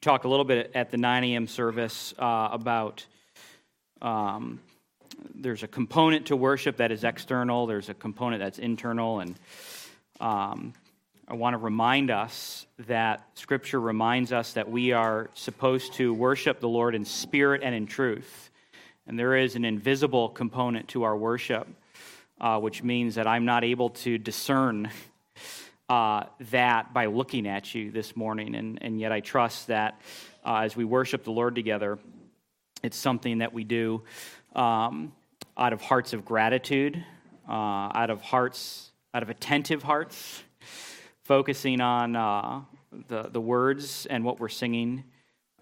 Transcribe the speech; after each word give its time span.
talk 0.00 0.24
a 0.24 0.28
little 0.28 0.44
bit 0.44 0.70
at 0.74 0.90
the 0.90 0.96
9 0.96 1.24
a.m. 1.24 1.46
service 1.48 2.14
uh, 2.18 2.48
about 2.52 3.04
um, 4.00 4.60
there's 5.34 5.64
a 5.64 5.68
component 5.68 6.26
to 6.26 6.36
worship 6.36 6.76
that 6.76 6.92
is 6.92 7.02
external, 7.02 7.66
there's 7.66 7.88
a 7.88 7.94
component 7.94 8.40
that's 8.40 8.60
internal, 8.60 9.18
and 9.18 9.34
um, 10.20 10.72
I 11.26 11.34
want 11.34 11.54
to 11.54 11.58
remind 11.58 12.10
us 12.10 12.66
that 12.86 13.26
Scripture 13.34 13.80
reminds 13.80 14.32
us 14.32 14.52
that 14.52 14.70
we 14.70 14.92
are 14.92 15.30
supposed 15.34 15.94
to 15.94 16.14
worship 16.14 16.60
the 16.60 16.68
Lord 16.68 16.94
in 16.94 17.04
spirit 17.04 17.62
and 17.64 17.74
in 17.74 17.86
truth. 17.86 18.50
And 19.06 19.18
there 19.18 19.36
is 19.36 19.56
an 19.56 19.64
invisible 19.64 20.28
component 20.28 20.88
to 20.88 21.02
our 21.02 21.16
worship, 21.16 21.66
uh, 22.40 22.60
which 22.60 22.82
means 22.84 23.16
that 23.16 23.26
I'm 23.26 23.44
not 23.44 23.64
able 23.64 23.90
to 23.90 24.16
discern 24.16 24.90
uh, 25.88 26.24
that 26.50 26.92
by 26.92 27.06
looking 27.06 27.46
at 27.46 27.74
you 27.74 27.90
this 27.90 28.16
morning. 28.16 28.54
And, 28.54 28.78
and 28.82 29.00
yet 29.00 29.12
I 29.12 29.20
trust 29.20 29.68
that 29.68 30.00
uh, 30.44 30.58
as 30.58 30.76
we 30.76 30.84
worship 30.84 31.24
the 31.24 31.30
Lord 31.30 31.54
together, 31.54 31.98
it's 32.82 32.96
something 32.96 33.38
that 33.38 33.52
we 33.52 33.64
do 33.64 34.02
um, 34.54 35.12
out 35.56 35.72
of 35.72 35.80
hearts 35.80 36.12
of 36.12 36.24
gratitude, 36.24 37.02
uh, 37.48 37.52
out 37.52 38.10
of 38.10 38.20
hearts, 38.20 38.90
out 39.14 39.22
of 39.22 39.30
attentive 39.30 39.82
hearts, 39.82 40.42
focusing 41.24 41.80
on 41.80 42.14
uh, 42.16 42.60
the, 43.08 43.24
the 43.24 43.40
words 43.40 44.06
and 44.06 44.24
what 44.24 44.38
we're 44.38 44.48
singing, 44.48 45.04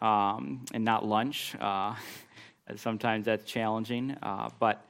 um, 0.03 0.65
and 0.75 0.85
not 0.85 1.07
lunch. 1.07 1.55
Uh, 1.61 1.95
sometimes 2.77 3.27
that's 3.27 3.45
challenging, 3.45 4.17
but 4.59 4.85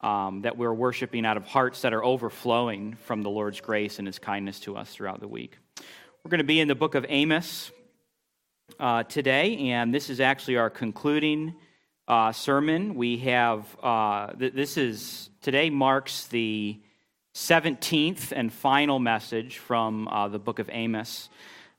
um, 0.00 0.42
that 0.42 0.56
we're 0.56 0.72
worshiping 0.72 1.26
out 1.26 1.36
of 1.36 1.44
hearts 1.44 1.82
that 1.82 1.92
are 1.92 2.02
overflowing 2.02 2.96
from 3.04 3.22
the 3.22 3.30
Lord's 3.30 3.60
grace 3.60 3.98
and 3.98 4.06
His 4.06 4.18
kindness 4.18 4.60
to 4.60 4.76
us 4.76 4.90
throughout 4.90 5.20
the 5.20 5.28
week. 5.28 5.58
We're 6.24 6.30
going 6.30 6.38
to 6.38 6.44
be 6.44 6.60
in 6.60 6.68
the 6.68 6.74
book 6.74 6.94
of 6.94 7.06
Amos 7.08 7.70
uh, 8.78 9.02
today, 9.04 9.70
and 9.70 9.94
this 9.94 10.10
is 10.10 10.20
actually 10.20 10.56
our 10.56 10.70
concluding 10.70 11.54
uh, 12.08 12.32
sermon. 12.32 12.94
We 12.94 13.18
have, 13.18 13.64
uh, 13.82 14.32
th- 14.32 14.52
this 14.52 14.76
is, 14.76 15.30
today 15.42 15.70
marks 15.70 16.26
the 16.26 16.80
17th 17.34 18.32
and 18.32 18.52
final 18.52 18.98
message 18.98 19.58
from 19.58 20.08
uh, 20.08 20.28
the 20.28 20.38
book 20.38 20.58
of 20.58 20.68
Amos. 20.72 21.28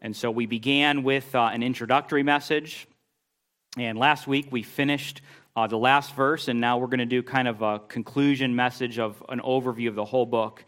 And 0.01 0.15
so 0.15 0.31
we 0.31 0.45
began 0.45 1.03
with 1.03 1.35
uh, 1.35 1.49
an 1.53 1.61
introductory 1.61 2.23
message, 2.23 2.87
and 3.77 3.97
last 3.97 4.27
week 4.27 4.47
we 4.51 4.63
finished 4.63 5.21
uh, 5.55 5.67
the 5.67 5.77
last 5.77 6.15
verse, 6.15 6.47
and 6.47 6.61
now 6.61 6.77
we're 6.77 6.87
going 6.87 6.99
to 6.99 7.05
do 7.05 7.21
kind 7.21 7.47
of 7.47 7.61
a 7.61 7.79
conclusion 7.79 8.55
message 8.55 8.99
of 8.99 9.23
an 9.29 9.39
overview 9.41 9.89
of 9.89 9.95
the 9.95 10.05
whole 10.05 10.25
book. 10.25 10.63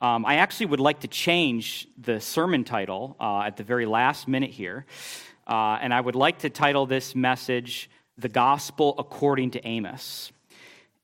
Um, 0.00 0.24
I 0.24 0.36
actually 0.36 0.66
would 0.66 0.80
like 0.80 1.00
to 1.00 1.08
change 1.08 1.86
the 1.98 2.20
sermon 2.20 2.64
title 2.64 3.16
uh, 3.20 3.42
at 3.42 3.56
the 3.56 3.62
very 3.62 3.86
last 3.86 4.26
minute 4.26 4.50
here, 4.50 4.86
uh, 5.46 5.78
and 5.80 5.92
I 5.92 6.00
would 6.00 6.16
like 6.16 6.40
to 6.40 6.50
title 6.50 6.86
this 6.86 7.14
message 7.14 7.90
The 8.18 8.28
Gospel 8.28 8.94
According 8.98 9.52
to 9.52 9.66
Amos. 9.66 10.32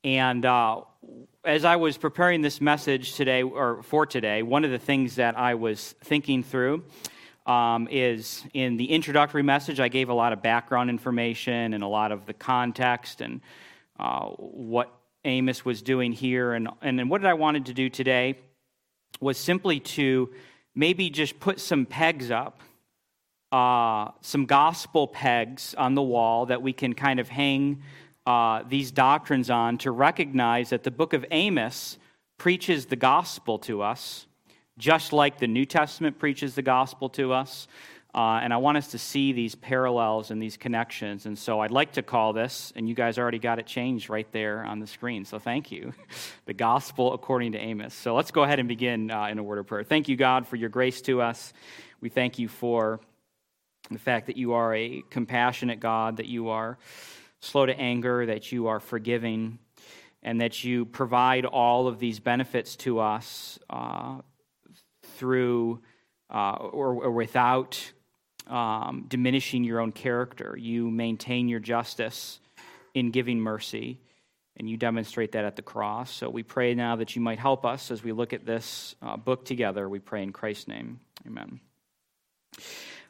And 0.03 0.45
uh, 0.45 0.81
as 1.45 1.65
I 1.65 1.75
was 1.75 1.97
preparing 1.97 2.41
this 2.41 2.59
message 2.59 3.13
today, 3.13 3.43
or 3.43 3.83
for 3.83 4.05
today, 4.05 4.43
one 4.43 4.65
of 4.65 4.71
the 4.71 4.79
things 4.79 5.15
that 5.15 5.37
I 5.37 5.55
was 5.55 5.93
thinking 6.03 6.43
through 6.43 6.83
um, 7.49 7.87
is 7.89 8.45
in 8.53 8.77
the 8.77 8.91
introductory 8.91 9.41
message, 9.41 9.79
I 9.79 9.87
gave 9.87 10.09
a 10.09 10.13
lot 10.13 10.33
of 10.33 10.43
background 10.43 10.91
information 10.91 11.73
and 11.73 11.83
a 11.83 11.87
lot 11.87 12.11
of 12.11 12.27
the 12.27 12.33
context 12.33 13.21
and 13.21 13.41
uh, 13.99 14.27
what 14.27 14.93
Amos 15.25 15.65
was 15.65 15.81
doing 15.81 16.13
here. 16.13 16.53
And, 16.53 16.69
and 16.83 16.99
then 16.99 17.09
what 17.09 17.25
I 17.25 17.33
wanted 17.33 17.65
to 17.65 17.73
do 17.73 17.89
today 17.89 18.37
was 19.19 19.39
simply 19.39 19.79
to 19.79 20.29
maybe 20.75 21.09
just 21.09 21.39
put 21.39 21.59
some 21.59 21.87
pegs 21.87 22.29
up, 22.29 22.61
uh, 23.51 24.11
some 24.21 24.45
gospel 24.45 25.07
pegs 25.07 25.73
on 25.73 25.95
the 25.95 26.03
wall 26.03 26.45
that 26.45 26.61
we 26.61 26.71
can 26.71 26.93
kind 26.93 27.19
of 27.19 27.29
hang 27.29 27.81
uh, 28.27 28.61
these 28.69 28.91
doctrines 28.91 29.49
on 29.49 29.79
to 29.79 29.89
recognize 29.89 30.69
that 30.69 30.83
the 30.83 30.91
book 30.91 31.13
of 31.13 31.25
Amos 31.31 31.97
preaches 32.37 32.85
the 32.85 32.95
gospel 32.95 33.57
to 33.57 33.81
us 33.81 34.27
just 34.79 35.13
like 35.13 35.37
the 35.37 35.47
New 35.47 35.65
Testament 35.65 36.17
preaches 36.17 36.55
the 36.55 36.63
gospel 36.63 37.09
to 37.09 37.33
us. 37.33 37.67
Uh, 38.15 38.39
and 38.41 38.51
I 38.51 38.57
want 38.57 38.77
us 38.77 38.87
to 38.87 38.97
see 38.97 39.33
these 39.33 39.53
parallels 39.53 40.31
and 40.31 40.41
these 40.41 40.57
connections. 40.57 41.27
And 41.27 41.37
so 41.37 41.59
I'd 41.59 41.69
like 41.69 41.91
to 41.91 42.01
call 42.01 42.33
this, 42.33 42.73
and 42.75 42.89
you 42.89 42.95
guys 42.95 43.19
already 43.19 43.37
got 43.37 43.59
it 43.59 43.67
changed 43.67 44.09
right 44.09 44.27
there 44.31 44.63
on 44.63 44.79
the 44.79 44.87
screen. 44.87 45.25
So 45.25 45.37
thank 45.37 45.71
you. 45.71 45.93
the 46.45 46.55
gospel 46.55 47.13
according 47.13 47.51
to 47.51 47.59
Amos. 47.59 47.93
So 47.93 48.15
let's 48.15 48.31
go 48.31 48.41
ahead 48.41 48.57
and 48.57 48.67
begin 48.67 49.11
uh, 49.11 49.25
in 49.25 49.37
a 49.37 49.43
word 49.43 49.59
of 49.59 49.67
prayer. 49.67 49.83
Thank 49.83 50.07
you, 50.07 50.15
God, 50.15 50.47
for 50.47 50.55
your 50.55 50.69
grace 50.69 51.01
to 51.03 51.21
us. 51.21 51.53
We 52.01 52.09
thank 52.09 52.39
you 52.39 52.47
for 52.47 52.99
the 53.91 53.99
fact 53.99 54.25
that 54.27 54.37
you 54.37 54.53
are 54.53 54.73
a 54.73 55.03
compassionate 55.11 55.79
God, 55.79 56.17
that 56.17 56.27
you 56.27 56.49
are 56.49 56.79
slow 57.41 57.67
to 57.67 57.77
anger, 57.77 58.25
that 58.25 58.51
you 58.51 58.67
are 58.67 58.79
forgiving, 58.79 59.59
and 60.23 60.41
that 60.41 60.63
you 60.63 60.85
provide 60.85 61.45
all 61.45 61.87
of 61.87 61.99
these 61.99 62.19
benefits 62.19 62.75
to 62.77 62.99
us. 62.99 63.59
Uh, 63.69 64.21
through 65.19 65.81
uh, 66.29 66.53
or, 66.53 67.03
or, 67.03 67.11
without 67.11 67.91
um, 68.47 69.05
diminishing 69.07 69.63
your 69.63 69.79
own 69.79 69.91
character. 69.91 70.55
You 70.57 70.89
maintain 70.89 71.49
your 71.49 71.59
justice 71.59 72.39
in 72.93 73.11
giving 73.11 73.39
mercy, 73.39 73.99
and 74.57 74.69
you 74.69 74.77
demonstrate 74.77 75.33
that 75.33 75.45
at 75.45 75.55
the 75.55 75.61
cross. 75.61 76.11
So 76.11 76.29
we 76.29 76.43
pray 76.43 76.73
now 76.73 76.95
that 76.95 77.15
you 77.15 77.21
might 77.21 77.39
help 77.39 77.65
us 77.65 77.91
as 77.91 78.03
we 78.03 78.11
look 78.11 78.31
at 78.33 78.45
this 78.45 78.95
uh, 79.01 79.17
book 79.17 79.43
together. 79.43 79.89
We 79.89 79.99
pray 79.99 80.23
in 80.23 80.31
Christ's 80.31 80.67
name. 80.67 80.99
Amen. 81.27 81.59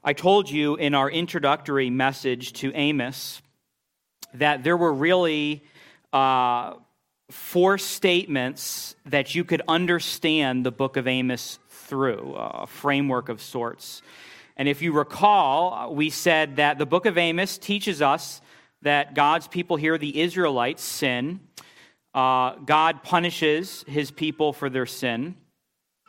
I 0.04 0.14
told 0.14 0.50
you 0.50 0.76
in 0.76 0.96
our 0.96 1.10
introductory 1.10 1.90
message 1.90 2.54
to 2.54 2.72
Amos 2.74 3.42
that 4.34 4.64
there 4.64 4.78
were 4.78 4.94
really 4.94 5.64
uh, 6.14 6.74
four 7.30 7.78
statements 7.78 8.96
that 9.06 9.36
you 9.36 9.44
could 9.44 9.62
understand 9.68 10.66
the 10.66 10.72
book 10.72 10.98
of 10.98 11.08
Amos 11.08 11.60
through, 11.90 12.36
a 12.38 12.68
framework 12.68 13.30
of 13.30 13.42
sorts. 13.42 14.02
And 14.56 14.70
if 14.70 14.82
you 14.82 14.94
recall, 14.94 15.94
we 15.94 16.10
said 16.10 16.58
that 16.58 16.78
the 16.78 16.86
book 16.86 17.06
of 17.06 17.18
Amos 17.18 17.58
teaches 17.58 18.02
us 18.02 18.42
that 18.84 19.16
God's 19.16 19.48
people 19.48 19.76
here, 19.76 19.98
the 19.98 20.22
Israelites, 20.22 20.84
sin. 20.84 21.40
Uh, 22.14 22.56
God 22.56 23.04
punishes 23.04 23.84
his 23.88 24.12
people 24.12 24.54
for 24.54 24.70
their 24.70 24.86
sin. 24.86 25.36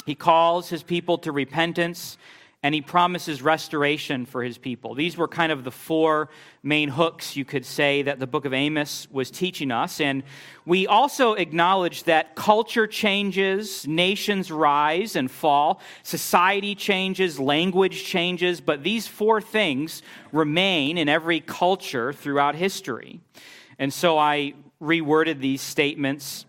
He 0.06 0.14
calls 0.14 0.68
his 0.68 0.82
people 0.82 1.18
to 1.18 1.32
repentance 1.32 2.18
and 2.62 2.74
he 2.74 2.82
promises 2.82 3.40
restoration 3.40 4.26
for 4.26 4.42
his 4.42 4.58
people. 4.58 4.94
These 4.94 5.16
were 5.16 5.28
kind 5.28 5.50
of 5.50 5.64
the 5.64 5.70
four 5.70 6.28
main 6.62 6.90
hooks, 6.90 7.34
you 7.34 7.44
could 7.44 7.64
say, 7.64 8.02
that 8.02 8.18
the 8.18 8.26
book 8.26 8.44
of 8.44 8.52
Amos 8.52 9.08
was 9.10 9.30
teaching 9.30 9.70
us. 9.70 9.98
And 9.98 10.22
we 10.66 10.86
also 10.86 11.32
acknowledge 11.34 12.04
that 12.04 12.36
culture 12.36 12.86
changes, 12.86 13.86
nations 13.86 14.50
rise 14.50 15.16
and 15.16 15.30
fall, 15.30 15.80
society 16.02 16.74
changes, 16.74 17.40
language 17.40 18.04
changes, 18.04 18.60
but 18.60 18.82
these 18.82 19.06
four 19.06 19.40
things 19.40 20.02
remain 20.30 20.98
in 20.98 21.08
every 21.08 21.40
culture 21.40 22.12
throughout 22.12 22.54
history. 22.54 23.20
And 23.78 23.90
so 23.90 24.18
I 24.18 24.52
reworded 24.82 25.40
these 25.40 25.62
statements 25.62 26.44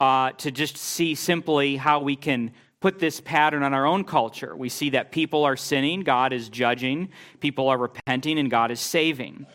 uh, 0.00 0.32
to 0.32 0.50
just 0.50 0.76
see 0.76 1.14
simply 1.14 1.76
how 1.76 2.00
we 2.00 2.16
can 2.16 2.50
put 2.82 2.98
this 2.98 3.20
pattern 3.20 3.62
on 3.62 3.72
our 3.72 3.86
own 3.86 4.02
culture. 4.02 4.54
We 4.56 4.68
see 4.68 4.90
that 4.90 5.12
people 5.12 5.44
are 5.44 5.56
sinning, 5.56 6.00
God 6.00 6.32
is 6.32 6.48
judging, 6.48 7.10
people 7.38 7.68
are 7.68 7.78
repenting, 7.78 8.40
and 8.40 8.50
God 8.50 8.72
is 8.72 8.80
saving. 8.80 9.46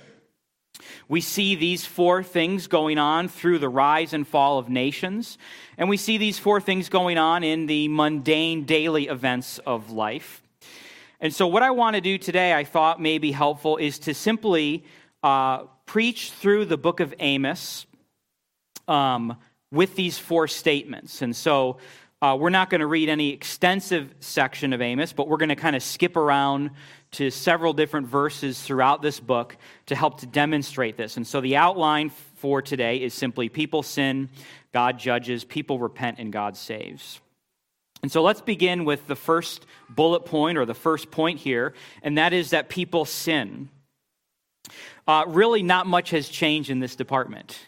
We 1.09 1.19
see 1.19 1.55
these 1.55 1.85
four 1.85 2.23
things 2.23 2.67
going 2.67 2.97
on 2.97 3.27
through 3.27 3.59
the 3.59 3.67
rise 3.67 4.13
and 4.13 4.25
fall 4.25 4.59
of 4.59 4.69
nations, 4.69 5.37
and 5.77 5.89
we 5.89 5.97
see 5.97 6.17
these 6.17 6.39
four 6.39 6.61
things 6.61 6.87
going 6.87 7.17
on 7.17 7.43
in 7.43 7.65
the 7.65 7.89
mundane 7.89 8.63
daily 8.63 9.07
events 9.07 9.59
of 9.59 9.91
life. 9.91 10.41
And 11.19 11.33
so, 11.33 11.47
what 11.47 11.63
I 11.63 11.71
want 11.71 11.95
to 11.95 12.01
do 12.01 12.17
today, 12.17 12.53
I 12.53 12.63
thought 12.63 13.01
may 13.01 13.17
be 13.17 13.33
helpful, 13.33 13.75
is 13.75 13.99
to 13.99 14.13
simply 14.13 14.85
uh, 15.21 15.63
preach 15.85 16.31
through 16.31 16.65
the 16.65 16.77
book 16.77 17.01
of 17.01 17.13
Amos 17.19 17.87
um, 18.87 19.35
with 19.71 19.95
these 19.95 20.17
four 20.17 20.47
statements. 20.47 21.21
And 21.21 21.35
so, 21.35 21.77
uh, 22.21 22.35
we're 22.39 22.49
not 22.49 22.69
going 22.69 22.81
to 22.81 22.87
read 22.87 23.09
any 23.09 23.31
extensive 23.31 24.13
section 24.19 24.73
of 24.73 24.81
Amos, 24.81 25.13
but 25.13 25.27
we're 25.27 25.37
going 25.37 25.49
to 25.49 25.55
kind 25.55 25.75
of 25.75 25.83
skip 25.83 26.15
around 26.15 26.71
to 27.11 27.29
several 27.29 27.73
different 27.73 28.07
verses 28.07 28.61
throughout 28.61 29.01
this 29.01 29.19
book 29.19 29.55
to 29.85 29.95
help 29.95 30.19
to 30.21 30.25
demonstrate 30.25 30.97
this. 30.97 31.15
And 31.15 31.27
so 31.27 31.41
the 31.41 31.57
outline 31.57 32.09
for 32.37 32.61
today 32.61 32.97
is 32.97 33.13
simply 33.13 33.49
people 33.49 33.83
sin, 33.83 34.29
God 34.73 34.97
judges, 34.97 35.43
people 35.43 35.77
repent, 35.79 36.17
and 36.17 36.33
God 36.33 36.57
saves. 36.57 37.21
And 38.01 38.11
so 38.11 38.23
let's 38.23 38.41
begin 38.41 38.83
with 38.83 39.05
the 39.07 39.15
first 39.15 39.65
bullet 39.89 40.25
point 40.25 40.57
or 40.57 40.65
the 40.65 40.73
first 40.73 41.11
point 41.11 41.39
here, 41.39 41.73
and 42.01 42.17
that 42.17 42.33
is 42.33 42.49
that 42.49 42.67
people 42.67 43.05
sin. 43.05 43.69
Uh, 45.07 45.23
really, 45.27 45.63
not 45.63 45.87
much 45.87 46.09
has 46.09 46.27
changed 46.27 46.69
in 46.69 46.79
this 46.79 46.95
department. 46.95 47.59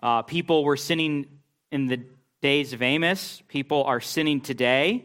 Uh, 0.00 0.22
people 0.22 0.64
were 0.64 0.76
sinning 0.76 1.26
in 1.70 1.86
the 1.86 2.00
days 2.40 2.72
of 2.72 2.82
Amos. 2.82 3.42
People 3.48 3.82
are 3.82 4.00
sinning 4.00 4.40
today. 4.40 5.04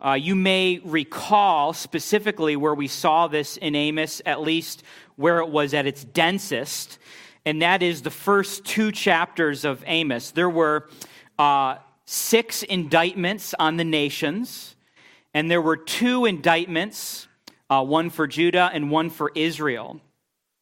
Uh, 0.00 0.12
you 0.12 0.36
may 0.36 0.80
recall 0.84 1.72
specifically 1.72 2.54
where 2.54 2.74
we 2.74 2.86
saw 2.86 3.26
this 3.26 3.56
in 3.56 3.74
Amos, 3.74 4.22
at 4.24 4.40
least 4.40 4.84
where 5.16 5.40
it 5.40 5.48
was 5.48 5.74
at 5.74 5.84
its 5.84 6.04
densest, 6.04 7.00
and 7.44 7.60
that 7.62 7.82
is 7.82 8.02
the 8.02 8.10
first 8.10 8.64
two 8.64 8.92
chapters 8.92 9.64
of 9.64 9.82
Amos. 9.84 10.30
There 10.30 10.48
were 10.48 10.88
uh, 11.40 11.78
six 12.04 12.62
indictments 12.62 13.52
on 13.58 13.76
the 13.76 13.84
nations, 13.84 14.76
and 15.34 15.50
there 15.50 15.60
were 15.60 15.76
two 15.76 16.24
indictments, 16.24 17.26
uh, 17.68 17.82
one 17.82 18.10
for 18.10 18.28
Judah 18.28 18.70
and 18.72 18.92
one 18.92 19.10
for 19.10 19.32
Israel, 19.34 20.00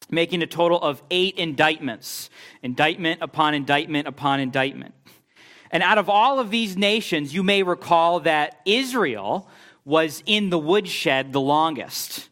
making 0.09 0.41
a 0.41 0.47
total 0.47 0.81
of 0.81 1.03
eight 1.11 1.37
indictments 1.37 2.31
indictment 2.63 3.21
upon 3.21 3.53
indictment 3.53 4.09
upon 4.09 4.41
indictment. 4.41 4.95
And 5.77 5.83
out 5.83 5.99
of 5.99 6.09
all 6.09 6.41
of 6.41 6.49
these 6.49 6.75
nations, 6.75 7.35
you 7.35 7.43
may 7.43 7.63
recall 7.63 8.21
that 8.21 8.63
Israel 8.65 9.47
was 9.85 10.23
in 10.25 10.49
the 10.49 10.59
woodshed 10.59 11.35
the 11.35 11.41
longest. 11.43 12.31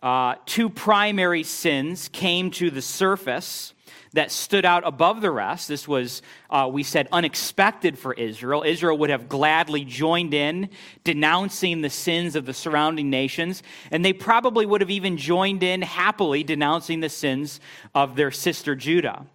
Uh, 0.00 0.36
two 0.46 0.70
primary 0.70 1.42
sins 1.42 2.08
came 2.12 2.52
to 2.52 2.70
the 2.70 2.80
surface 2.80 3.74
that 4.12 4.30
stood 4.30 4.64
out 4.64 4.86
above 4.86 5.22
the 5.22 5.30
rest. 5.32 5.66
This 5.66 5.88
was, 5.88 6.22
uh, 6.50 6.70
we 6.72 6.84
said, 6.84 7.08
unexpected 7.10 7.98
for 7.98 8.14
Israel. 8.14 8.62
Israel 8.64 8.96
would 8.98 9.10
have 9.10 9.28
gladly 9.28 9.84
joined 9.84 10.32
in, 10.32 10.70
denouncing 11.02 11.80
the 11.80 11.90
sins 11.90 12.36
of 12.36 12.46
the 12.46 12.54
surrounding 12.54 13.10
nations, 13.10 13.64
and 13.90 14.04
they 14.04 14.12
probably 14.12 14.66
would 14.66 14.82
have 14.82 14.90
even 14.92 15.16
joined 15.16 15.64
in 15.64 15.82
happily 15.82 16.44
denouncing 16.44 17.00
the 17.00 17.08
sins 17.08 17.58
of 17.92 18.14
their 18.14 18.30
sister 18.30 18.76
Judah. 18.76 19.26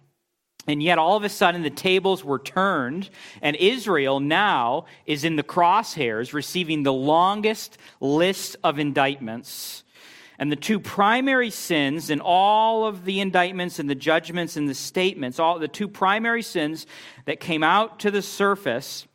And 0.70 0.80
yet, 0.80 0.98
all 0.98 1.16
of 1.16 1.24
a 1.24 1.28
sudden, 1.28 1.62
the 1.62 1.68
tables 1.68 2.24
were 2.24 2.38
turned, 2.38 3.10
and 3.42 3.56
Israel 3.56 4.20
now 4.20 4.84
is 5.04 5.24
in 5.24 5.34
the 5.34 5.42
crosshairs, 5.42 6.32
receiving 6.32 6.84
the 6.84 6.92
longest 6.92 7.76
list 8.00 8.54
of 8.62 8.78
indictments. 8.78 9.82
And 10.38 10.52
the 10.52 10.54
two 10.54 10.78
primary 10.78 11.50
sins 11.50 12.08
in 12.08 12.20
all 12.20 12.86
of 12.86 13.04
the 13.04 13.18
indictments 13.18 13.80
and 13.80 13.90
the 13.90 13.96
judgments 13.96 14.56
and 14.56 14.68
the 14.68 14.74
statements, 14.76 15.40
all 15.40 15.58
the 15.58 15.66
two 15.66 15.88
primary 15.88 16.42
sins 16.42 16.86
that 17.24 17.40
came 17.40 17.64
out 17.64 17.98
to 18.00 18.12
the 18.12 18.22
surface 18.22 19.08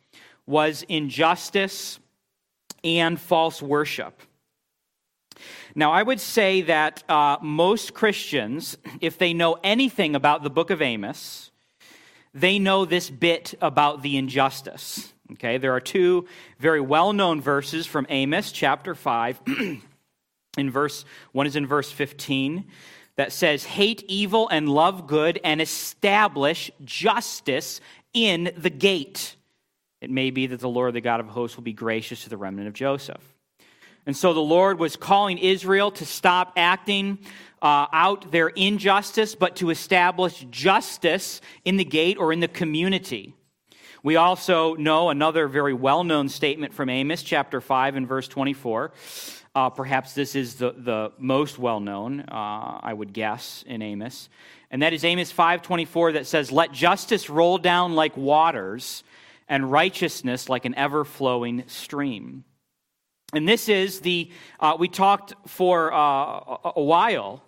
was 0.46 0.84
injustice 0.90 1.98
and 2.84 3.18
false 3.18 3.62
worship. 3.62 4.20
Now, 5.74 5.92
I 5.92 6.02
would 6.02 6.20
say 6.20 6.62
that 6.62 7.02
uh, 7.08 7.36
most 7.42 7.94
Christians, 7.94 8.76
if 9.00 9.18
they 9.18 9.34
know 9.34 9.58
anything 9.62 10.14
about 10.14 10.42
the 10.42 10.50
book 10.50 10.70
of 10.70 10.80
Amos, 10.80 11.50
they 12.34 12.58
know 12.58 12.84
this 12.84 13.10
bit 13.10 13.54
about 13.60 14.02
the 14.02 14.16
injustice. 14.16 15.12
Okay, 15.32 15.58
there 15.58 15.72
are 15.72 15.80
two 15.80 16.26
very 16.58 16.80
well 16.80 17.12
known 17.12 17.40
verses 17.40 17.86
from 17.86 18.06
Amos 18.08 18.52
chapter 18.52 18.94
5. 18.94 19.40
in 20.58 20.70
verse, 20.70 21.04
one 21.32 21.46
is 21.46 21.56
in 21.56 21.66
verse 21.66 21.90
15 21.90 22.64
that 23.16 23.32
says, 23.32 23.64
Hate 23.64 24.04
evil 24.06 24.48
and 24.48 24.68
love 24.68 25.06
good 25.06 25.40
and 25.42 25.60
establish 25.60 26.70
justice 26.84 27.80
in 28.12 28.52
the 28.56 28.70
gate. 28.70 29.36
It 30.00 30.10
may 30.10 30.30
be 30.30 30.46
that 30.46 30.60
the 30.60 30.68
Lord, 30.68 30.94
the 30.94 31.00
God 31.00 31.20
of 31.20 31.28
hosts, 31.28 31.56
will 31.56 31.64
be 31.64 31.72
gracious 31.72 32.24
to 32.24 32.30
the 32.30 32.36
remnant 32.36 32.68
of 32.68 32.74
Joseph. 32.74 33.35
And 34.06 34.16
so 34.16 34.32
the 34.32 34.40
Lord 34.40 34.78
was 34.78 34.96
calling 34.96 35.38
Israel 35.38 35.90
to 35.92 36.06
stop 36.06 36.52
acting 36.56 37.18
uh, 37.60 37.86
out 37.92 38.30
their 38.30 38.48
injustice, 38.48 39.34
but 39.34 39.56
to 39.56 39.70
establish 39.70 40.46
justice 40.50 41.40
in 41.64 41.76
the 41.76 41.84
gate 41.84 42.16
or 42.16 42.32
in 42.32 42.38
the 42.38 42.48
community. 42.48 43.34
We 44.04 44.14
also 44.14 44.74
know 44.76 45.10
another 45.10 45.48
very 45.48 45.74
well 45.74 46.04
known 46.04 46.28
statement 46.28 46.72
from 46.72 46.88
Amos 46.88 47.24
chapter 47.24 47.60
5 47.60 47.96
and 47.96 48.06
verse 48.06 48.28
24. 48.28 48.92
Uh, 49.56 49.70
perhaps 49.70 50.12
this 50.12 50.36
is 50.36 50.56
the, 50.56 50.72
the 50.76 51.12
most 51.18 51.58
well 51.58 51.80
known, 51.80 52.20
uh, 52.20 52.78
I 52.82 52.92
would 52.92 53.12
guess, 53.12 53.64
in 53.66 53.82
Amos. 53.82 54.28
And 54.70 54.82
that 54.82 54.92
is 54.92 55.02
Amos 55.02 55.32
5.24 55.32 56.12
that 56.12 56.26
says, 56.26 56.52
Let 56.52 56.70
justice 56.70 57.28
roll 57.28 57.58
down 57.58 57.94
like 57.94 58.16
waters 58.16 59.02
and 59.48 59.72
righteousness 59.72 60.48
like 60.48 60.66
an 60.66 60.74
ever 60.76 61.04
flowing 61.04 61.64
stream. 61.66 62.44
And 63.36 63.46
this 63.46 63.68
is 63.68 64.00
the, 64.00 64.30
uh, 64.60 64.76
we 64.78 64.88
talked 64.88 65.34
for 65.46 65.92
uh, 65.92 66.70
a 66.74 66.82
while 66.82 67.42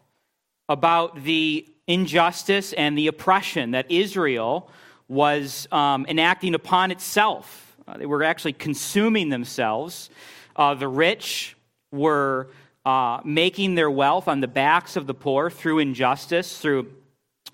about 0.68 1.24
the 1.24 1.66
injustice 1.86 2.74
and 2.74 2.96
the 2.96 3.06
oppression 3.06 3.70
that 3.70 3.90
Israel 3.90 4.70
was 5.08 5.66
um, 5.72 6.04
enacting 6.06 6.54
upon 6.54 6.90
itself. 6.90 7.74
Uh, 7.86 7.96
they 7.96 8.04
were 8.04 8.22
actually 8.22 8.52
consuming 8.52 9.30
themselves. 9.30 10.10
Uh, 10.56 10.74
the 10.74 10.86
rich 10.86 11.56
were 11.90 12.50
uh, 12.84 13.22
making 13.24 13.74
their 13.74 13.90
wealth 13.90 14.28
on 14.28 14.40
the 14.40 14.48
backs 14.48 14.94
of 14.94 15.06
the 15.06 15.14
poor 15.14 15.48
through 15.48 15.78
injustice, 15.78 16.58
through 16.58 16.92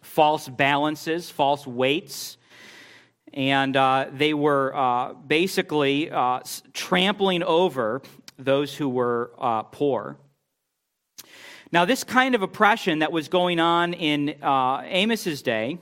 false 0.02 0.48
balances, 0.48 1.30
false 1.30 1.68
weights 1.68 2.36
and 3.34 3.76
uh, 3.76 4.06
they 4.12 4.32
were 4.32 4.74
uh, 4.74 5.12
basically 5.12 6.10
uh, 6.10 6.40
trampling 6.72 7.42
over 7.42 8.00
those 8.38 8.74
who 8.74 8.88
were 8.88 9.32
uh, 9.38 9.62
poor. 9.64 10.16
Now, 11.72 11.84
this 11.84 12.04
kind 12.04 12.34
of 12.34 12.42
oppression 12.42 13.00
that 13.00 13.10
was 13.10 13.28
going 13.28 13.58
on 13.58 13.94
in 13.94 14.36
uh, 14.42 14.82
Amos's 14.84 15.42
day 15.42 15.78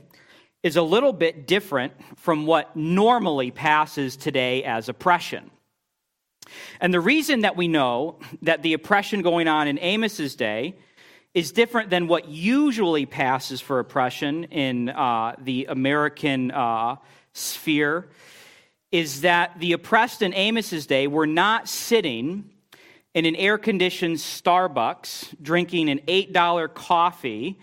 is 0.63 0.77
a 0.77 0.83
little 0.83 1.13
bit 1.13 1.47
different 1.47 1.93
from 2.17 2.47
what 2.47 2.75
normally 2.77 3.51
passes 3.51 4.17
today 4.17 4.65
as 4.65 4.89
oppression. 4.89 5.51
And 6.81 6.95
the 6.95 7.01
reason 7.01 7.41
that 7.41 7.57
we 7.57 7.69
know 7.69 8.19
that 8.43 8.63
the 8.63 8.73
oppression 8.73 9.23
going 9.23 9.49
on 9.49 9.69
in 9.69 9.79
Amos's 9.79 10.35
day 10.35 10.77
is 11.35 11.53
different 11.53 11.91
than 11.91 12.09
what 12.09 12.29
usually 12.29 13.07
passes 13.07 13.61
for 13.61 13.79
oppression 13.79 14.45
in 14.45 14.89
uh, 14.89 15.35
the 15.39 15.67
American 15.67 16.53
sphere 17.33 18.09
is 18.93 19.23
that 19.23 19.59
the 19.59 19.73
oppressed 19.73 20.21
in 20.21 20.35
Amos's 20.35 20.87
day 20.87 21.07
were 21.07 21.27
not 21.27 21.69
sitting 21.69 22.51
in 23.15 23.25
an 23.25 23.35
air 23.37 23.59
conditioned 23.59 24.17
Starbucks 24.17 25.35
drinking 25.43 25.89
an 25.89 25.99
$8 26.01 26.75
coffee, 26.75 27.59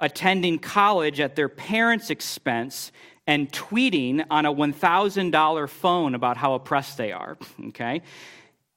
attending 0.00 0.58
college 0.58 1.20
at 1.20 1.36
their 1.36 1.48
parents' 1.48 2.10
expense, 2.10 2.90
and 3.26 3.50
tweeting 3.52 4.24
on 4.30 4.44
a 4.44 4.52
$1,000 4.52 5.68
phone 5.68 6.14
about 6.16 6.36
how 6.36 6.54
oppressed 6.54 6.98
they 6.98 7.12
are. 7.12 7.38
Okay? 7.68 8.02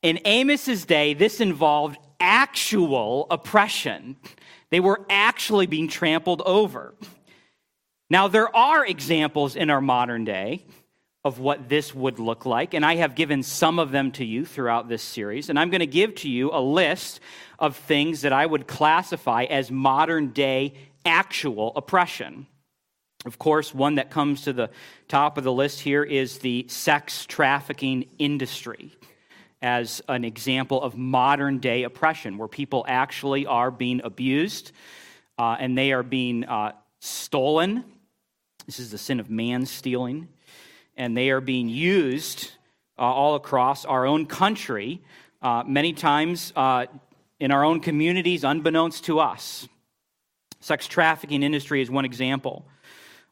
In 0.04 0.20
Amos's 0.24 0.86
day, 0.86 1.16
this 1.16 1.42
involved 1.42 1.98
actual 2.20 3.26
oppression. 3.32 4.16
They 4.70 4.80
were 4.80 5.04
actually 5.10 5.66
being 5.66 5.88
trampled 5.88 6.44
over. 6.46 6.94
Now, 8.12 8.28
there 8.28 8.56
are 8.56 8.86
examples 8.86 9.56
in 9.56 9.72
our 9.72 9.82
modern 9.82 10.24
day 10.24 10.64
of 11.26 11.40
what 11.40 11.68
this 11.68 11.94
would 11.94 12.20
look 12.20 12.46
like, 12.46 12.74
and 12.74 12.86
I 12.86 12.96
have 12.96 13.16
given 13.16 13.44
some 13.44 13.80
of 13.80 13.92
them 13.92 14.12
to 14.14 14.24
you 14.24 14.46
throughout 14.46 14.88
this 14.88 15.02
series. 15.02 15.50
And 15.50 15.60
I'm 15.60 15.72
going 15.72 15.80
to 15.80 15.88
give 15.88 16.16
to 16.16 16.30
you 16.30 16.52
a 16.54 16.62
list 16.62 17.20
of 17.60 17.76
things 17.76 18.22
that 18.22 18.32
I 18.32 18.46
would 18.46 18.68
classify 18.68 19.44
as 19.44 19.72
modern 19.72 20.30
day 20.30 20.76
actual 21.04 21.74
oppression. 21.76 22.46
Of 23.26 23.40
course, 23.40 23.74
one 23.74 23.96
that 23.96 24.12
comes 24.12 24.44
to 24.44 24.54
the 24.54 24.70
top 25.08 25.38
of 25.38 25.44
the 25.44 25.52
list 25.52 25.82
here 25.82 26.04
is 26.04 26.38
the 26.38 26.68
sex 26.70 27.26
trafficking 27.26 28.06
industry 28.20 28.96
as 29.64 30.04
an 30.08 30.24
example 30.24 30.80
of 30.80 30.96
modern 30.96 31.58
day 31.58 31.84
oppression, 31.84 32.38
where 32.38 32.48
people 32.48 32.86
actually 32.88 33.48
are 33.48 33.72
being 33.72 34.00
abused 34.04 34.72
uh, 35.40 35.58
and 35.60 35.76
they 35.76 35.92
are 35.92 36.04
being 36.04 36.46
uh, 36.46 36.74
stolen 37.02 37.84
this 38.66 38.80
is 38.80 38.92
the 38.92 38.98
sin 38.98 39.20
of 39.20 39.30
man 39.30 39.66
stealing. 39.66 40.28
And 40.98 41.16
they 41.16 41.30
are 41.30 41.42
being 41.42 41.70
used 41.70 42.52
uh, 42.98 43.02
all 43.02 43.36
across 43.36 43.86
our 43.86 44.06
own 44.06 44.26
country, 44.26 45.02
uh, 45.42 45.64
many 45.66 45.94
times 45.94 46.54
uh, 46.56 46.86
in 47.40 47.52
our 47.52 47.64
own 47.64 47.80
communities, 47.80 48.44
unbeknownst 48.44 49.06
to 49.06 49.20
us. 49.20 49.68
Sex 50.62 50.88
trafficking 50.88 51.44
industry 51.44 51.82
is 51.82 51.90
one 51.92 52.06
example. 52.06 52.66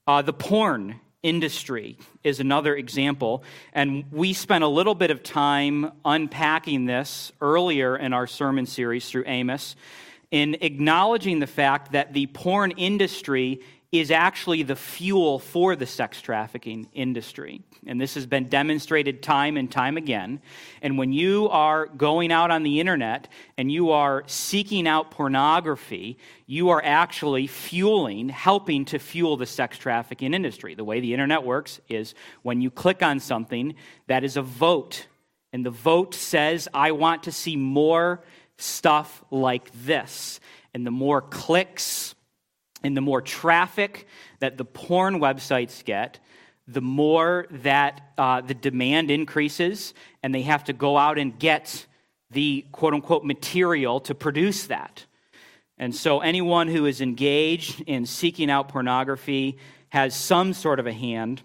Uh, 0.05 0.21
the 0.21 0.33
porn 0.33 0.99
industry 1.23 1.97
is 2.23 2.39
another 2.39 2.75
example. 2.75 3.43
And 3.71 4.03
we 4.11 4.33
spent 4.33 4.63
a 4.63 4.67
little 4.67 4.93
bit 4.93 5.09
of 5.09 5.23
time 5.23 5.91
unpacking 6.03 6.85
this 6.85 7.31
earlier 7.41 7.95
in 7.95 8.13
our 8.13 8.27
sermon 8.27 8.65
series 8.65 9.09
through 9.09 9.23
Amos 9.25 9.75
in 10.31 10.57
acknowledging 10.61 11.39
the 11.39 11.47
fact 11.47 11.93
that 11.93 12.13
the 12.13 12.25
porn 12.27 12.71
industry 12.71 13.61
is 13.93 14.09
actually 14.09 14.63
the 14.63 14.75
fuel 14.75 15.37
for 15.37 15.75
the 15.75 15.85
sex 15.85 16.19
trafficking 16.19 16.89
industry. 16.93 17.61
And 17.85 18.01
this 18.01 18.15
has 18.15 18.25
been 18.25 18.49
demonstrated 18.49 19.21
time 19.21 19.55
and 19.55 19.71
time 19.71 19.97
again. 19.97 20.41
And 20.81 20.97
when 20.97 21.13
you 21.13 21.47
are 21.49 21.85
going 21.85 22.31
out 22.31 22.49
on 22.49 22.63
the 22.63 22.79
internet 22.79 23.27
and 23.55 23.71
you 23.71 23.91
are 23.91 24.23
seeking 24.25 24.87
out 24.87 25.11
pornography, 25.11 26.17
you 26.47 26.69
are 26.69 26.81
actually 26.83 27.45
fueling, 27.45 28.29
helping 28.29 28.85
to 28.85 28.97
fuel 28.97 29.37
the 29.37 29.45
sex 29.45 29.77
trafficking 29.77 30.33
industry. 30.33 30.73
The 30.73 30.83
way 30.83 30.99
the 30.99 31.13
internet 31.13 31.43
works 31.43 31.79
is 31.87 32.15
when 32.41 32.61
you 32.61 32.71
click 32.71 33.03
on 33.03 33.19
something, 33.19 33.75
that 34.07 34.23
is 34.23 34.37
a 34.37 34.41
vote 34.41 35.05
And 35.53 35.63
the 35.63 35.69
vote 35.69 36.15
says, 36.15 36.67
I 36.73 36.91
want 36.91 37.23
to 37.23 37.31
see 37.31 37.55
more 37.55 38.23
stuff 38.57 39.23
like 39.29 39.69
this. 39.85 40.39
And 40.73 40.85
the 40.85 40.91
more 40.91 41.21
clicks 41.21 42.15
and 42.83 42.95
the 42.97 43.01
more 43.01 43.21
traffic 43.21 44.07
that 44.39 44.57
the 44.57 44.65
porn 44.65 45.19
websites 45.19 45.83
get, 45.83 46.19
the 46.67 46.81
more 46.81 47.47
that 47.49 48.13
uh, 48.17 48.41
the 48.41 48.53
demand 48.53 49.11
increases, 49.11 49.93
and 50.21 50.33
they 50.33 50.43
have 50.43 50.63
to 50.65 50.73
go 50.73 50.97
out 50.97 51.17
and 51.17 51.37
get 51.37 51.85
the 52.31 52.65
quote 52.71 52.93
unquote 52.93 53.23
material 53.23 53.99
to 54.01 54.15
produce 54.15 54.67
that. 54.67 55.05
And 55.77 55.93
so, 55.95 56.19
anyone 56.19 56.67
who 56.67 56.85
is 56.85 57.01
engaged 57.01 57.81
in 57.81 58.05
seeking 58.05 58.49
out 58.49 58.69
pornography 58.69 59.57
has 59.89 60.15
some 60.15 60.53
sort 60.53 60.79
of 60.79 60.87
a 60.87 60.93
hand 60.93 61.41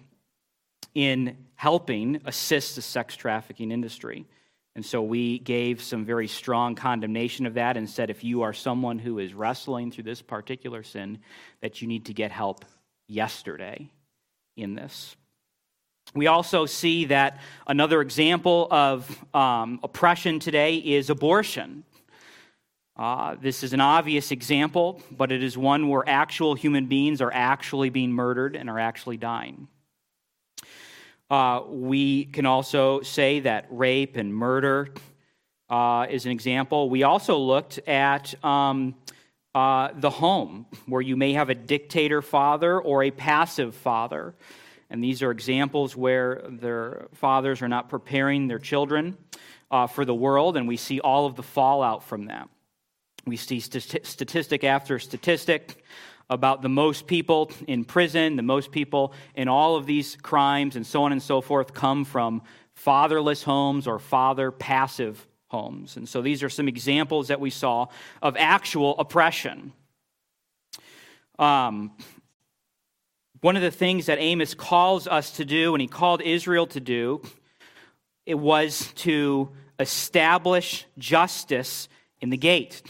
in 0.95 1.37
helping 1.54 2.21
assist 2.25 2.76
the 2.76 2.83
sex 2.83 3.16
trafficking 3.16 3.73
industry. 3.73 4.26
And 4.78 4.87
so 4.87 5.02
we 5.02 5.40
gave 5.40 5.82
some 5.82 6.04
very 6.04 6.28
strong 6.28 6.76
condemnation 6.76 7.47
of 7.47 7.54
that 7.54 7.76
and 7.76 7.90
said 7.90 8.11
if 8.11 8.23
you 8.23 8.42
are 8.42 8.52
someone 8.52 9.00
who 9.00 9.18
is 9.18 9.35
wrestling 9.35 9.90
through 9.90 10.04
this 10.04 10.23
particular 10.23 10.85
sin, 10.85 11.18
that 11.62 11.82
you 11.82 11.88
need 11.88 12.04
to 12.04 12.14
get 12.14 12.30
help 12.30 12.64
yesterday 13.08 13.90
in 14.56 14.76
this. 14.76 15.16
We 16.14 16.28
also 16.28 16.64
see 16.64 17.06
that 17.06 17.40
another 17.66 18.00
example 18.00 18.68
of 18.70 19.25
um, 19.35 19.80
oppression 19.82 20.38
today 20.38 20.76
is 20.76 21.11
abortion. 21.11 21.82
Uh, 22.97 23.35
this 23.42 23.64
is 23.64 23.73
an 23.73 23.80
obvious 23.80 24.30
example, 24.30 25.02
but 25.11 25.32
it 25.32 25.42
is 25.42 25.58
one 25.58 25.88
where 25.88 26.08
actual 26.08 26.54
human 26.54 26.87
beings 26.87 27.20
are 27.20 27.32
actually 27.32 27.90
being 27.90 28.12
murdered 28.12 28.54
and 28.54 28.70
are 28.70 28.78
actually 28.78 29.16
dying. 29.16 29.66
Uh, 31.30 31.62
we 31.68 32.25
can 32.25 32.47
also 32.47 33.02
say 33.02 33.40
that 33.40 33.66
rape 33.70 34.16
and 34.16 34.35
murder 34.35 34.88
uh, 35.68 36.06
is 36.08 36.25
an 36.25 36.32
example. 36.32 36.88
We 36.88 37.02
also 37.02 37.37
looked 37.37 37.78
at 37.87 38.35
um, 38.42 38.94
uh, 39.54 39.90
the 39.94 40.08
home, 40.11 40.66
where 40.87 41.02
you 41.02 41.16
may 41.16 41.35
have 41.35 41.50
a 41.50 41.54
dictator 41.54 42.23
father 42.23 42.80
or 42.80 43.02
a 43.02 43.11
passive 43.11 43.75
father. 43.75 44.35
And 44.88 45.04
these 45.04 45.23
are 45.23 45.30
examples 45.30 45.94
where 45.94 46.42
their 46.49 47.08
fathers 47.12 47.61
are 47.61 47.68
not 47.68 47.90
preparing 47.90 48.49
their 48.49 48.58
children 48.58 49.18
uh, 49.70 49.87
for 49.87 50.06
the 50.06 50.14
world, 50.14 50.56
and 50.56 50.66
we 50.66 50.78
see 50.78 50.99
all 51.00 51.26
of 51.26 51.37
the 51.37 51.42
fallout 51.42 52.02
from 52.04 52.26
that. 52.26 52.49
We 53.26 53.37
see 53.37 53.61
statistic 53.61 54.64
after 54.64 54.99
statistic 54.99 55.85
about 56.30 56.62
the 56.62 56.68
most 56.68 57.06
people 57.06 57.50
in 57.66 57.85
prison, 57.85 58.37
the 58.37 58.42
most 58.42 58.70
people 58.70 59.12
in 59.35 59.49
all 59.49 59.76
of 59.76 59.87
these 59.87 60.16
crimes, 60.16 60.76
and 60.76 60.87
so 60.87 61.02
on 61.04 61.12
and 61.12 61.23
so 61.23 61.40
forth, 61.40 61.73
come 61.73 62.04
from 62.04 62.42
fatherless 62.75 63.42
homes 63.42 63.87
or 63.87 63.99
father 63.99 64.50
passive 64.50 65.26
homes. 65.49 65.97
And 65.97 66.08
so 66.08 66.20
these 66.23 66.42
are 66.42 66.50
some 66.50 66.68
examples 66.68 67.28
that 67.28 67.40
we 67.40 67.50
saw 67.50 67.87
of 68.23 68.37
actual 68.38 68.99
oppression. 68.99 69.73
Um, 71.38 71.92
one 73.40 73.56
of 73.56 73.62
the 73.62 73.70
things 73.70 74.06
that 74.06 74.18
Amos 74.18 74.54
calls 74.54 75.06
us 75.06 75.32
to 75.32 75.44
do, 75.44 75.75
and 75.75 75.80
he 75.80 75.88
called 75.88 76.20
Israel 76.23 76.66
to 76.68 76.80
do, 76.80 77.23
it 78.26 78.35
was 78.35 78.92
to 78.97 79.50
establish 79.78 80.85
justice 80.99 81.88
in 82.20 82.30
the 82.30 82.37
gate. 82.37 82.82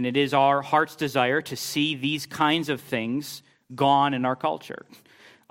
And 0.00 0.06
it 0.06 0.16
is 0.16 0.32
our 0.32 0.62
heart's 0.62 0.96
desire 0.96 1.42
to 1.42 1.56
see 1.56 1.94
these 1.94 2.24
kinds 2.24 2.70
of 2.70 2.80
things 2.80 3.42
gone 3.74 4.14
in 4.14 4.24
our 4.24 4.34
culture. 4.34 4.86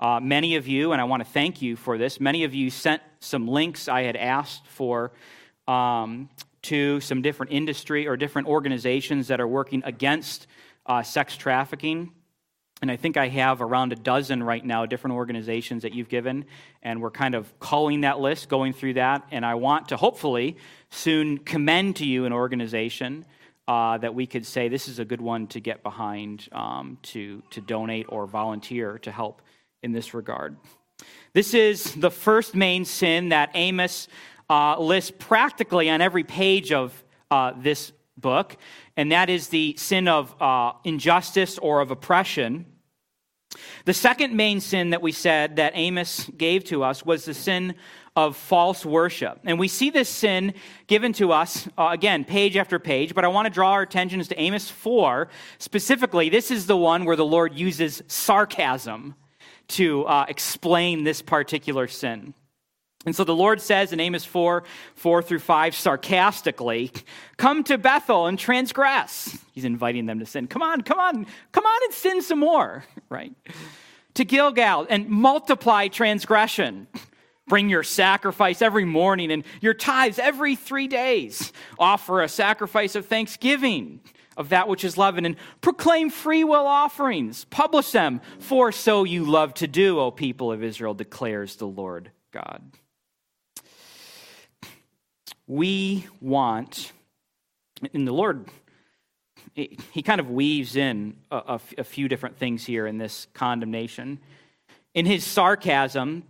Uh, 0.00 0.18
many 0.18 0.56
of 0.56 0.66
you, 0.66 0.90
and 0.90 1.00
I 1.00 1.04
want 1.04 1.24
to 1.24 1.30
thank 1.30 1.62
you 1.62 1.76
for 1.76 1.96
this, 1.96 2.18
many 2.18 2.42
of 2.42 2.52
you 2.52 2.68
sent 2.68 3.00
some 3.20 3.46
links 3.46 3.86
I 3.86 4.02
had 4.02 4.16
asked 4.16 4.66
for 4.66 5.12
um, 5.68 6.30
to 6.62 6.98
some 6.98 7.22
different 7.22 7.52
industry 7.52 8.08
or 8.08 8.16
different 8.16 8.48
organizations 8.48 9.28
that 9.28 9.40
are 9.40 9.46
working 9.46 9.84
against 9.84 10.48
uh, 10.84 11.04
sex 11.04 11.36
trafficking. 11.36 12.10
And 12.82 12.90
I 12.90 12.96
think 12.96 13.16
I 13.16 13.28
have 13.28 13.62
around 13.62 13.92
a 13.92 13.96
dozen 13.96 14.42
right 14.42 14.64
now 14.64 14.84
different 14.84 15.14
organizations 15.14 15.84
that 15.84 15.94
you've 15.94 16.08
given. 16.08 16.44
And 16.82 17.00
we're 17.00 17.12
kind 17.12 17.36
of 17.36 17.56
culling 17.60 18.00
that 18.00 18.18
list, 18.18 18.48
going 18.48 18.72
through 18.72 18.94
that. 18.94 19.28
And 19.30 19.46
I 19.46 19.54
want 19.54 19.90
to 19.90 19.96
hopefully 19.96 20.56
soon 20.90 21.38
commend 21.38 21.94
to 21.96 22.04
you 22.04 22.24
an 22.24 22.32
organization 22.32 23.26
uh, 23.70 23.96
that 23.98 24.12
we 24.12 24.26
could 24.26 24.44
say 24.44 24.68
this 24.68 24.88
is 24.88 24.98
a 24.98 25.04
good 25.04 25.20
one 25.20 25.46
to 25.46 25.60
get 25.60 25.84
behind 25.84 26.48
um, 26.50 26.98
to, 27.02 27.40
to 27.50 27.60
donate 27.60 28.04
or 28.08 28.26
volunteer 28.26 28.98
to 28.98 29.12
help 29.12 29.42
in 29.84 29.92
this 29.92 30.12
regard. 30.12 30.56
This 31.34 31.54
is 31.54 31.94
the 31.94 32.10
first 32.10 32.56
main 32.56 32.84
sin 32.84 33.28
that 33.28 33.50
Amos 33.54 34.08
uh, 34.48 34.76
lists 34.80 35.12
practically 35.16 35.88
on 35.88 36.00
every 36.00 36.24
page 36.24 36.72
of 36.72 37.04
uh, 37.30 37.52
this 37.56 37.92
book, 38.16 38.56
and 38.96 39.12
that 39.12 39.30
is 39.30 39.46
the 39.50 39.76
sin 39.76 40.08
of 40.08 40.34
uh, 40.42 40.72
injustice 40.82 41.56
or 41.56 41.80
of 41.80 41.92
oppression. 41.92 42.66
The 43.84 43.94
second 43.94 44.34
main 44.34 44.60
sin 44.60 44.90
that 44.90 45.00
we 45.00 45.12
said 45.12 45.56
that 45.56 45.74
Amos 45.76 46.28
gave 46.36 46.64
to 46.64 46.82
us 46.82 47.06
was 47.06 47.24
the 47.24 47.34
sin 47.34 47.76
of 48.26 48.36
false 48.36 48.84
worship. 48.84 49.40
And 49.44 49.58
we 49.58 49.68
see 49.68 49.90
this 49.90 50.08
sin 50.08 50.54
given 50.86 51.12
to 51.14 51.32
us, 51.32 51.68
uh, 51.78 51.88
again, 51.90 52.24
page 52.24 52.56
after 52.56 52.78
page, 52.78 53.14
but 53.14 53.24
I 53.24 53.28
want 53.28 53.46
to 53.46 53.50
draw 53.50 53.72
our 53.72 53.82
attention 53.82 54.20
to 54.22 54.40
Amos 54.40 54.68
4. 54.70 55.28
Specifically, 55.58 56.28
this 56.28 56.50
is 56.50 56.66
the 56.66 56.76
one 56.76 57.04
where 57.04 57.16
the 57.16 57.24
Lord 57.24 57.54
uses 57.54 58.02
sarcasm 58.08 59.14
to 59.68 60.04
uh, 60.04 60.26
explain 60.28 61.04
this 61.04 61.22
particular 61.22 61.88
sin. 61.88 62.34
And 63.06 63.16
so 63.16 63.24
the 63.24 63.34
Lord 63.34 63.62
says 63.62 63.94
in 63.94 64.00
Amos 64.00 64.26
4 64.26 64.62
4 64.96 65.22
through 65.22 65.38
5, 65.38 65.74
sarcastically, 65.74 66.92
Come 67.38 67.64
to 67.64 67.78
Bethel 67.78 68.26
and 68.26 68.38
transgress. 68.38 69.38
He's 69.52 69.64
inviting 69.64 70.04
them 70.04 70.18
to 70.18 70.26
sin. 70.26 70.46
Come 70.46 70.62
on, 70.62 70.82
come 70.82 70.98
on, 70.98 71.26
come 71.52 71.64
on 71.64 71.80
and 71.84 71.94
sin 71.94 72.20
some 72.20 72.40
more, 72.40 72.84
right? 73.08 73.32
To 74.14 74.24
Gilgal 74.24 74.86
and 74.90 75.08
multiply 75.08 75.88
transgression. 75.88 76.88
Bring 77.50 77.68
your 77.68 77.82
sacrifice 77.82 78.62
every 78.62 78.84
morning 78.84 79.32
and 79.32 79.42
your 79.60 79.74
tithes 79.74 80.20
every 80.20 80.54
three 80.54 80.86
days. 80.86 81.52
Offer 81.80 82.22
a 82.22 82.28
sacrifice 82.28 82.94
of 82.94 83.06
thanksgiving 83.06 83.98
of 84.36 84.50
that 84.50 84.68
which 84.68 84.84
is 84.84 84.96
leavened 84.96 85.26
and 85.26 85.36
proclaim 85.60 86.10
free 86.10 86.44
will 86.44 86.64
offerings. 86.64 87.44
Publish 87.46 87.90
them, 87.90 88.20
for 88.38 88.70
so 88.70 89.02
you 89.02 89.24
love 89.24 89.52
to 89.54 89.66
do, 89.66 89.98
O 89.98 90.12
people 90.12 90.52
of 90.52 90.62
Israel, 90.62 90.94
declares 90.94 91.56
the 91.56 91.66
Lord 91.66 92.12
God. 92.30 92.62
We 95.48 96.06
want, 96.20 96.92
and 97.92 98.06
the 98.06 98.12
Lord, 98.12 98.48
he 99.56 100.02
kind 100.04 100.20
of 100.20 100.30
weaves 100.30 100.76
in 100.76 101.16
a, 101.32 101.58
a 101.76 101.82
few 101.82 102.06
different 102.06 102.38
things 102.38 102.64
here 102.64 102.86
in 102.86 102.98
this 102.98 103.26
condemnation. 103.34 104.20
In 104.94 105.04
his 105.04 105.24
sarcasm, 105.24 106.22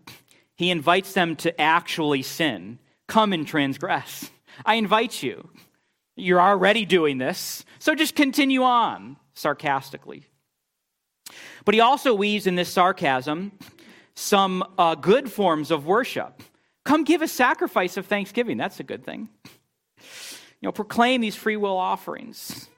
he 0.61 0.71
invites 0.71 1.15
them 1.15 1.37
to 1.37 1.59
actually 1.59 2.21
sin. 2.21 2.79
Come 3.09 3.33
and 3.33 3.47
transgress. 3.47 4.31
I 4.67 4.75
invite 4.75 5.23
you. 5.23 5.49
You're 6.17 6.39
already 6.39 6.85
doing 6.85 7.17
this, 7.17 7.65
so 7.79 7.95
just 7.95 8.15
continue 8.15 8.63
on, 8.63 9.17
sarcastically. 9.33 10.27
But 11.65 11.73
he 11.73 11.81
also 11.81 12.13
weaves 12.13 12.47
in 12.47 12.57
this 12.57 12.69
sarcasm 12.69 13.53
some 14.15 14.63
uh, 14.77 14.97
good 14.97 15.33
forms 15.33 15.71
of 15.71 15.87
worship. 15.87 16.43
Come 16.85 17.05
give 17.05 17.23
a 17.23 17.29
sacrifice 17.29 17.97
of 17.97 18.05
thanksgiving. 18.05 18.59
That's 18.59 18.81
a 18.81 18.85
good 18.85 19.03
thing. 19.03 19.31
You 19.97 20.67
know, 20.67 20.73
proclaim 20.73 21.23
these 21.23 21.37
free 21.37 21.57
will 21.57 21.79
offerings. 21.79 22.69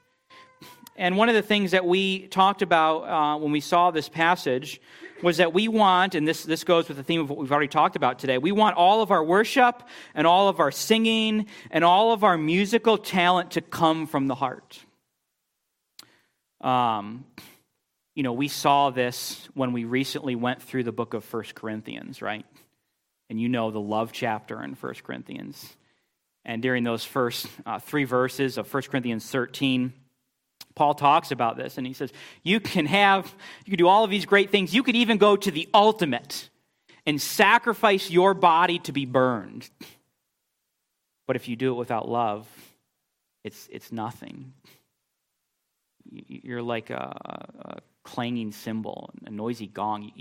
And 0.95 1.17
one 1.17 1.27
of 1.27 1.35
the 1.35 1.41
things 1.41 1.71
that 1.71 1.85
we 1.85 2.27
talked 2.27 2.61
about 2.61 2.99
uh, 3.01 3.37
when 3.39 3.51
we 3.51 3.59
saw 3.59 3.91
this 3.91 4.07
passage 4.07 4.79
was 5.23 5.37
that 5.37 5.53
we 5.53 5.67
want, 5.67 6.13
and 6.15 6.27
this, 6.27 6.43
this 6.43 6.63
goes 6.63 6.87
with 6.87 6.97
the 6.97 7.03
theme 7.03 7.21
of 7.21 7.29
what 7.29 7.39
we've 7.39 7.51
already 7.51 7.69
talked 7.69 7.95
about 7.95 8.19
today, 8.19 8.37
we 8.37 8.51
want 8.51 8.75
all 8.75 9.01
of 9.01 9.09
our 9.09 9.23
worship 9.23 9.81
and 10.13 10.27
all 10.27 10.49
of 10.49 10.59
our 10.59 10.71
singing 10.71 11.47
and 11.71 11.83
all 11.83 12.11
of 12.11 12.23
our 12.23 12.37
musical 12.37 12.97
talent 12.97 13.51
to 13.51 13.61
come 13.61 14.05
from 14.05 14.27
the 14.27 14.35
heart. 14.35 14.79
Um, 16.61 17.25
you 18.15 18.21
know, 18.21 18.33
we 18.33 18.49
saw 18.49 18.89
this 18.89 19.47
when 19.53 19.71
we 19.71 19.85
recently 19.85 20.35
went 20.35 20.61
through 20.61 20.83
the 20.83 20.91
book 20.91 21.13
of 21.13 21.23
First 21.23 21.55
Corinthians, 21.55 22.21
right? 22.21 22.45
And 23.29 23.39
you 23.39 23.49
know 23.49 23.71
the 23.71 23.79
love 23.79 24.11
chapter 24.11 24.61
in 24.61 24.75
First 24.75 25.03
Corinthians. 25.03 25.75
And 26.45 26.61
during 26.61 26.83
those 26.83 27.05
first 27.05 27.47
uh, 27.65 27.79
three 27.79 28.03
verses 28.03 28.57
of 28.57 28.67
First 28.67 28.91
Corinthians 28.91 29.29
13, 29.29 29.93
Paul 30.75 30.93
talks 30.93 31.31
about 31.31 31.57
this 31.57 31.77
and 31.77 31.85
he 31.85 31.93
says, 31.93 32.11
You 32.43 32.59
can 32.59 32.85
have, 32.85 33.33
you 33.65 33.71
can 33.71 33.77
do 33.77 33.87
all 33.87 34.03
of 34.03 34.09
these 34.09 34.25
great 34.25 34.49
things. 34.49 34.73
You 34.73 34.83
could 34.83 34.95
even 34.95 35.17
go 35.17 35.35
to 35.35 35.51
the 35.51 35.69
ultimate 35.73 36.49
and 37.05 37.21
sacrifice 37.21 38.09
your 38.09 38.33
body 38.33 38.79
to 38.79 38.91
be 38.91 39.05
burned. 39.05 39.69
But 41.27 41.35
if 41.35 41.47
you 41.47 41.55
do 41.55 41.71
it 41.71 41.75
without 41.75 42.07
love, 42.07 42.47
it's, 43.43 43.67
it's 43.71 43.91
nothing. 43.91 44.53
You're 46.05 46.61
like 46.61 46.89
a, 46.89 47.15
a 47.59 47.77
clanging 48.03 48.51
cymbal, 48.51 49.09
a 49.25 49.29
noisy 49.29 49.67
gong. 49.67 50.11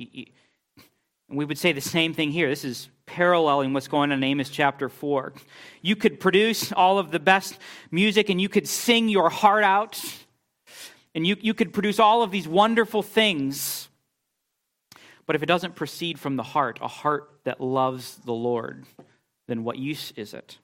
And 1.28 1.38
we 1.38 1.44
would 1.44 1.58
say 1.58 1.72
the 1.72 1.80
same 1.80 2.14
thing 2.14 2.30
here. 2.30 2.48
This 2.48 2.64
is 2.64 2.88
paralleling 3.06 3.72
what's 3.72 3.88
going 3.88 4.12
on 4.12 4.18
in 4.18 4.24
Amos 4.24 4.48
chapter 4.48 4.88
4. 4.88 5.32
You 5.82 5.96
could 5.96 6.20
produce 6.20 6.72
all 6.72 6.98
of 6.98 7.10
the 7.10 7.18
best 7.18 7.58
music 7.90 8.28
and 8.28 8.40
you 8.40 8.48
could 8.48 8.68
sing 8.68 9.08
your 9.08 9.30
heart 9.30 9.64
out, 9.64 10.02
and 11.14 11.26
you, 11.26 11.36
you 11.40 11.54
could 11.54 11.72
produce 11.72 11.98
all 11.98 12.22
of 12.22 12.30
these 12.30 12.48
wonderful 12.48 13.02
things. 13.02 13.88
But 15.26 15.36
if 15.36 15.42
it 15.42 15.46
doesn't 15.46 15.74
proceed 15.74 16.18
from 16.18 16.36
the 16.36 16.42
heart, 16.42 16.78
a 16.80 16.88
heart 16.88 17.30
that 17.44 17.60
loves 17.60 18.16
the 18.24 18.32
Lord, 18.32 18.84
then 19.46 19.64
what 19.64 19.78
use 19.78 20.12
is 20.16 20.34
it? 20.34 20.58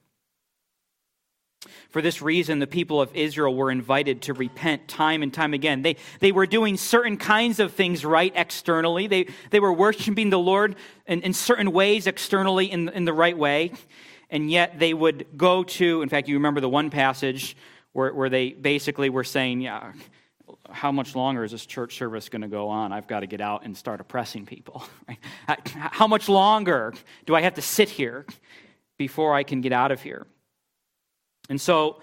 For 1.89 2.01
this 2.01 2.21
reason, 2.21 2.59
the 2.59 2.67
people 2.67 3.01
of 3.01 3.13
Israel 3.15 3.53
were 3.53 3.69
invited 3.69 4.21
to 4.23 4.33
repent 4.33 4.87
time 4.87 5.23
and 5.23 5.33
time 5.33 5.53
again. 5.53 5.81
They, 5.81 5.97
they 6.19 6.31
were 6.31 6.45
doing 6.45 6.77
certain 6.77 7.17
kinds 7.17 7.59
of 7.59 7.73
things 7.73 8.05
right 8.05 8.31
externally. 8.33 9.07
They, 9.07 9.27
they 9.49 9.59
were 9.59 9.73
worshiping 9.73 10.29
the 10.29 10.39
Lord 10.39 10.75
in, 11.05 11.21
in 11.21 11.33
certain 11.33 11.71
ways 11.71 12.07
externally 12.07 12.71
in, 12.71 12.89
in 12.89 13.05
the 13.05 13.13
right 13.13 13.37
way. 13.37 13.73
And 14.29 14.49
yet 14.49 14.79
they 14.79 14.93
would 14.93 15.25
go 15.35 15.63
to, 15.63 16.01
in 16.01 16.09
fact, 16.09 16.27
you 16.27 16.35
remember 16.35 16.61
the 16.61 16.69
one 16.69 16.89
passage 16.89 17.57
where, 17.91 18.13
where 18.13 18.29
they 18.29 18.51
basically 18.51 19.09
were 19.09 19.23
saying, 19.23 19.61
Yeah, 19.61 19.91
how 20.71 20.91
much 20.91 21.15
longer 21.15 21.43
is 21.43 21.51
this 21.51 21.65
church 21.65 21.97
service 21.97 22.29
going 22.29 22.41
to 22.41 22.47
go 22.47 22.69
on? 22.69 22.91
I've 22.91 23.07
got 23.07 23.21
to 23.21 23.27
get 23.27 23.41
out 23.41 23.65
and 23.65 23.75
start 23.75 24.01
oppressing 24.01 24.45
people. 24.45 24.83
How 25.75 26.07
much 26.07 26.29
longer 26.29 26.93
do 27.25 27.35
I 27.35 27.41
have 27.41 27.55
to 27.55 27.61
sit 27.61 27.89
here 27.89 28.25
before 28.97 29.33
I 29.33 29.43
can 29.43 29.61
get 29.61 29.71
out 29.71 29.91
of 29.91 30.01
here? 30.01 30.25
And 31.49 31.59
so 31.59 32.01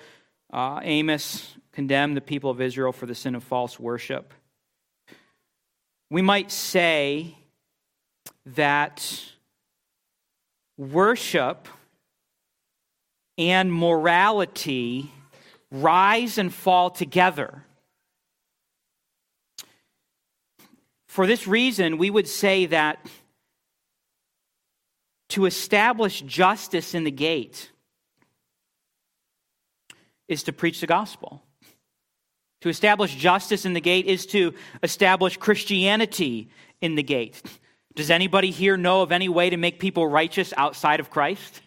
uh, 0.53 0.81
Amos 0.83 1.55
condemned 1.73 2.17
the 2.17 2.21
people 2.21 2.51
of 2.51 2.61
Israel 2.61 2.93
for 2.93 3.07
the 3.07 3.15
sin 3.15 3.35
of 3.35 3.45
false 3.45 3.79
worship. 3.79 4.33
We 6.11 6.23
might 6.23 6.51
say 6.51 7.37
that 8.47 9.25
worship 10.77 11.69
and 13.39 13.73
morality 13.73 15.11
rise 15.71 16.39
and 16.39 16.53
fall 16.53 16.91
together. 16.91 17.63
For 21.17 21.27
this 21.27 21.47
reason, 21.47 21.97
we 21.97 22.11
would 22.11 22.29
say 22.29 22.67
that 22.67 22.99
to 25.31 25.47
establish 25.47 26.21
justice 26.21 26.95
in 26.95 27.05
the 27.05 27.11
gate 27.11 27.71
is 30.29 30.43
to 30.43 30.53
preach 30.53 30.83
the 30.83 30.87
gospel. 30.87 31.43
To 32.61 32.69
establish 32.69 33.15
justice 33.15 33.65
in 33.65 33.73
the 33.73 33.81
gate 33.81 34.05
is 34.05 34.27
to 34.27 34.53
establish 34.83 35.39
Christianity 35.39 36.51
in 36.83 36.97
the 36.97 37.03
gate. 37.03 37.43
Does 37.95 38.11
anybody 38.11 38.51
here 38.51 38.77
know 38.77 39.01
of 39.01 39.11
any 39.11 39.31
way 39.31 39.49
to 39.49 39.57
make 39.57 39.81
people 39.81 40.07
righteous 40.07 40.53
outside 40.55 41.01
of 41.01 41.09
Christ? 41.09 41.63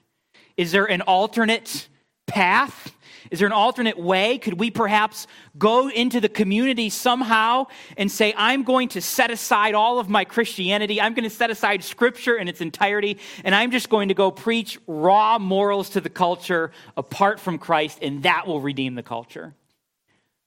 Is 0.58 0.72
there 0.72 0.86
an 0.86 1.02
alternate 1.02 1.90
path? 2.28 2.96
Is 3.32 3.40
there 3.40 3.46
an 3.46 3.54
alternate 3.54 3.98
way? 3.98 4.38
Could 4.40 4.60
we 4.60 4.72
perhaps 4.72 5.28
go 5.58 5.90
into 5.90 6.20
the 6.20 6.30
community 6.30 6.90
somehow 6.90 7.68
and 7.96 8.12
say, 8.12 8.34
I'm 8.36 8.64
going 8.64 8.90
to 8.90 9.02
set 9.02 9.30
aside 9.30 9.76
all 9.76 10.00
of 10.00 10.10
my 10.10 10.26
Christianity. 10.26 11.00
I'm 11.00 11.14
going 11.14 11.24
to 11.24 11.30
set 11.30 11.52
aside 11.52 11.84
scripture 11.84 12.36
in 12.36 12.48
its 12.48 12.62
entirety, 12.62 13.20
and 13.44 13.54
I'm 13.54 13.72
just 13.72 13.90
going 13.90 14.08
to 14.08 14.16
go 14.16 14.32
preach 14.32 14.80
raw 14.88 15.38
morals 15.38 15.92
to 15.92 16.02
the 16.02 16.10
culture 16.10 16.72
apart 16.98 17.40
from 17.40 17.60
Christ, 17.60 18.00
and 18.02 18.24
that 18.24 18.48
will 18.48 18.62
redeem 18.62 18.96
the 18.96 19.04
culture? 19.04 19.54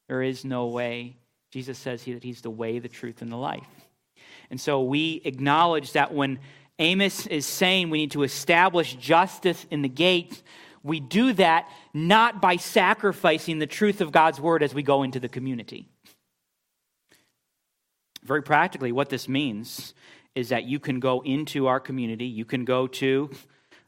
There 0.08 0.22
is 0.22 0.44
no 0.44 0.66
way. 0.66 1.16
Jesus 1.50 1.78
says 1.78 2.04
that 2.04 2.24
He's 2.24 2.40
the 2.40 2.50
way, 2.50 2.78
the 2.78 2.88
truth, 2.88 3.22
and 3.22 3.30
the 3.30 3.36
life. 3.36 3.66
And 4.50 4.60
so 4.60 4.82
we 4.82 5.22
acknowledge 5.24 5.92
that 5.92 6.12
when 6.12 6.38
Amos 6.78 7.26
is 7.26 7.46
saying 7.46 7.90
we 7.90 7.98
need 7.98 8.10
to 8.10 8.22
establish 8.22 8.94
justice 8.94 9.66
in 9.70 9.82
the 9.82 9.88
gate, 9.88 10.42
we 10.82 11.00
do 11.00 11.32
that 11.34 11.68
not 11.94 12.40
by 12.40 12.56
sacrificing 12.56 13.58
the 13.58 13.66
truth 13.66 14.00
of 14.00 14.12
God's 14.12 14.40
word 14.40 14.62
as 14.62 14.74
we 14.74 14.82
go 14.82 15.02
into 15.02 15.20
the 15.20 15.28
community. 15.28 15.88
Very 18.24 18.42
practically, 18.42 18.92
what 18.92 19.08
this 19.08 19.28
means 19.28 19.94
is 20.34 20.48
that 20.50 20.64
you 20.64 20.78
can 20.78 21.00
go 21.00 21.20
into 21.20 21.66
our 21.66 21.80
community, 21.80 22.26
you 22.26 22.44
can 22.44 22.64
go 22.64 22.86
to 22.86 23.30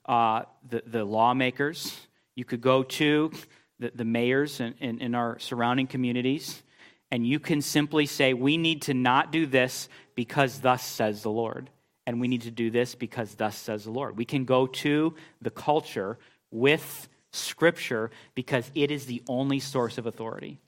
uh, 0.06 0.42
the, 0.68 0.82
the 0.86 1.04
lawmakers, 1.04 1.96
you 2.34 2.44
could 2.44 2.60
go 2.60 2.82
to 2.82 3.30
the, 3.78 3.92
the 3.94 4.04
mayors 4.04 4.60
in, 4.60 4.74
in, 4.80 4.98
in 5.00 5.14
our 5.14 5.38
surrounding 5.38 5.86
communities, 5.86 6.62
and 7.10 7.26
you 7.26 7.38
can 7.38 7.62
simply 7.62 8.06
say, 8.06 8.34
We 8.34 8.56
need 8.56 8.82
to 8.82 8.94
not 8.94 9.32
do 9.32 9.46
this 9.46 9.88
because 10.14 10.60
thus 10.60 10.82
says 10.84 11.22
the 11.22 11.30
Lord. 11.30 11.70
And 12.06 12.20
we 12.20 12.28
need 12.28 12.42
to 12.42 12.50
do 12.50 12.70
this 12.70 12.94
because 12.94 13.34
thus 13.34 13.56
says 13.56 13.84
the 13.84 13.90
Lord. 13.90 14.18
We 14.18 14.26
can 14.26 14.44
go 14.44 14.66
to 14.66 15.14
the 15.40 15.50
culture 15.50 16.18
with 16.54 17.08
Scripture 17.32 18.10
because 18.34 18.70
it 18.74 18.90
is 18.90 19.06
the 19.06 19.22
only 19.28 19.58
source 19.58 19.98
of 19.98 20.06
authority. 20.06 20.58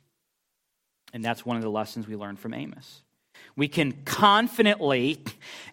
And 1.14 1.24
that's 1.24 1.46
one 1.46 1.56
of 1.56 1.62
the 1.62 1.70
lessons 1.70 2.06
we 2.06 2.16
learn 2.16 2.36
from 2.36 2.52
Amos. 2.52 3.02
We 3.54 3.68
can 3.68 3.92
confidently 4.04 5.22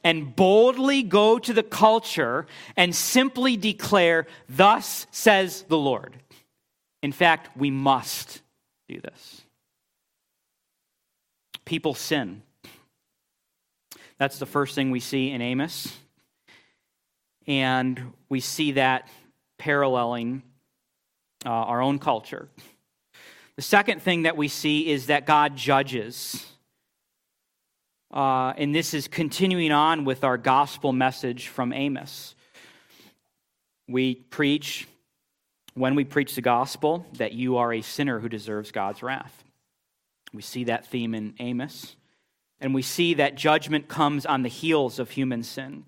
and 0.04 0.36
boldly 0.36 1.04
go 1.04 1.40
to 1.40 1.52
the 1.52 1.64
culture 1.64 2.46
and 2.78 2.96
simply 2.96 3.58
declare, 3.58 4.28
Thus 4.48 5.08
says 5.12 5.64
the 5.68 5.78
Lord. 5.78 6.16
In 7.02 7.12
fact, 7.12 7.58
we 7.58 7.72
must 7.72 8.42
do 8.88 9.02
this. 9.02 9.42
People 11.66 11.96
sin. 11.96 12.44
That's 14.18 14.40
the 14.40 14.46
first 14.46 14.76
thing 14.76 14.92
we 14.92 15.00
see 15.00 15.32
in 15.32 15.42
Amos. 15.42 15.98
And 17.48 18.14
we 18.30 18.40
see 18.40 18.74
that 18.74 19.10
paralleling 19.64 20.44
uh, 21.46 21.50
our 21.50 21.82
own 21.82 21.98
culture. 21.98 22.50
The 23.56 23.62
second 23.62 24.02
thing 24.02 24.24
that 24.24 24.36
we 24.36 24.50
see 24.50 24.90
is 24.90 25.06
that 25.06 25.26
God 25.26 25.56
judges. 25.56 26.46
Uh, 28.14 28.52
and 28.58 28.76
this 28.76 28.94
is 28.94 29.08
continuing 29.08 29.72
on 29.72 30.04
with 30.04 30.26
our 30.26 30.38
gospel 30.38 30.92
message 30.92 31.48
from 31.48 31.72
Amos. 31.72 32.36
We 33.88 34.16
preach, 34.16 34.86
when 35.76 35.96
we 35.96 36.04
preach 36.04 36.36
the 36.36 36.42
gospel, 36.42 37.06
that 37.14 37.32
you 37.32 37.56
are 37.56 37.72
a 37.72 37.82
sinner 37.82 38.20
who 38.20 38.28
deserves 38.28 38.72
God's 38.72 39.02
wrath. 39.02 39.46
We 40.34 40.42
see 40.42 40.66
that 40.66 40.88
theme 40.88 41.16
in 41.16 41.36
Amos. 41.40 41.96
And 42.60 42.74
we 42.74 42.82
see 42.82 43.14
that 43.14 43.36
judgment 43.36 43.88
comes 43.88 44.26
on 44.26 44.44
the 44.44 44.50
heels 44.50 45.00
of 45.00 45.12
human 45.12 45.42
sin. 45.42 45.86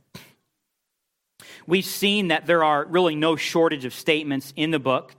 We've 1.67 1.86
seen 1.86 2.28
that 2.28 2.45
there 2.45 2.63
are 2.63 2.86
really 2.86 3.15
no 3.15 3.36
shortage 3.36 3.86
of 3.86 3.93
statements 3.93 4.54
in 4.56 4.69
the 4.69 4.78
book 4.78 5.13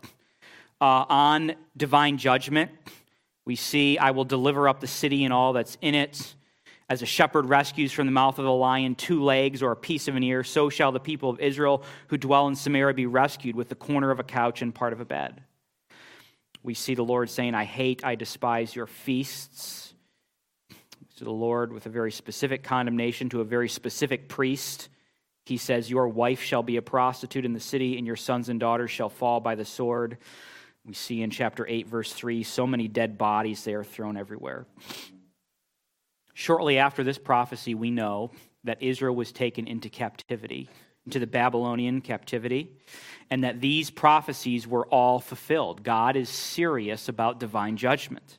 uh, 0.81 1.05
on 1.09 1.57
divine 1.77 2.19
judgment. 2.19 2.71
We 3.45 3.57
see, 3.57 3.99
I 3.99 4.13
will 4.13 4.25
deliver 4.25 4.69
up 4.69 4.79
the 4.79 4.87
city 4.87 5.25
and 5.25 5.33
all 5.33 5.53
that's 5.53 5.77
in 5.81 5.97
it. 5.97 6.35
As 6.89 7.03
a 7.03 7.07
shepherd 7.07 7.47
rescues 7.47 7.91
from 7.91 8.07
the 8.07 8.13
mouth 8.13 8.39
of 8.39 8.45
the 8.45 8.53
lion 8.53 8.95
two 8.95 9.25
legs 9.25 9.61
or 9.61 9.73
a 9.73 9.77
piece 9.77 10.07
of 10.07 10.15
an 10.15 10.23
ear, 10.23 10.45
so 10.45 10.71
shall 10.71 10.93
the 10.93 11.01
people 11.01 11.31
of 11.31 11.41
Israel 11.41 11.83
who 12.09 12.17
dwell 12.17 12.47
in 12.47 12.55
Samaria 12.55 12.95
be 12.95 13.07
rescued 13.07 13.57
with 13.57 13.69
the 13.69 13.75
corner 13.75 14.13
of 14.13 14.21
a 14.21 14.25
couch 14.25 14.63
and 14.63 14.73
part 14.73 14.93
of 14.93 15.01
a 15.01 15.05
bed. 15.05 15.43
We 16.63 16.75
see 16.75 16.95
the 16.95 17.03
Lord 17.03 17.29
saying, 17.29 17.57
I 17.57 17.65
hate, 17.65 18.05
I 18.05 18.15
despise 18.15 18.77
your 18.77 18.87
feasts. 18.87 19.95
To 21.17 21.25
the 21.25 21.31
Lord 21.33 21.73
with 21.73 21.87
a 21.87 21.89
very 21.89 22.13
specific 22.13 22.63
condemnation 22.63 23.31
to 23.31 23.41
a 23.41 23.45
very 23.45 23.69
specific 23.69 24.29
priest. 24.29 24.91
He 25.47 25.57
says, 25.59 25.89
Your 25.89 26.09
wife 26.09 26.43
shall 26.43 26.65
be 26.65 26.77
a 26.77 26.83
prostitute 26.83 27.45
in 27.45 27.53
the 27.53 27.61
city, 27.61 27.97
and 27.97 28.07
your 28.07 28.17
sons 28.17 28.49
and 28.49 28.59
daughters 28.59 28.91
shall 28.91 29.09
fall 29.09 29.39
by 29.39 29.55
the 29.55 29.65
sword. 29.65 30.19
We 30.85 30.93
see 30.93 31.23
in 31.23 31.31
chapter 31.31 31.65
8, 31.67 31.87
verse 31.87 32.13
3, 32.13 32.43
so 32.43 32.67
many 32.67 32.89
dead 32.89 33.17
bodies, 33.17 33.63
they 33.65 33.75
are 33.75 33.85
thrown 33.85 34.17
everywhere. 34.17 34.67
Shortly 36.35 36.79
after 36.79 37.05
this 37.05 37.17
prophecy, 37.17 37.75
we 37.75 37.91
know 37.91 38.33
that 38.65 38.83
Israel 38.83 39.15
was 39.15 39.31
taken 39.31 39.69
into 39.69 39.89
captivity, 39.89 40.69
into 41.07 41.21
the 41.21 41.27
Babylonian 41.29 42.01
captivity, 42.01 42.73
and 43.31 43.45
that 43.45 43.61
these 43.61 43.89
prophecies 43.89 44.67
were 44.67 44.87
all 44.87 45.21
fulfilled. 45.21 45.85
God 45.85 46.17
is 46.17 46.29
serious 46.29 47.09
about 47.09 47.39
divine 47.39 47.77
judgment. 47.77 48.39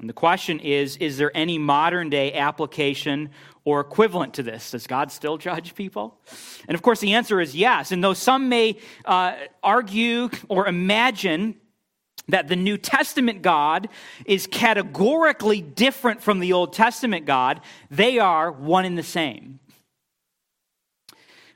And 0.00 0.08
the 0.08 0.14
question 0.14 0.60
is 0.60 0.96
is 0.96 1.18
there 1.18 1.30
any 1.34 1.58
modern 1.58 2.08
day 2.08 2.32
application 2.32 3.30
or 3.70 3.80
equivalent 3.80 4.34
to 4.34 4.42
this? 4.42 4.72
Does 4.72 4.86
God 4.86 5.12
still 5.12 5.38
judge 5.38 5.74
people? 5.74 6.18
And 6.66 6.74
of 6.74 6.82
course, 6.82 7.00
the 7.00 7.14
answer 7.14 7.40
is 7.40 7.54
yes. 7.54 7.92
And 7.92 8.02
though 8.02 8.14
some 8.14 8.48
may 8.48 8.78
uh, 9.04 9.34
argue 9.62 10.28
or 10.48 10.66
imagine 10.66 11.54
that 12.28 12.48
the 12.48 12.56
New 12.56 12.76
Testament 12.76 13.42
God 13.42 13.88
is 14.24 14.46
categorically 14.46 15.60
different 15.60 16.22
from 16.22 16.40
the 16.40 16.52
Old 16.52 16.72
Testament 16.72 17.26
God, 17.26 17.60
they 17.90 18.18
are 18.18 18.50
one 18.50 18.84
and 18.84 18.98
the 18.98 19.02
same. 19.02 19.60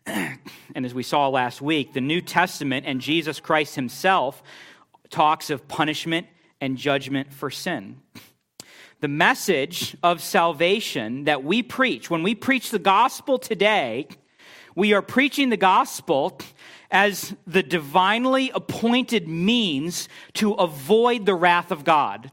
And 0.77 0.85
as 0.85 0.93
we 0.93 1.05
saw 1.05 1.29
last 1.29 1.63
week, 1.63 1.93
the 1.93 2.01
New 2.01 2.21
Testament 2.21 2.85
and 2.85 3.01
Jesus 3.01 3.39
Christ 3.39 3.77
himself 3.77 4.43
talks 5.09 5.49
of 5.49 5.69
punishment 5.69 6.27
and 6.61 6.77
judgment 6.77 7.33
for 7.33 7.49
sin 7.49 8.01
the 9.05 9.09
message 9.09 9.95
of 10.03 10.23
salvation 10.23 11.25
that 11.25 11.45
we 11.45 11.63
preach, 11.63 12.09
when 12.09 12.23
we 12.23 12.35
preach 12.35 12.71
the 12.71 12.79
gospel 12.79 13.39
today, 13.39 14.09
We 14.75 14.93
are 14.93 15.03
preaching 15.03 15.51
the 15.51 15.57
gospel 15.57 16.39
as 16.91 17.35
the 17.47 17.63
divinely 17.63 18.51
appointed 18.55 19.29
means 19.29 20.09
to 20.35 20.53
avoid 20.55 21.27
the 21.27 21.35
wrath 21.35 21.71
of 21.71 21.85
God. 21.85 22.31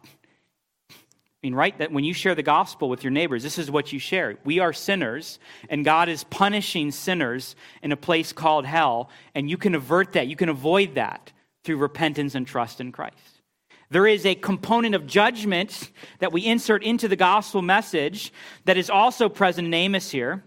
I 0.90 0.96
mean, 1.44 1.56
right? 1.56 1.78
That 1.78 1.92
when 1.92 2.04
you 2.04 2.14
share 2.14 2.36
the 2.36 2.44
gospel 2.44 2.90
with 2.90 3.04
your 3.04 3.12
neighbors, 3.12 3.42
this 3.42 3.58
is 3.58 3.72
what 3.72 3.92
you 3.92 4.00
share. 4.00 4.38
We 4.44 4.60
are 4.60 4.74
sinners, 4.74 5.40
and 5.70 5.84
God 5.84 6.08
is 6.10 6.24
punishing 6.26 6.92
sinners 6.92 7.56
in 7.82 7.92
a 7.92 7.98
place 7.98 8.32
called 8.32 8.66
hell, 8.66 9.10
and 9.34 9.50
you 9.50 9.58
can 9.58 9.74
avert 9.74 10.14
that. 10.14 10.28
You 10.28 10.36
can 10.36 10.50
avoid 10.50 10.96
that 10.96 11.32
through 11.64 11.78
repentance 11.78 12.36
and 12.36 12.46
trust 12.46 12.80
in 12.80 12.92
Christ. 12.92 13.41
There 13.92 14.08
is 14.08 14.26
a 14.26 14.36
component 14.36 14.96
of 14.96 15.06
judgment 15.06 15.92
that 16.20 16.32
we 16.32 16.46
insert 16.46 16.82
into 16.82 17.10
the 17.10 17.18
gospel 17.18 17.62
message 17.62 18.32
that 18.64 18.78
is 18.78 18.90
also 18.90 19.28
present 19.28 19.68
in 19.68 19.74
Amos 19.74 20.10
here. 20.10 20.44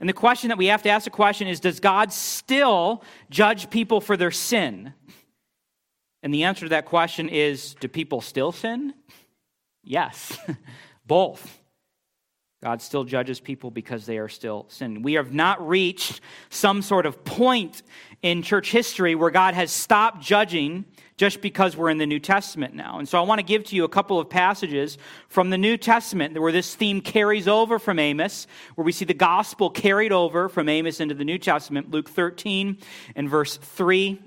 And 0.00 0.08
the 0.08 0.12
question 0.12 0.48
that 0.48 0.58
we 0.58 0.66
have 0.66 0.82
to 0.82 0.90
ask 0.90 1.04
the 1.04 1.10
question 1.10 1.48
is 1.48 1.60
Does 1.60 1.80
God 1.80 2.12
still 2.12 3.02
judge 3.30 3.70
people 3.70 4.02
for 4.02 4.18
their 4.18 4.30
sin? 4.30 4.92
And 6.22 6.34
the 6.34 6.44
answer 6.44 6.66
to 6.66 6.70
that 6.70 6.84
question 6.84 7.30
is 7.30 7.74
Do 7.80 7.88
people 7.88 8.20
still 8.20 8.52
sin? 8.52 8.92
Yes, 9.82 10.38
both. 11.06 11.58
God 12.62 12.82
still 12.82 13.04
judges 13.04 13.40
people 13.40 13.70
because 13.70 14.04
they 14.04 14.18
are 14.18 14.28
still 14.28 14.66
sinning. 14.68 15.02
We 15.02 15.14
have 15.14 15.32
not 15.32 15.66
reached 15.66 16.20
some 16.50 16.82
sort 16.82 17.06
of 17.06 17.24
point 17.24 17.82
in 18.22 18.42
church 18.42 18.70
history 18.70 19.14
where 19.14 19.30
God 19.30 19.54
has 19.54 19.70
stopped 19.70 20.20
judging 20.20 20.84
just 21.16 21.40
because 21.40 21.76
we're 21.76 21.90
in 21.90 21.98
the 21.98 22.06
New 22.06 22.18
Testament 22.18 22.74
now. 22.74 22.98
And 22.98 23.08
so 23.08 23.18
I 23.18 23.22
want 23.22 23.40
to 23.40 23.44
give 23.44 23.64
to 23.64 23.76
you 23.76 23.84
a 23.84 23.88
couple 23.88 24.18
of 24.18 24.30
passages 24.30 24.98
from 25.28 25.50
the 25.50 25.58
New 25.58 25.76
Testament 25.76 26.38
where 26.38 26.52
this 26.52 26.74
theme 26.74 27.00
carries 27.00 27.46
over 27.46 27.78
from 27.78 27.98
Amos, 27.98 28.46
where 28.74 28.84
we 28.84 28.92
see 28.92 29.04
the 29.04 29.14
gospel 29.14 29.70
carried 29.70 30.12
over 30.12 30.48
from 30.48 30.68
Amos 30.68 31.00
into 31.00 31.14
the 31.14 31.24
New 31.24 31.38
Testament. 31.38 31.90
Luke 31.90 32.08
13 32.08 32.78
and 33.16 33.28
verse 33.28 33.56
3. 33.56 34.20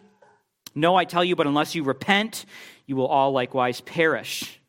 No, 0.75 0.95
I 0.95 1.05
tell 1.05 1.23
you, 1.23 1.35
but 1.35 1.47
unless 1.47 1.75
you 1.75 1.83
repent, 1.83 2.45
you 2.85 2.95
will 2.95 3.07
all 3.07 3.31
likewise 3.31 3.81
perish. 3.81 4.59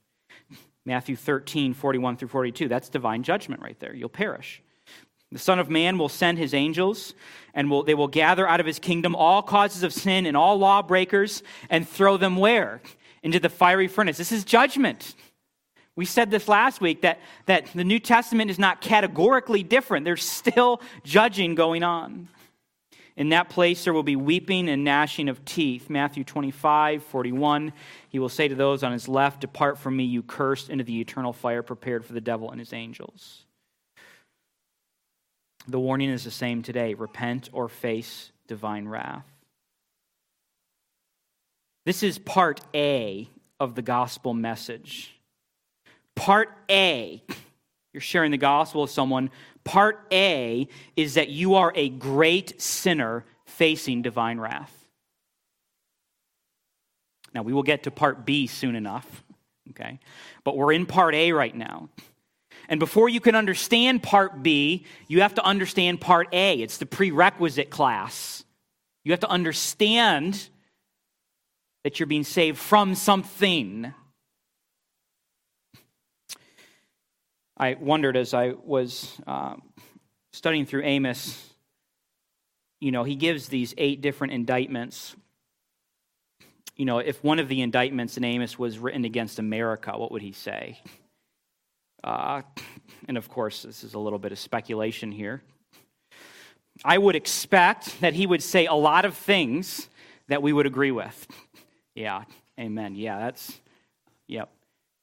Matthew 0.87 1.17
13, 1.17 1.73
41 1.73 2.19
through 2.19 2.29
42. 2.29 2.69
That's 2.69 2.91
divine 2.91 3.23
judgment 3.23 3.63
right 3.63 3.79
there. 3.81 3.95
You'll 3.95 4.11
perish. 4.11 4.63
The 5.35 5.41
Son 5.41 5.59
of 5.59 5.69
Man 5.69 5.99
will 5.99 6.09
send 6.09 6.39
his 6.39 6.55
angels, 6.55 7.13
and 7.55 7.69
will, 7.69 7.83
they 7.83 7.95
will 7.95 8.07
gather 8.07 8.49
out 8.49 8.61
of 8.61 8.67
his 8.67 8.79
kingdom 8.79 9.17
all 9.17 9.43
causes 9.43 9.83
of 9.83 9.93
sin 9.93 10.27
and 10.27 10.37
all 10.37 10.59
lawbreakers 10.59 11.43
and 11.69 11.89
throw 11.89 12.17
them 12.17 12.37
where? 12.37 12.81
Into 13.25 13.41
the 13.41 13.49
fiery 13.49 13.89
furnace. 13.89 14.17
This 14.17 14.31
is 14.31 14.45
judgment. 14.45 15.17
We 15.97 16.05
said 16.05 16.31
this 16.31 16.47
last 16.47 16.81
week 16.81 17.03
that, 17.03 17.19
that 17.47 17.67
the 17.75 17.83
New 17.83 17.99
Testament 17.99 18.49
is 18.49 18.61
not 18.61 18.81
categorically 18.81 19.65
different. 19.65 20.05
There's 20.05 20.23
still 20.23 20.81
judging 21.03 21.57
going 21.57 21.83
on. 21.83 22.29
In 23.17 23.31
that 23.31 23.49
place 23.49 23.83
there 23.83 23.93
will 23.93 24.05
be 24.05 24.15
weeping 24.15 24.69
and 24.69 24.85
gnashing 24.85 25.29
of 25.29 25.45
teeth. 25.45 25.91
Matthew 25.91 26.23
25, 26.23 27.03
41. 27.03 27.73
He 28.09 28.21
will 28.21 28.29
say 28.29 28.47
to 28.47 28.55
those 28.55 28.85
on 28.85 28.93
his 28.93 29.09
left, 29.09 29.41
Depart 29.41 29.79
from 29.79 29.97
me, 29.97 30.05
you 30.05 30.23
cursed, 30.23 30.71
into 30.71 30.85
the 30.85 31.01
eternal 31.01 31.33
fire 31.33 31.65
prepared 31.65 32.05
for 32.05 32.13
the 32.13 32.21
devil 32.21 32.53
and 32.53 32.61
his 32.61 32.73
angels. 32.73 33.45
The 35.67 35.81
warning 35.81 36.11
is 36.11 36.25
the 36.25 36.31
same 36.31 36.63
today 36.63 36.95
repent 36.95 37.49
or 37.53 37.69
face 37.69 38.33
divine 38.47 38.87
wrath. 38.87 39.25
This 41.87 42.03
is 42.03 42.19
part 42.19 42.61
A 42.75 43.29
of 43.61 43.75
the 43.75 43.83
gospel 43.83 44.35
message. 44.35 45.15
Part 46.15 46.51
A, 46.71 47.23
you're 47.93 48.01
sharing 48.01 48.31
the 48.31 48.39
gospel 48.39 48.83
with 48.83 48.91
someone. 48.91 49.31
Part 49.65 50.07
A 50.13 50.69
is 50.97 51.15
that 51.15 51.29
you 51.29 51.55
are 51.55 51.73
a 51.75 51.89
great 51.89 52.61
sinner 52.61 53.25
facing 53.47 54.03
divine 54.03 54.39
wrath. 54.39 54.73
Now, 57.35 57.43
we 57.43 57.53
will 57.53 57.63
get 57.63 57.83
to 57.85 57.91
part 57.91 58.25
B 58.25 58.47
soon 58.47 58.77
enough, 58.77 59.25
okay? 59.71 59.99
But 60.45 60.57
we're 60.57 60.73
in 60.73 60.87
part 60.87 61.15
A 61.15 61.33
right 61.33 61.55
now. 61.55 61.89
And 62.69 62.81
before 62.81 63.09
you 63.09 63.21
can 63.21 63.35
understand 63.35 64.03
part 64.03 64.43
B, 64.43 64.85
you 65.09 65.21
have 65.21 65.35
to 65.35 65.45
understand 65.45 66.01
part 66.01 66.29
A. 66.33 66.55
It's 66.55 66.79
the 66.79 66.87
prerequisite 66.87 67.71
class. 67.71 68.45
You 69.05 69.13
have 69.13 69.21
to 69.21 69.29
understand 69.29 70.49
that 71.83 72.01
you're 72.01 72.07
being 72.07 72.25
saved 72.25 72.59
from 72.59 72.95
something. 72.95 73.93
I 77.57 77.75
wondered 77.75 78.17
as 78.17 78.35
I 78.35 78.55
was 78.65 79.21
uh, 79.27 79.57
studying 80.33 80.67
through 80.67 80.85
Amos, 80.85 81.51
you 82.81 82.91
know, 82.91 83.05
he 83.05 83.15
gives 83.15 83.49
these 83.49 83.75
eight 83.79 84.01
different 84.01 84.33
indictments. 84.33 85.15
You 86.77 86.87
know, 86.87 86.99
if 86.99 87.23
one 87.23 87.39
of 87.39 87.49
the 87.49 87.61
indictments 87.61 88.17
in 88.17 88.25
Amos 88.25 88.59
was 88.59 88.79
written 88.79 89.05
against 89.05 89.39
America, 89.39 89.97
what 89.97 90.11
would 90.11 90.23
he 90.23 90.33
say? 90.33 90.81
Uh, 92.05 92.43
and 93.09 93.17
of 93.17 93.31
course, 93.31 93.63
this 93.63 93.83
is 93.83 93.95
a 93.95 93.99
little 93.99 94.19
bit 94.19 94.31
of 94.31 94.39
speculation 94.39 95.11
here. 95.11 95.43
I 96.85 96.99
would 96.99 97.17
expect 97.17 98.01
that 98.03 98.13
he 98.13 98.27
would 98.27 98.43
say 98.43 98.67
a 98.67 98.75
lot 98.75 99.07
of 99.07 99.17
things 99.17 99.89
that 100.29 100.43
we 100.43 100.53
would 100.53 100.67
agree 100.67 100.91
with. 100.91 101.27
Yeah, 101.95 102.25
amen. 102.61 102.95
Yeah, 102.95 103.19
that's, 103.19 103.59
yep. 104.27 104.51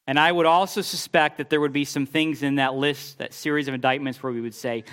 And 0.05 0.19
I 0.19 0.31
would 0.31 0.45
also 0.45 0.81
suspect 0.81 1.37
that 1.37 1.49
there 1.49 1.59
would 1.59 1.73
be 1.73 1.85
some 1.85 2.05
things 2.05 2.43
in 2.43 2.55
that 2.55 2.75
list, 2.75 3.17
that 3.17 3.33
series 3.33 3.67
of 3.67 3.73
indictments, 3.73 4.21
where 4.21 4.31
we 4.31 4.41
would 4.41 4.53
say, 4.53 4.83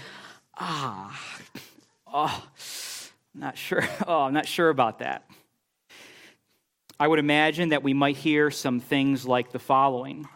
ah, 0.56 1.20
oh, 2.06 2.48
not 3.34 3.58
sure. 3.58 3.82
Oh, 4.06 4.22
I'm 4.22 4.32
not 4.32 4.46
sure 4.46 4.70
about 4.70 5.00
that. 5.00 5.28
I 6.98 7.06
would 7.06 7.18
imagine 7.18 7.70
that 7.70 7.82
we 7.82 7.92
might 7.92 8.16
hear 8.16 8.50
some 8.50 8.80
things 8.80 9.26
like 9.26 9.52
the 9.52 9.58
following 9.58 10.26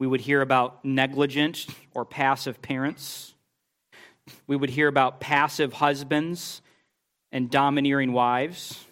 we 0.00 0.06
would 0.06 0.22
hear 0.22 0.40
about 0.40 0.82
negligent 0.82 1.66
or 1.94 2.06
passive 2.06 2.60
parents. 2.62 3.34
We 4.46 4.56
would 4.56 4.70
hear 4.70 4.88
about 4.88 5.20
passive 5.20 5.74
husbands 5.74 6.62
and 7.30 7.50
domineering 7.50 8.12
wives. 8.14 8.82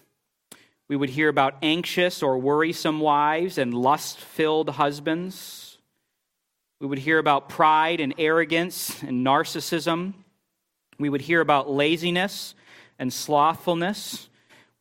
We 0.86 0.96
would 0.96 1.08
hear 1.08 1.30
about 1.30 1.56
anxious 1.62 2.22
or 2.22 2.36
worrisome 2.36 3.00
wives 3.00 3.56
and 3.56 3.72
lust 3.72 4.18
filled 4.18 4.68
husbands. 4.68 5.78
We 6.78 6.86
would 6.86 6.98
hear 6.98 7.18
about 7.18 7.48
pride 7.48 8.00
and 8.00 8.14
arrogance 8.18 9.02
and 9.02 9.26
narcissism. 9.26 10.12
We 10.98 11.08
would 11.08 11.22
hear 11.22 11.40
about 11.40 11.70
laziness 11.70 12.54
and 12.98 13.10
slothfulness. 13.10 14.28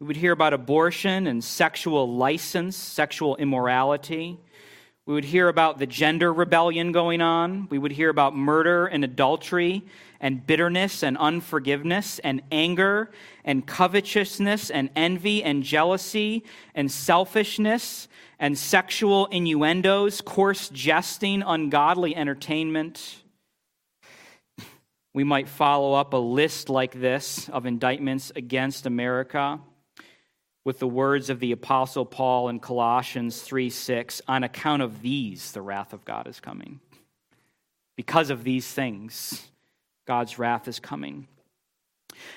We 0.02 0.08
would 0.08 0.18
hear 0.18 0.34
about 0.34 0.54
abortion 0.54 1.26
and 1.26 1.42
sexual 1.42 2.18
license, 2.18 2.76
sexual 2.76 3.38
immorality. 3.38 4.40
We 5.08 5.14
would 5.14 5.24
hear 5.24 5.48
about 5.48 5.80
the 5.80 5.88
gender 5.88 6.34
rebellion 6.34 6.92
going 6.92 7.22
on. 7.22 7.70
We 7.72 7.78
would 7.78 7.94
hear 7.94 8.10
about 8.10 8.36
murder 8.36 8.88
and 8.88 9.06
adultery 9.06 9.86
and 10.20 10.46
bitterness 10.46 11.02
and 11.02 11.18
unforgiveness 11.18 12.20
and 12.20 12.42
anger 12.52 13.10
and 13.46 13.66
covetousness 13.66 14.70
and 14.70 14.90
envy 14.98 15.42
and 15.46 15.64
jealousy 15.64 16.44
and 16.76 16.92
selfishness 16.92 18.10
and 18.38 18.58
sexual 18.58 19.28
innuendos, 19.28 20.20
coarse 20.20 20.68
jesting, 20.68 21.42
ungodly 21.42 22.14
entertainment. 22.14 23.24
We 25.14 25.24
might 25.24 25.48
follow 25.48 25.94
up 25.94 26.12
a 26.12 26.18
list 26.18 26.70
like 26.70 26.92
this 26.92 27.48
of 27.48 27.66
indictments 27.66 28.34
against 28.36 28.86
America 28.86 29.62
with 30.68 30.80
the 30.80 30.86
words 30.86 31.30
of 31.30 31.40
the 31.40 31.54
apostle 31.54 32.06
Paul 32.06 32.50
in 32.50 32.60
Colossians 32.60 33.42
3 33.42 33.70
6, 33.70 34.22
on 34.28 34.44
account 34.44 34.82
of 34.82 35.02
these, 35.02 35.54
the 35.54 35.62
wrath 35.62 35.94
of 35.94 36.04
God 36.04 36.28
is 36.28 36.42
coming. 36.42 36.82
Because 37.96 38.30
of 38.30 38.44
these 38.44 38.68
things, 38.68 39.48
God's 40.06 40.38
wrath 40.38 40.68
is 40.68 40.78
coming. 40.78 41.30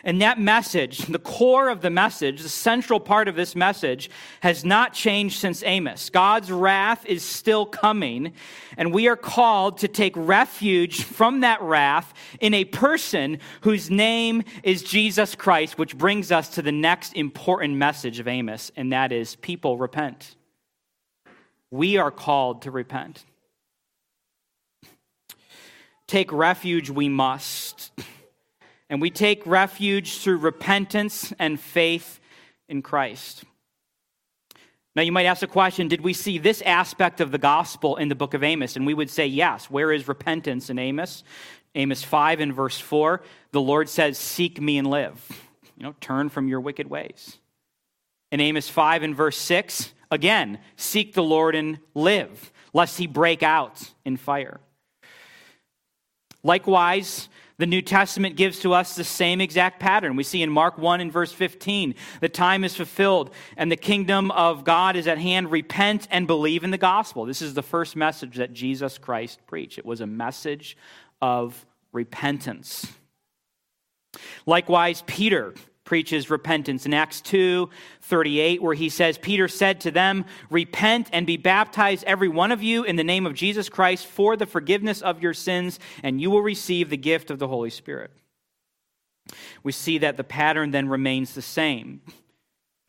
And 0.05 0.23
that 0.23 0.39
message, 0.41 0.99
the 0.99 1.19
core 1.19 1.69
of 1.69 1.81
the 1.81 1.91
message, 1.91 2.43
the 2.43 2.49
central 2.49 3.01
part 3.01 3.29
of 3.29 3.37
this 3.37 3.55
message, 3.55 4.11
has 4.41 4.65
not 4.65 4.95
changed 4.95 5.39
since 5.39 5.63
Amos. 5.63 6.11
God's 6.11 6.51
wrath 6.51 7.05
is 7.07 7.23
still 7.23 7.67
coming, 7.67 8.33
and 8.77 8.95
we 8.95 9.09
are 9.09 9.17
called 9.17 9.79
to 9.79 9.89
take 9.89 10.15
refuge 10.17 11.03
from 11.03 11.41
that 11.41 11.61
wrath 11.63 12.15
in 12.41 12.55
a 12.55 12.65
person 12.65 13.39
whose 13.63 13.91
name 13.91 14.43
is 14.63 14.83
Jesus 14.83 15.35
Christ, 15.35 15.79
which 15.79 15.97
brings 15.97 16.33
us 16.33 16.49
to 16.51 16.63
the 16.63 16.73
next 16.73 17.13
important 17.15 17.75
message 17.75 18.21
of 18.21 18.29
Amos, 18.29 18.73
and 18.77 18.93
that 18.93 19.13
is 19.13 19.37
people 19.37 19.77
repent. 19.77 20.37
We 21.71 21.99
are 21.99 22.11
called 22.11 22.63
to 22.63 22.71
repent. 22.71 23.25
Take 26.07 26.33
refuge 26.33 26.91
we 26.91 27.09
must 27.09 27.47
and 28.91 29.01
we 29.01 29.09
take 29.09 29.47
refuge 29.47 30.19
through 30.19 30.39
repentance 30.39 31.33
and 31.39 31.59
faith 31.59 32.21
in 32.69 32.83
Christ. 32.83 33.45
Now, 34.97 35.03
you 35.03 35.13
might 35.13 35.27
ask 35.27 35.41
the 35.41 35.47
question 35.47 35.89
Did 35.89 36.01
we 36.01 36.13
see 36.13 36.37
this 36.37 36.61
aspect 36.63 37.21
of 37.21 37.31
the 37.31 37.39
gospel 37.39 37.97
in 37.97 38.09
the 38.09 38.17
book 38.17 38.35
of 38.35 38.43
Amos? 38.43 38.77
And 38.77 38.85
we 38.85 38.93
would 38.93 39.09
say 39.09 39.27
yes. 39.27 39.71
Where 39.71 39.93
is 39.93 40.09
repentance 40.09 40.69
in 40.69 40.79
Amos? 40.79 41.23
Amos 41.77 42.03
5 42.03 42.41
and 42.41 42.53
verse 42.53 42.81
4, 42.81 43.23
the 43.53 43.61
Lord 43.61 43.89
says, 43.89 44.19
Seek 44.19 44.61
me 44.61 44.77
and 44.77 44.91
live. 44.91 45.25
You 45.77 45.85
know, 45.85 45.95
turn 46.01 46.29
from 46.29 46.49
your 46.49 46.61
wicked 46.61 46.91
ways. 46.91 47.39
In 48.33 48.41
Amos 48.41 48.69
5 48.69 49.05
and 49.05 49.15
verse 49.15 49.39
6, 49.39 49.93
again, 50.11 50.59
seek 50.75 51.15
the 51.15 51.23
Lord 51.23 51.55
and 51.55 51.79
live, 51.95 52.53
lest 52.73 52.99
he 52.99 53.07
break 53.07 53.45
out 53.45 53.93
in 54.05 54.17
fire. 54.17 54.61
Likewise, 56.43 57.29
the 57.61 57.67
New 57.67 57.83
Testament 57.83 58.37
gives 58.37 58.59
to 58.61 58.73
us 58.73 58.97
the 58.97 59.05
same 59.05 59.39
exact 59.39 59.81
pattern. 59.81 60.17
We 60.17 60.25
see 60.25 60.43
in 60.43 60.51
Mark 60.51 60.79
1 60.79 61.03
and 61.03 61.13
verse 61.13 61.31
15, 61.31 61.95
the 62.21 62.29
time 62.31 62.65
is 62.65 62.75
fulfilled 62.75 63.31
and 63.55 63.71
the 63.71 63.77
kingdom 63.77 64.31
of 64.31 64.65
God 64.65 64.97
is 64.97 65.07
at 65.07 65.19
hand. 65.19 65.51
Repent 65.51 66.09
and 66.11 66.27
believe 66.27 66.65
in 66.65 66.71
the 66.71 66.79
gospel. 66.79 67.27
This 67.27 67.43
is 67.43 67.53
the 67.53 67.63
first 67.63 67.97
message 67.97 68.37
that 68.37 68.55
Jesus 68.55 68.97
Christ 68.97 69.41
preached. 69.47 69.77
It 69.77 69.85
was 69.85 70.01
a 70.01 70.07
message 70.07 70.75
of 71.21 71.67
repentance. 71.93 72.91
Likewise, 74.47 75.05
Peter 75.07 75.53
preaches 75.91 76.31
repentance 76.31 76.87
in 76.87 76.95
Acts 76.95 77.21
2 77.21 77.69
38, 78.03 78.63
where 78.63 78.75
he 78.75 78.89
says, 78.89 79.19
Peter 79.19 79.49
said 79.49 79.81
to 79.81 79.91
them, 79.91 80.25
Repent 80.49 81.09
and 81.13 81.27
be 81.27 81.37
baptized, 81.37 82.05
every 82.05 82.29
one 82.29 82.53
of 82.53 82.63
you, 82.63 82.85
in 82.85 82.95
the 82.95 83.03
name 83.03 83.27
of 83.27 83.35
Jesus 83.35 83.69
Christ 83.69 84.07
for 84.07 84.37
the 84.37 84.47
forgiveness 84.47 85.03
of 85.03 85.21
your 85.21 85.35
sins, 85.35 85.81
and 86.05 86.21
you 86.21 86.31
will 86.31 86.43
receive 86.43 86.91
the 86.91 86.97
gift 86.97 87.29
of 87.29 87.41
the 87.41 87.49
Holy 87.49 87.71
Spirit. 87.71 88.13
We 89.65 89.73
see 89.73 89.99
that 89.99 90.17
the 90.17 90.23
pattern 90.23 90.71
then 90.71 90.89
remains 90.89 91.35
the 91.35 91.43
same. 91.43 92.03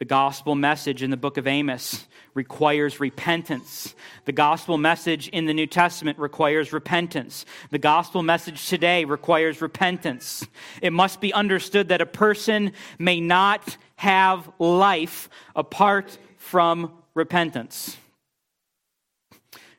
The 0.01 0.05
gospel 0.05 0.55
message 0.55 1.03
in 1.03 1.11
the 1.11 1.15
book 1.15 1.37
of 1.37 1.45
Amos 1.45 2.07
requires 2.33 2.99
repentance. 2.99 3.93
The 4.25 4.31
gospel 4.31 4.79
message 4.79 5.27
in 5.27 5.45
the 5.45 5.53
New 5.53 5.67
Testament 5.67 6.17
requires 6.17 6.73
repentance. 6.73 7.45
The 7.69 7.77
gospel 7.77 8.23
message 8.23 8.67
today 8.67 9.05
requires 9.05 9.61
repentance. 9.61 10.43
It 10.81 10.91
must 10.91 11.21
be 11.21 11.31
understood 11.31 11.89
that 11.89 12.01
a 12.01 12.07
person 12.07 12.73
may 12.97 13.21
not 13.21 13.77
have 13.97 14.51
life 14.57 15.29
apart 15.55 16.17
from 16.39 16.93
repentance. 17.13 17.95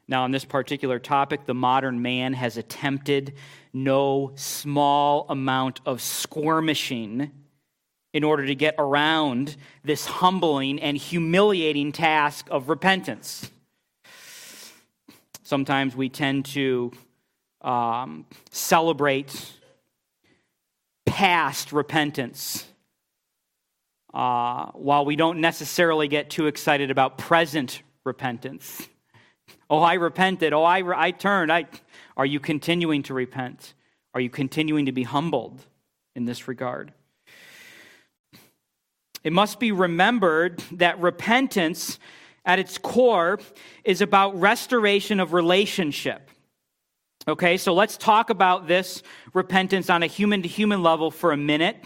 Now, 0.07 0.23
on 0.23 0.31
this 0.31 0.45
particular 0.45 1.01
topic, 1.01 1.47
the 1.47 1.55
modern 1.55 2.01
man 2.01 2.35
has 2.35 2.57
attempted 2.57 3.35
no 3.73 4.31
small 4.37 5.27
amount 5.29 5.81
of 5.85 6.01
squirmishing 6.01 7.33
in 8.13 8.25
order 8.25 8.47
to 8.47 8.55
get 8.55 8.75
around 8.79 9.57
this 9.85 10.07
humbling 10.07 10.81
and 10.81 10.97
humiliating 10.97 11.93
task 11.93 12.47
of 12.51 12.69
repentance. 12.69 13.51
Sometimes 15.43 15.97
we 15.97 16.09
tend 16.09 16.45
to 16.47 16.93
um, 17.63 18.27
celebrate 18.51 19.53
past 21.07 21.73
repentance 21.73 22.67
uh, 24.15 24.67
while 24.73 25.05
we 25.05 25.17
don't 25.17 25.41
necessarily 25.41 26.09
get 26.09 26.31
too 26.31 26.47
excited 26.47 26.91
about 26.91 27.19
present 27.19 27.83
repentance. 28.05 28.89
Oh, 29.71 29.79
I 29.79 29.95
repented. 29.95 30.53
Oh, 30.53 30.65
I, 30.65 31.07
I 31.07 31.11
turned. 31.13 31.51
I, 31.51 31.67
are 32.17 32.27
you 32.27 32.41
continuing 32.41 33.03
to 33.05 33.15
repent? 33.15 33.75
Are 34.15 34.21
you 34.21 34.29
continuing 34.29 34.87
to 34.87 34.93
be 34.93 35.03
humbled 35.03 35.65
in 36.15 36.27
this 36.27 36.47
regard? 36.47 36.93
It 39.25 39.33
must 39.33 39.61
be 39.61 39.73
remembered 39.73 40.63
that 40.73 41.01
repentance, 41.01 41.99
at 42.45 42.59
its 42.59 42.79
core, 42.79 43.39
is 43.85 44.01
about 44.01 44.39
restoration 44.41 45.21
of 45.21 45.33
relationship. 45.33 46.29
Okay, 47.29 47.57
so 47.57 47.73
let's 47.73 47.97
talk 47.97 48.31
about 48.31 48.67
this 48.67 49.03
repentance 49.33 49.89
on 49.89 50.03
a 50.03 50.07
human 50.07 50.43
to 50.43 50.49
human 50.49 50.83
level 50.83 51.13
for 51.13 51.31
a 51.31 51.37
minute. 51.37 51.77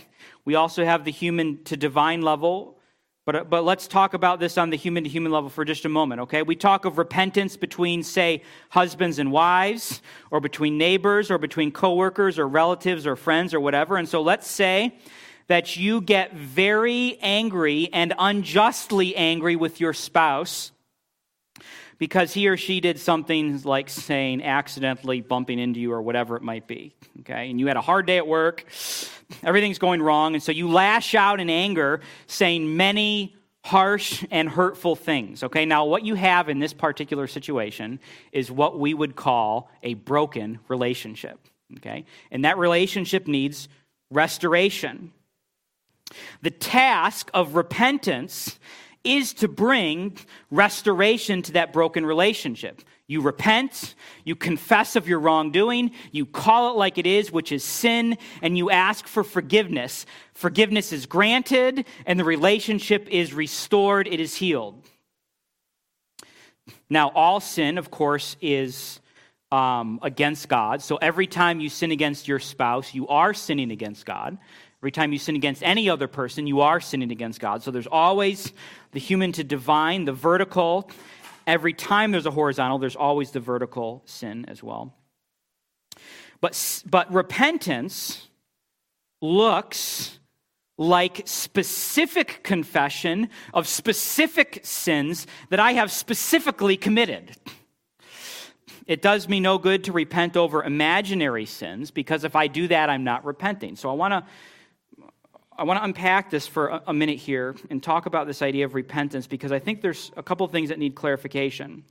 We 0.47 0.55
also 0.55 0.83
have 0.85 1.05
the 1.05 1.11
human 1.11 1.63
to 1.65 1.77
divine 1.77 2.23
level, 2.23 2.79
but, 3.27 3.37
uh, 3.37 3.45
but 3.45 3.65
let's 3.65 3.87
talk 3.87 4.15
about 4.15 4.41
this 4.41 4.57
on 4.57 4.71
the 4.71 4.77
human 4.77 5.05
to 5.05 5.11
human 5.11 5.33
level 5.33 5.51
for 5.51 5.65
just 5.65 5.85
a 5.85 5.91
moment, 5.91 6.23
okay? 6.23 6.43
We 6.43 6.57
talk 6.57 6.87
of 6.87 6.97
repentance 6.97 7.57
between, 7.57 8.03
say, 8.03 8.43
husbands 8.71 9.19
and 9.19 9.31
wives, 9.31 10.01
or 10.31 10.41
between 10.41 10.79
neighbors, 10.79 11.31
or 11.31 11.37
between 11.37 11.71
coworkers, 11.71 12.39
or 12.39 12.49
relatives, 12.49 13.07
or 13.07 13.17
friends, 13.17 13.53
or 13.53 13.61
whatever. 13.61 13.99
And 13.99 14.09
so 14.09 14.23
let's 14.23 14.49
say 14.49 14.97
that 15.49 15.77
you 15.77 16.01
get 16.01 16.35
very 16.35 17.19
angry 17.21 17.89
and 17.93 18.13
unjustly 18.19 19.15
angry 19.17 19.57
with 19.57 19.81
your 19.81 19.93
spouse 19.93 20.73
because 21.99 22.35
he 22.35 22.49
or 22.49 22.57
she 22.57 22.81
did 22.81 22.99
something 22.99 23.63
like 23.63 23.89
saying 23.89 24.43
accidentally 24.43 25.21
bumping 25.21 25.59
into 25.59 25.81
you 25.81 25.93
or 25.93 26.03
whatever 26.03 26.37
it 26.37 26.43
might 26.43 26.67
be. 26.67 26.95
Okay, 27.21 27.51
and 27.51 27.59
you 27.59 27.67
had 27.67 27.77
a 27.77 27.81
hard 27.81 28.07
day 28.07 28.19
at 28.19 28.27
work, 28.27 28.67
everything's 29.43 29.79
going 29.79 30.03
wrong, 30.03 30.35
and 30.35 30.43
so 30.43 30.53
you 30.53 30.71
lash 30.71 31.15
out 31.15 31.41
in 31.41 31.49
anger, 31.49 32.01
saying 32.27 32.77
many 32.77 33.35
harsh 33.65 34.25
and 34.31 34.49
hurtful 34.49 34.95
things. 34.95 35.43
Okay, 35.43 35.65
now 35.65 35.85
what 35.85 36.05
you 36.05 36.15
have 36.15 36.49
in 36.49 36.59
this 36.59 36.73
particular 36.73 37.27
situation 37.27 37.99
is 38.31 38.51
what 38.51 38.79
we 38.79 38.95
would 38.95 39.17
call 39.17 39.71
a 39.83 39.95
broken 39.95 40.59
relationship. 40.69 41.39
Okay, 41.79 42.05
and 42.31 42.45
that 42.45 42.59
relationship 42.59 43.27
needs 43.27 43.69
restoration. 44.11 45.13
The 46.43 46.51
task 46.51 47.31
of 47.35 47.55
repentance 47.55 48.59
is 49.05 49.35
to 49.35 49.49
bring 49.49 50.17
restoration 50.51 51.43
to 51.43 51.53
that 51.53 51.73
broken 51.73 52.05
relationship. 52.05 52.83
You 53.09 53.21
repent, 53.21 53.95
you 54.25 54.35
confess 54.35 54.97
of 54.97 55.07
your 55.07 55.21
wrongdoing, 55.21 55.93
you 56.11 56.27
call 56.27 56.73
it 56.73 56.77
like 56.77 56.99
it 56.99 57.07
is, 57.07 57.31
which 57.31 57.53
is 57.53 57.63
sin, 57.63 58.19
and 58.43 58.59
you 58.59 58.69
ask 58.71 59.07
for 59.07 59.23
forgiveness. 59.23 60.07
Forgiveness 60.35 60.93
is 60.93 61.07
granted, 61.07 61.87
and 62.05 62.19
the 62.19 62.25
relationship 62.25 63.07
is 63.09 63.33
restored, 63.33 64.09
it 64.09 64.19
is 64.19 64.35
healed. 64.35 64.83
Now, 66.91 67.11
all 67.11 67.39
sin, 67.39 67.79
of 67.79 67.93
course, 67.93 68.37
is 68.41 69.01
um, 69.53 70.01
against 70.03 70.49
God. 70.49 70.83
So 70.83 70.97
every 70.97 71.29
time 71.29 71.61
you 71.61 71.69
sin 71.69 71.93
against 71.93 72.27
your 72.27 72.41
spouse, 72.41 72.93
you 72.93 73.07
are 73.07 73.33
sinning 73.35 73.71
against 73.71 74.05
God. 74.05 74.39
Every 74.87 74.93
time 74.93 75.13
you 75.13 75.19
sin 75.19 75.35
against 75.35 75.65
any 75.65 75.91
other 75.91 76.07
person, 76.07 76.47
you 76.47 76.61
are 76.61 76.79
sinning 76.79 77.11
against 77.11 77.41
God. 77.41 77.61
So 77.61 77.73
there's 77.73 77.89
always 77.89 78.53
the 78.93 79.01
human 79.01 79.33
to 79.33 79.43
divine, 79.43 80.05
the 80.05 80.13
vertical. 80.13 80.89
Every 81.45 81.73
time 81.73 82.13
there's 82.13 82.25
a 82.25 82.31
horizontal, 82.31 82.79
there's 82.79 82.95
always 82.95 83.33
the 83.33 83.41
vertical 83.41 84.05
sin 84.07 84.45
as 84.47 84.63
well. 84.63 84.95
But, 86.41 86.85
but 86.89 87.13
repentance 87.13 88.29
looks 89.21 90.21
like 90.79 91.23
specific 91.25 92.45
confession 92.45 93.31
of 93.53 93.67
specific 93.67 94.61
sins 94.63 95.27
that 95.51 95.59
I 95.59 95.73
have 95.73 95.91
specifically 95.91 96.77
committed. 96.77 97.33
It 98.87 99.03
does 99.03 99.29
me 99.29 99.41
no 99.41 99.59
good 99.59 99.83
to 99.83 99.93
repent 99.93 100.37
over 100.37 100.63
imaginary 100.63 101.47
sins 101.47 101.91
because 101.91 102.23
if 102.23 102.37
I 102.37 102.47
do 102.47 102.69
that, 102.69 102.89
I'm 102.89 103.03
not 103.03 103.25
repenting. 103.25 103.75
So 103.75 103.91
I 103.91 103.95
want 103.95 104.13
to 104.13 104.25
I 105.59 105.65
want 105.65 105.79
to 105.81 105.85
unpack 105.85 106.31
this 106.31 106.47
for 106.47 106.81
a 106.87 106.93
minute 106.93 107.19
here 107.19 107.57
and 107.71 107.83
talk 107.83 108.07
about 108.07 108.27
this 108.27 108.43
idea 108.43 108.67
of 108.67 108.75
repentance 108.75 109.27
because 109.27 109.53
I 109.53 109.59
think 109.59 109.81
there's 109.81 110.13
a 110.17 110.23
couple 110.23 110.47
things 110.49 110.69
that 110.69 110.79
need 110.79 110.95
clarification. 110.95 111.85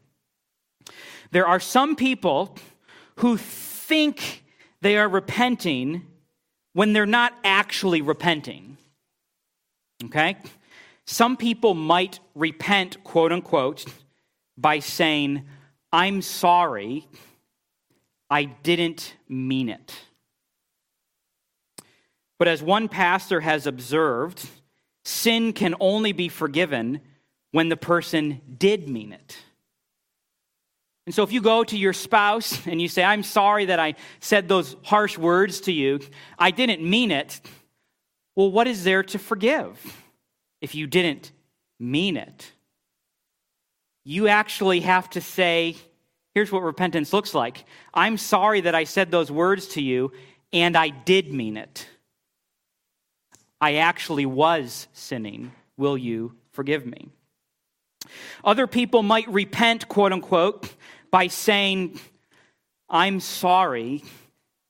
There 1.32 1.48
are 1.48 1.60
some 1.60 1.96
people 1.96 2.56
who 3.18 3.38
think 3.38 4.44
they 4.82 4.98
are 4.98 5.10
repenting 5.10 6.06
when 6.74 6.94
they're 6.94 7.08
not 7.08 7.34
actually 7.44 8.02
repenting. 8.02 8.78
Okay? 10.04 10.38
Some 11.06 11.38
people 11.38 11.74
might 11.74 12.20
repent, 12.36 13.04
quote 13.04 13.32
unquote, 13.32 13.86
by 14.58 14.80
saying, 14.80 15.44
I'm 15.92 16.22
sorry, 16.22 17.08
I 18.30 18.44
didn't 18.44 19.16
mean 19.28 19.70
it. 19.70 19.96
But 22.38 22.48
as 22.48 22.62
one 22.62 22.88
pastor 22.88 23.40
has 23.42 23.68
observed, 23.68 24.48
sin 25.04 25.54
can 25.54 25.76
only 25.80 26.12
be 26.12 26.30
forgiven 26.30 27.02
when 27.52 27.70
the 27.70 27.78
person 27.78 28.42
did 28.58 28.90
mean 28.90 29.14
it. 29.14 29.38
And 31.06 31.14
so 31.14 31.24
if 31.24 31.32
you 31.32 31.42
go 31.42 31.64
to 31.64 31.78
your 31.78 31.94
spouse 31.94 32.66
and 32.68 32.82
you 32.82 32.88
say, 32.88 33.04
I'm 33.04 33.24
sorry 33.24 33.66
that 33.66 33.80
I 33.80 33.96
said 34.20 34.48
those 34.48 34.76
harsh 34.84 35.18
words 35.18 35.62
to 35.62 35.72
you, 35.72 36.00
I 36.38 36.52
didn't 36.52 36.82
mean 36.82 37.12
it. 37.12 37.40
Well, 38.36 38.52
what 38.52 38.68
is 38.68 38.84
there 38.84 39.04
to 39.04 39.20
forgive 39.20 40.04
if 40.62 40.76
you 40.76 40.88
didn't 40.88 41.32
mean 41.80 42.18
it? 42.18 42.52
You 44.04 44.28
actually 44.28 44.82
have 44.82 45.10
to 45.12 45.22
say, 45.22 45.78
here's 46.34 46.52
what 46.52 46.64
repentance 46.64 47.14
looks 47.14 47.34
like 47.34 47.66
I'm 47.94 48.18
sorry 48.18 48.62
that 48.62 48.76
I 48.76 48.84
said 48.84 49.12
those 49.12 49.32
words 49.32 49.68
to 49.70 49.82
you, 49.82 50.12
and 50.52 50.76
I 50.76 50.90
did 50.90 51.32
mean 51.32 51.56
it. 51.56 51.88
I 53.60 53.76
actually 53.76 54.26
was 54.26 54.88
sinning. 54.94 55.52
Will 55.78 55.98
you 55.98 56.36
forgive 56.52 56.86
me? 56.86 57.10
Other 58.44 58.68
people 58.68 59.04
might 59.04 59.28
repent, 59.28 59.88
quote 59.88 60.14
unquote, 60.14 60.74
by 61.12 61.28
saying, 61.28 62.00
I'm 62.90 63.20
sorry, 63.20 64.04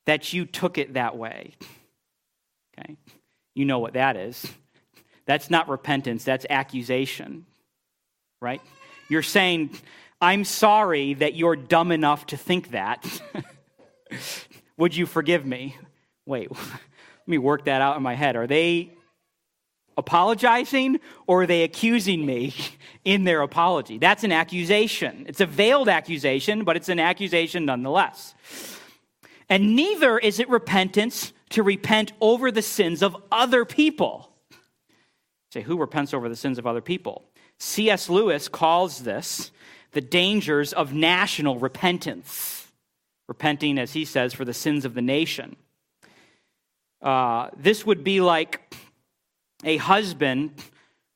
that 0.06 0.34
you 0.34 0.46
took 0.46 0.78
it 0.78 0.94
that 0.94 1.18
way. 1.18 1.54
Okay? 2.78 2.96
You 3.54 3.66
know 3.66 3.80
what 3.80 3.94
that 3.94 4.16
is. 4.16 4.46
That's 5.26 5.50
not 5.50 5.70
repentance, 5.70 6.24
that's 6.24 6.46
accusation, 6.50 7.46
right? 8.42 8.62
You're 9.10 9.24
saying, 9.24 9.72
I'm 10.22 10.44
sorry 10.44 11.16
that 11.16 11.36
you're 11.36 11.56
dumb 11.56 11.92
enough 11.92 12.28
to 12.28 12.38
think 12.38 12.72
that. 12.72 13.06
Would 14.78 14.96
you 14.96 15.06
forgive 15.06 15.46
me? 15.46 15.78
Wait, 16.26 16.50
let 17.26 17.32
me 17.32 17.38
work 17.40 17.66
that 17.66 17.82
out 17.82 17.98
in 17.98 18.04
my 18.04 18.14
head. 18.14 18.36
Are 18.36 18.46
they 18.46 18.92
apologizing 19.98 21.00
or 21.26 21.44
are 21.44 21.48
they 21.48 21.64
accusing 21.64 22.24
me 22.26 22.54
in 23.06 23.24
their 23.24 23.42
apology? 23.42 23.98
That's 23.98 24.24
an 24.24 24.32
accusation. 24.32 25.26
It's 25.28 25.42
a 25.42 25.46
veiled 25.48 25.90
accusation, 25.90 26.64
but 26.64 26.76
it's 26.76 26.90
an 26.90 27.00
accusation 27.00 27.66
nonetheless. 27.66 28.36
And 29.50 29.76
neither 29.76 30.20
is 30.20 30.40
it 30.40 30.50
repentance 30.50 31.34
to 31.50 31.64
repent 31.64 32.14
over 32.22 32.52
the 32.52 32.62
sins 32.62 33.02
of 33.02 33.16
other 33.32 33.66
people. 33.66 34.32
Say, 35.52 35.62
who 35.62 35.78
repents 35.78 36.14
over 36.14 36.30
the 36.30 36.36
sins 36.36 36.58
of 36.58 36.68
other 36.68 36.82
people? 36.82 37.24
C.S. 37.60 38.10
Lewis 38.10 38.48
calls 38.48 39.04
this 39.04 39.52
the 39.94 40.02
dangers 40.02 40.74
of 40.74 40.94
national 40.94 41.58
repentance, 41.58 42.70
repenting, 43.28 43.80
as 43.80 43.94
he 43.94 44.04
says, 44.04 44.34
for 44.34 44.44
the 44.44 44.54
sins 44.54 44.84
of 44.84 44.94
the 44.94 45.02
nation. 45.02 45.56
Uh, 47.06 47.52
this 47.56 47.86
would 47.86 48.04
be 48.04 48.20
like 48.20 48.76
a 49.64 49.78
husband 49.78 50.52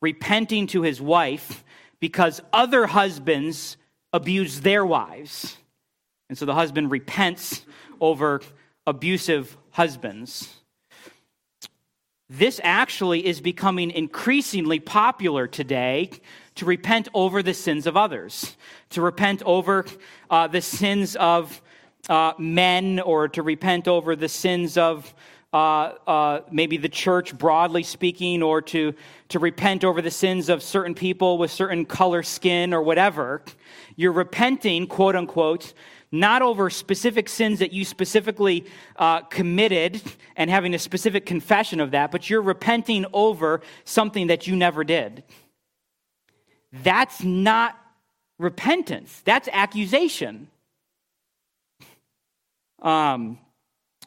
repenting 0.02 0.68
to 0.68 0.84
his 0.84 1.02
wife 1.02 1.64
because 2.00 2.42
other 2.54 2.86
husbands 2.86 3.76
abuse 4.14 4.62
their 4.62 4.86
wives. 4.86 5.58
And 6.30 6.38
so 6.38 6.46
the 6.46 6.54
husband 6.54 6.92
repents 6.92 7.66
over 8.00 8.42
abusive 8.86 9.58
husbands. 9.72 10.56
This 12.30 12.62
actually 12.64 13.26
is 13.26 13.42
becoming 13.42 13.90
increasingly 13.90 14.80
popular 14.80 15.48
today 15.48 16.12
to 16.56 16.66
repent 16.66 17.08
over 17.16 17.42
the 17.42 17.56
sins 17.56 17.88
of 17.88 17.98
others, 17.98 18.56
to 18.92 19.02
repent 19.02 19.42
over 19.44 19.86
uh, 20.30 20.46
the 20.46 20.62
sins 20.62 21.16
of 21.16 21.60
uh, 22.08 22.34
men, 22.38 23.00
or 23.00 23.28
to 23.30 23.42
repent 23.42 23.88
over 23.88 24.16
the 24.16 24.30
sins 24.30 24.78
of 24.78 25.14
uh, 25.52 25.94
uh, 26.06 26.42
maybe 26.52 26.78
the 26.78 26.90
church 26.90 27.38
broadly 27.38 27.84
speaking, 27.84 28.44
or 28.44 28.62
to, 28.62 28.94
to 29.30 29.40
repent 29.40 29.84
over 29.84 30.02
the 30.02 30.12
sins 30.12 30.50
of 30.50 30.62
certain 30.62 30.94
people 30.94 31.38
with 31.38 31.52
certain 31.52 31.86
color 31.86 32.22
skin 32.24 32.74
or 32.74 32.82
whatever. 32.82 33.42
You're 33.96 34.12
repenting, 34.12 34.88
quote 34.88 35.16
unquote, 35.16 35.74
not 36.12 36.42
over 36.42 36.70
specific 36.70 37.30
sins 37.30 37.60
that 37.60 37.72
you 37.72 37.86
specifically 37.86 38.66
uh, 38.96 39.22
committed 39.22 40.02
and 40.36 40.50
having 40.50 40.74
a 40.74 40.80
specific 40.80 41.26
confession 41.26 41.80
of 41.80 41.92
that, 41.92 42.12
but 42.12 42.30
you're 42.30 42.42
repenting 42.42 43.06
over 43.14 43.62
something 43.84 44.28
that 44.28 44.48
you 44.48 44.56
never 44.56 44.84
did. 44.84 45.24
That's 46.72 47.24
not 47.24 47.76
repentance, 48.38 49.22
that's 49.26 49.50
accusation. 49.52 50.48
Um, 52.82 53.40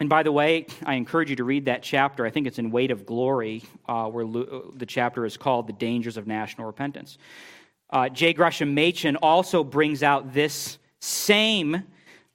and 0.03 0.09
by 0.09 0.25
the 0.25 0.33
way, 0.33 0.67
I 0.85 0.95
encourage 0.95 1.31
you 1.31 1.37
to 1.37 1.45
read 1.45 1.67
that 1.67 1.85
chapter. 1.85 2.27
I 2.27 2.31
think 2.31 2.49
it's 2.49 2.59
in 2.59 2.73
Weight 2.73 2.91
of 2.91 3.07
Glory, 3.07 3.62
uh, 3.87 4.07
where 4.07 4.27
the 4.27 4.85
chapter 4.85 5.25
is 5.25 5.37
called 5.37 5.69
The 5.69 5.73
Dangers 5.75 6.17
of 6.17 6.27
National 6.27 6.67
Repentance. 6.67 7.19
Uh, 7.88 8.09
J. 8.09 8.33
Gresham 8.33 8.75
Machen 8.75 9.15
also 9.15 9.62
brings 9.62 10.03
out 10.03 10.35
this 10.35 10.79
same 11.01 11.85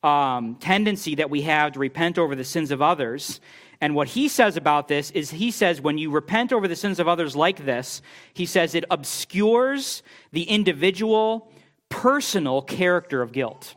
um, 0.01 0.55
tendency 0.61 1.15
that 1.15 1.29
we 1.29 1.41
have 1.41 1.73
to 1.73 1.79
repent 1.79 2.17
over 2.17 2.35
the 2.35 2.45
sins 2.45 2.71
of 2.71 2.81
others. 2.81 3.41
And 3.81 3.95
what 3.95 4.07
he 4.07 4.29
says 4.29 4.55
about 4.55 4.87
this 4.87 5.11
is 5.11 5.31
he 5.31 5.51
says, 5.51 5.81
when 5.81 5.97
you 5.97 6.09
repent 6.09 6.53
over 6.53 6.69
the 6.69 6.75
sins 6.77 7.01
of 7.01 7.09
others 7.09 7.35
like 7.35 7.65
this, 7.65 8.01
he 8.33 8.45
says 8.45 8.75
it 8.75 8.85
obscures 8.89 10.03
the 10.31 10.43
individual, 10.43 11.51
personal 11.89 12.61
character 12.61 13.21
of 13.21 13.33
guilt. 13.33 13.75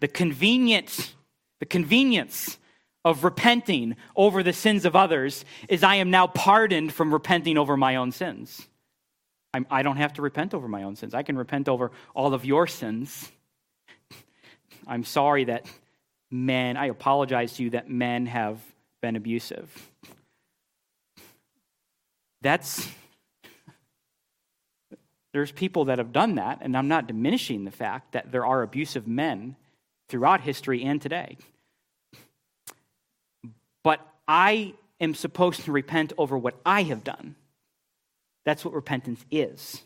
The 0.00 0.08
convenience, 0.08 1.14
the 1.60 1.66
convenience 1.66 2.57
of 3.04 3.24
repenting 3.24 3.96
over 4.16 4.42
the 4.42 4.52
sins 4.52 4.84
of 4.84 4.96
others 4.96 5.44
is 5.68 5.82
I 5.82 5.96
am 5.96 6.10
now 6.10 6.26
pardoned 6.26 6.92
from 6.92 7.12
repenting 7.12 7.56
over 7.56 7.76
my 7.76 7.96
own 7.96 8.12
sins. 8.12 8.66
I'm, 9.54 9.66
I 9.70 9.82
do 9.82 9.88
not 9.88 9.98
have 9.98 10.14
to 10.14 10.22
repent 10.22 10.52
over 10.52 10.68
my 10.68 10.82
own 10.82 10.96
sins. 10.96 11.14
I 11.14 11.22
can 11.22 11.38
repent 11.38 11.68
over 11.68 11.90
all 12.14 12.34
of 12.34 12.44
your 12.44 12.66
sins 12.66 13.30
I'm 14.88 15.04
sorry 15.04 15.44
that 15.44 15.66
men, 16.30 16.76
I 16.76 16.86
apologize 16.86 17.54
to 17.54 17.64
you 17.64 17.70
that 17.70 17.90
men 17.90 18.26
have 18.26 18.60
been 19.00 19.16
abusive. 19.16 19.90
That's, 22.40 22.88
there's 25.32 25.52
people 25.52 25.86
that 25.86 25.98
have 25.98 26.12
done 26.12 26.36
that, 26.36 26.58
and 26.60 26.76
I'm 26.76 26.88
not 26.88 27.06
diminishing 27.06 27.64
the 27.64 27.70
fact 27.70 28.12
that 28.12 28.32
there 28.32 28.46
are 28.46 28.62
abusive 28.62 29.06
men 29.06 29.56
throughout 30.08 30.40
history 30.40 30.82
and 30.82 31.00
today. 31.00 31.36
But 33.88 34.06
I 34.28 34.74
am 35.00 35.14
supposed 35.14 35.64
to 35.64 35.72
repent 35.72 36.12
over 36.18 36.36
what 36.36 36.60
I 36.66 36.82
have 36.82 37.04
done. 37.04 37.36
That's 38.44 38.62
what 38.62 38.74
repentance 38.74 39.24
is. 39.30 39.80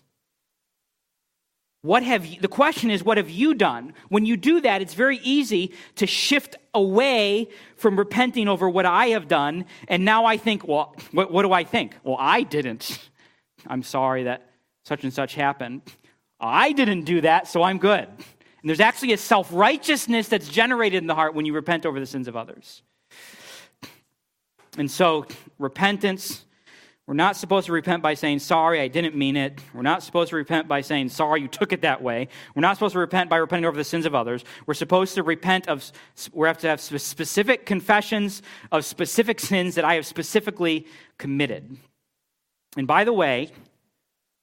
What 1.82 2.02
have 2.02 2.26
you, 2.26 2.40
the 2.40 2.48
question 2.48 2.90
is, 2.90 3.04
what 3.04 3.16
have 3.16 3.30
you 3.30 3.54
done? 3.54 3.94
When 4.08 4.26
you 4.26 4.36
do 4.36 4.60
that, 4.62 4.82
it's 4.82 4.94
very 4.94 5.18
easy 5.18 5.72
to 5.94 6.08
shift 6.08 6.56
away 6.74 7.48
from 7.76 7.96
repenting 7.96 8.48
over 8.48 8.68
what 8.68 8.86
I 8.86 9.10
have 9.10 9.28
done. 9.28 9.66
And 9.86 10.04
now 10.04 10.24
I 10.24 10.36
think, 10.36 10.66
well, 10.66 10.96
what, 11.12 11.30
what 11.30 11.42
do 11.42 11.52
I 11.52 11.62
think? 11.62 11.96
Well, 12.02 12.16
I 12.18 12.42
didn't. 12.42 12.98
I'm 13.68 13.84
sorry 13.84 14.24
that 14.24 14.50
such 14.84 15.04
and 15.04 15.12
such 15.12 15.36
happened. 15.36 15.82
I 16.40 16.72
didn't 16.72 17.04
do 17.04 17.20
that, 17.20 17.46
so 17.46 17.62
I'm 17.62 17.78
good. 17.78 18.08
And 18.08 18.68
there's 18.68 18.80
actually 18.80 19.12
a 19.12 19.16
self 19.16 19.48
righteousness 19.52 20.26
that's 20.26 20.48
generated 20.48 21.00
in 21.00 21.06
the 21.06 21.14
heart 21.14 21.36
when 21.36 21.46
you 21.46 21.52
repent 21.52 21.86
over 21.86 22.00
the 22.00 22.06
sins 22.06 22.26
of 22.26 22.36
others. 22.36 22.82
And 24.78 24.90
so, 24.90 25.26
repentance 25.58 26.44
we're 27.06 27.14
not 27.14 27.36
supposed 27.36 27.66
to 27.66 27.72
repent 27.72 28.02
by 28.02 28.14
saying, 28.14 28.38
sorry, 28.38 28.80
I 28.80 28.86
didn't 28.86 29.16
mean 29.16 29.36
it. 29.36 29.60
We're 29.74 29.82
not 29.82 30.04
supposed 30.04 30.30
to 30.30 30.36
repent 30.36 30.68
by 30.68 30.82
saying, 30.82 31.08
sorry, 31.08 31.42
you 31.42 31.48
took 31.48 31.72
it 31.72 31.82
that 31.82 32.00
way. 32.00 32.28
We're 32.54 32.62
not 32.62 32.76
supposed 32.76 32.92
to 32.92 33.00
repent 33.00 33.28
by 33.28 33.38
repenting 33.38 33.64
over 33.64 33.76
the 33.76 33.84
sins 33.84 34.06
of 34.06 34.14
others. 34.14 34.44
We're 34.66 34.74
supposed 34.74 35.16
to 35.16 35.24
repent 35.24 35.68
of, 35.68 35.90
we 36.32 36.46
have 36.46 36.58
to 36.58 36.68
have 36.68 36.80
specific 36.80 37.66
confessions 37.66 38.40
of 38.70 38.84
specific 38.84 39.40
sins 39.40 39.74
that 39.74 39.84
I 39.84 39.94
have 39.94 40.06
specifically 40.06 40.86
committed. 41.18 41.76
And 42.76 42.86
by 42.86 43.02
the 43.02 43.12
way, 43.12 43.50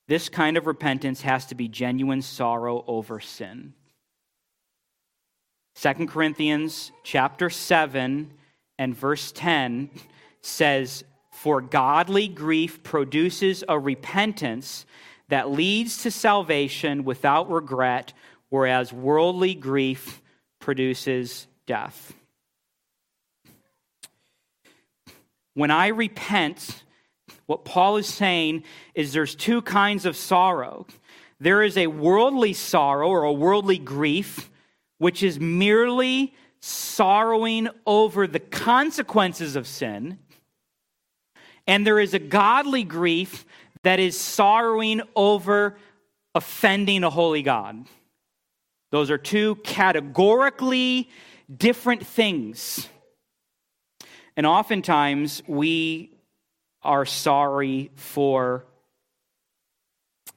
this 0.10 0.28
kind 0.28 0.58
of 0.58 0.68
repentance 0.68 1.22
has 1.22 1.46
to 1.48 1.56
be 1.56 1.70
genuine 1.70 2.22
sorrow 2.22 2.84
over 2.88 3.22
sin. 3.22 3.74
2 5.76 6.08
Corinthians 6.08 6.92
chapter 7.04 7.50
7 7.50 8.34
and 8.78 8.96
verse 8.96 9.32
10 9.32 9.90
says, 10.50 11.04
for 11.32 11.62
godly 11.62 12.28
grief 12.28 12.84
produces 12.84 13.64
a 13.70 13.80
repentance 13.80 14.86
that 15.30 15.50
leads 15.50 16.04
to 16.04 16.12
salvation 16.12 17.06
without 17.06 17.50
regret, 17.50 18.12
whereas 18.50 18.92
worldly 18.92 19.56
grief 19.56 20.22
produces 20.60 21.48
death. 21.66 22.14
When 25.54 25.72
I 25.72 25.88
repent, 25.88 26.84
what 27.46 27.64
Paul 27.64 27.98
is 27.98 28.08
saying 28.08 28.64
is 28.94 29.14
there's 29.14 29.36
two 29.36 29.62
kinds 29.62 30.06
of 30.06 30.18
sorrow. 30.18 30.88
There 31.40 31.64
is 31.64 31.78
a 31.78 31.88
worldly 31.88 32.54
sorrow 32.54 33.08
or 33.08 33.24
a 33.24 33.32
worldly 33.32 33.78
grief, 33.78 34.50
which 34.98 35.24
is 35.24 35.40
merely 35.40 36.34
sorrowing 36.60 37.70
over 37.86 38.28
the 38.28 38.40
consequences 38.40 39.56
of 39.56 39.66
sin 39.68 40.18
and 41.70 41.86
there 41.86 42.00
is 42.00 42.16
a 42.16 42.20
godly 42.20 42.84
grief 42.84 43.46
that 43.84 44.00
is 44.00 44.20
sorrowing 44.20 45.04
over 45.16 45.78
offending 46.34 47.04
a 47.04 47.12
holy 47.12 47.44
God. 47.44 47.86
Those 48.90 49.12
are 49.12 49.20
two 49.20 49.54
categorically 49.58 51.12
different 51.56 52.08
things. 52.08 52.90
And 54.36 54.48
oftentimes 54.48 55.44
we 55.46 56.12
are 56.82 57.06
sorry 57.06 57.92
for 57.96 58.66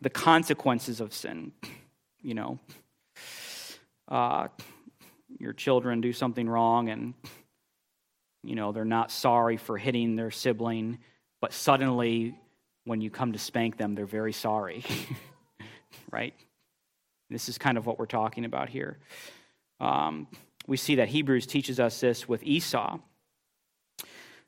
the 0.02 0.10
consequences 0.10 1.00
of 1.00 1.14
sin. 1.14 1.52
You 2.20 2.34
know, 2.34 2.58
uh, 4.06 4.48
your 5.38 5.54
children 5.54 6.02
do 6.02 6.12
something 6.12 6.46
wrong 6.46 6.90
and, 6.90 7.14
you 8.42 8.54
know, 8.54 8.72
they're 8.72 8.84
not 8.84 9.10
sorry 9.10 9.56
for 9.56 9.78
hitting 9.78 10.14
their 10.14 10.30
sibling 10.30 10.98
but 11.42 11.52
suddenly, 11.52 12.38
when 12.84 13.00
you 13.00 13.10
come 13.10 13.32
to 13.32 13.38
spank 13.38 13.76
them, 13.76 13.96
they're 13.96 14.06
very 14.06 14.32
sorry. 14.32 14.84
right? 16.12 16.34
This 17.28 17.48
is 17.48 17.58
kind 17.58 17.76
of 17.76 17.84
what 17.84 17.98
we're 17.98 18.06
talking 18.06 18.44
about 18.44 18.68
here. 18.68 18.98
Um, 19.80 20.28
we 20.68 20.76
see 20.76 20.94
that 20.94 21.08
Hebrews 21.08 21.46
teaches 21.46 21.80
us 21.80 21.98
this 21.98 22.28
with 22.28 22.44
Esau. 22.44 22.98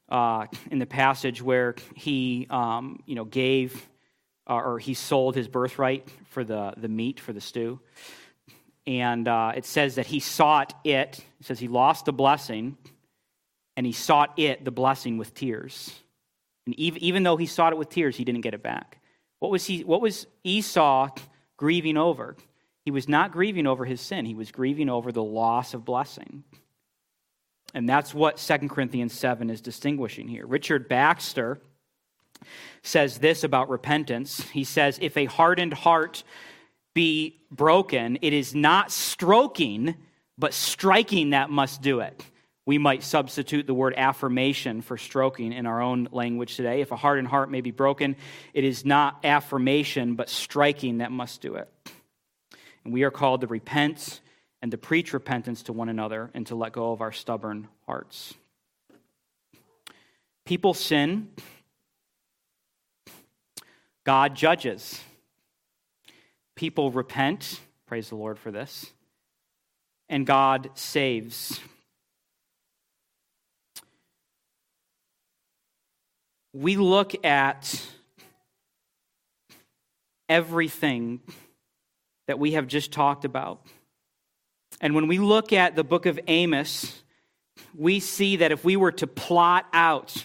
Uh, 0.08 0.46
in 0.70 0.78
the 0.78 0.86
passage 0.86 1.42
where 1.42 1.74
he, 1.96 2.46
um, 2.48 3.02
you 3.06 3.16
know, 3.16 3.24
gave 3.24 3.88
uh, 4.48 4.54
or 4.54 4.78
he 4.78 4.94
sold 4.94 5.34
his 5.34 5.48
birthright 5.48 6.08
for 6.28 6.44
the, 6.44 6.74
the 6.76 6.88
meat 6.88 7.18
for 7.18 7.32
the 7.32 7.40
stew. 7.40 7.80
And 8.86 9.26
uh, 9.26 9.52
it 9.56 9.64
says 9.64 9.96
that 9.96 10.06
he 10.06 10.20
sought 10.20 10.78
it. 10.84 11.24
It 11.40 11.46
says 11.46 11.58
he 11.58 11.68
lost 11.68 12.04
the 12.04 12.12
blessing, 12.12 12.76
and 13.76 13.84
he 13.84 13.92
sought 13.92 14.38
it, 14.38 14.64
the 14.64 14.70
blessing, 14.70 15.16
with 15.16 15.34
tears. 15.34 16.03
And 16.66 16.74
even, 16.78 17.22
though 17.22 17.36
he 17.36 17.46
sought 17.46 17.72
it 17.72 17.78
with 17.78 17.90
tears, 17.90 18.16
he 18.16 18.24
didn't 18.24 18.40
get 18.40 18.54
it 18.54 18.62
back. 18.62 19.00
What 19.38 19.50
was, 19.50 19.66
he, 19.66 19.84
what 19.84 20.00
was 20.00 20.26
Esau 20.44 21.10
grieving 21.56 21.96
over? 21.96 22.36
He 22.84 22.90
was 22.90 23.08
not 23.08 23.32
grieving 23.32 23.66
over 23.66 23.84
his 23.84 24.00
sin, 24.00 24.24
he 24.24 24.34
was 24.34 24.50
grieving 24.50 24.88
over 24.88 25.12
the 25.12 25.22
loss 25.22 25.74
of 25.74 25.84
blessing. 25.84 26.44
And 27.74 27.88
that's 27.88 28.14
what 28.14 28.36
2 28.36 28.68
Corinthians 28.68 29.12
7 29.12 29.50
is 29.50 29.60
distinguishing 29.60 30.28
here. 30.28 30.46
Richard 30.46 30.88
Baxter 30.88 31.60
says 32.82 33.18
this 33.18 33.42
about 33.42 33.68
repentance. 33.68 34.40
He 34.50 34.64
says, 34.64 34.98
If 35.02 35.16
a 35.16 35.24
hardened 35.24 35.74
heart 35.74 36.22
be 36.94 37.40
broken, 37.50 38.18
it 38.22 38.32
is 38.32 38.54
not 38.54 38.92
stroking, 38.92 39.96
but 40.38 40.54
striking 40.54 41.30
that 41.30 41.50
must 41.50 41.82
do 41.82 42.00
it. 42.00 42.24
We 42.66 42.78
might 42.78 43.02
substitute 43.02 43.66
the 43.66 43.74
word 43.74 43.94
affirmation 43.96 44.80
for 44.80 44.96
stroking 44.96 45.52
in 45.52 45.66
our 45.66 45.82
own 45.82 46.08
language 46.12 46.56
today. 46.56 46.80
If 46.80 46.92
a 46.92 46.96
hardened 46.96 47.28
heart 47.28 47.50
may 47.50 47.60
be 47.60 47.70
broken, 47.70 48.16
it 48.54 48.64
is 48.64 48.84
not 48.84 49.20
affirmation, 49.24 50.14
but 50.14 50.30
striking 50.30 50.98
that 50.98 51.12
must 51.12 51.42
do 51.42 51.56
it. 51.56 51.68
And 52.84 52.92
we 52.92 53.02
are 53.02 53.10
called 53.10 53.42
to 53.42 53.46
repent 53.46 54.20
and 54.62 54.70
to 54.70 54.78
preach 54.78 55.12
repentance 55.12 55.64
to 55.64 55.74
one 55.74 55.90
another 55.90 56.30
and 56.32 56.46
to 56.46 56.54
let 56.54 56.72
go 56.72 56.92
of 56.92 57.02
our 57.02 57.12
stubborn 57.12 57.68
hearts. 57.86 58.32
People 60.46 60.72
sin, 60.72 61.28
God 64.04 64.34
judges. 64.34 65.02
People 66.54 66.90
repent, 66.90 67.60
praise 67.86 68.08
the 68.08 68.14
Lord 68.14 68.38
for 68.38 68.50
this, 68.50 68.92
and 70.08 70.26
God 70.26 70.70
saves. 70.74 71.60
We 76.54 76.76
look 76.76 77.24
at 77.24 77.84
everything 80.28 81.20
that 82.28 82.38
we 82.38 82.52
have 82.52 82.68
just 82.68 82.92
talked 82.92 83.24
about. 83.24 83.66
And 84.80 84.94
when 84.94 85.08
we 85.08 85.18
look 85.18 85.52
at 85.52 85.74
the 85.74 85.82
book 85.82 86.06
of 86.06 86.20
Amos, 86.28 87.02
we 87.76 87.98
see 87.98 88.36
that 88.36 88.52
if 88.52 88.64
we 88.64 88.76
were 88.76 88.92
to 88.92 89.06
plot 89.08 89.66
out 89.72 90.24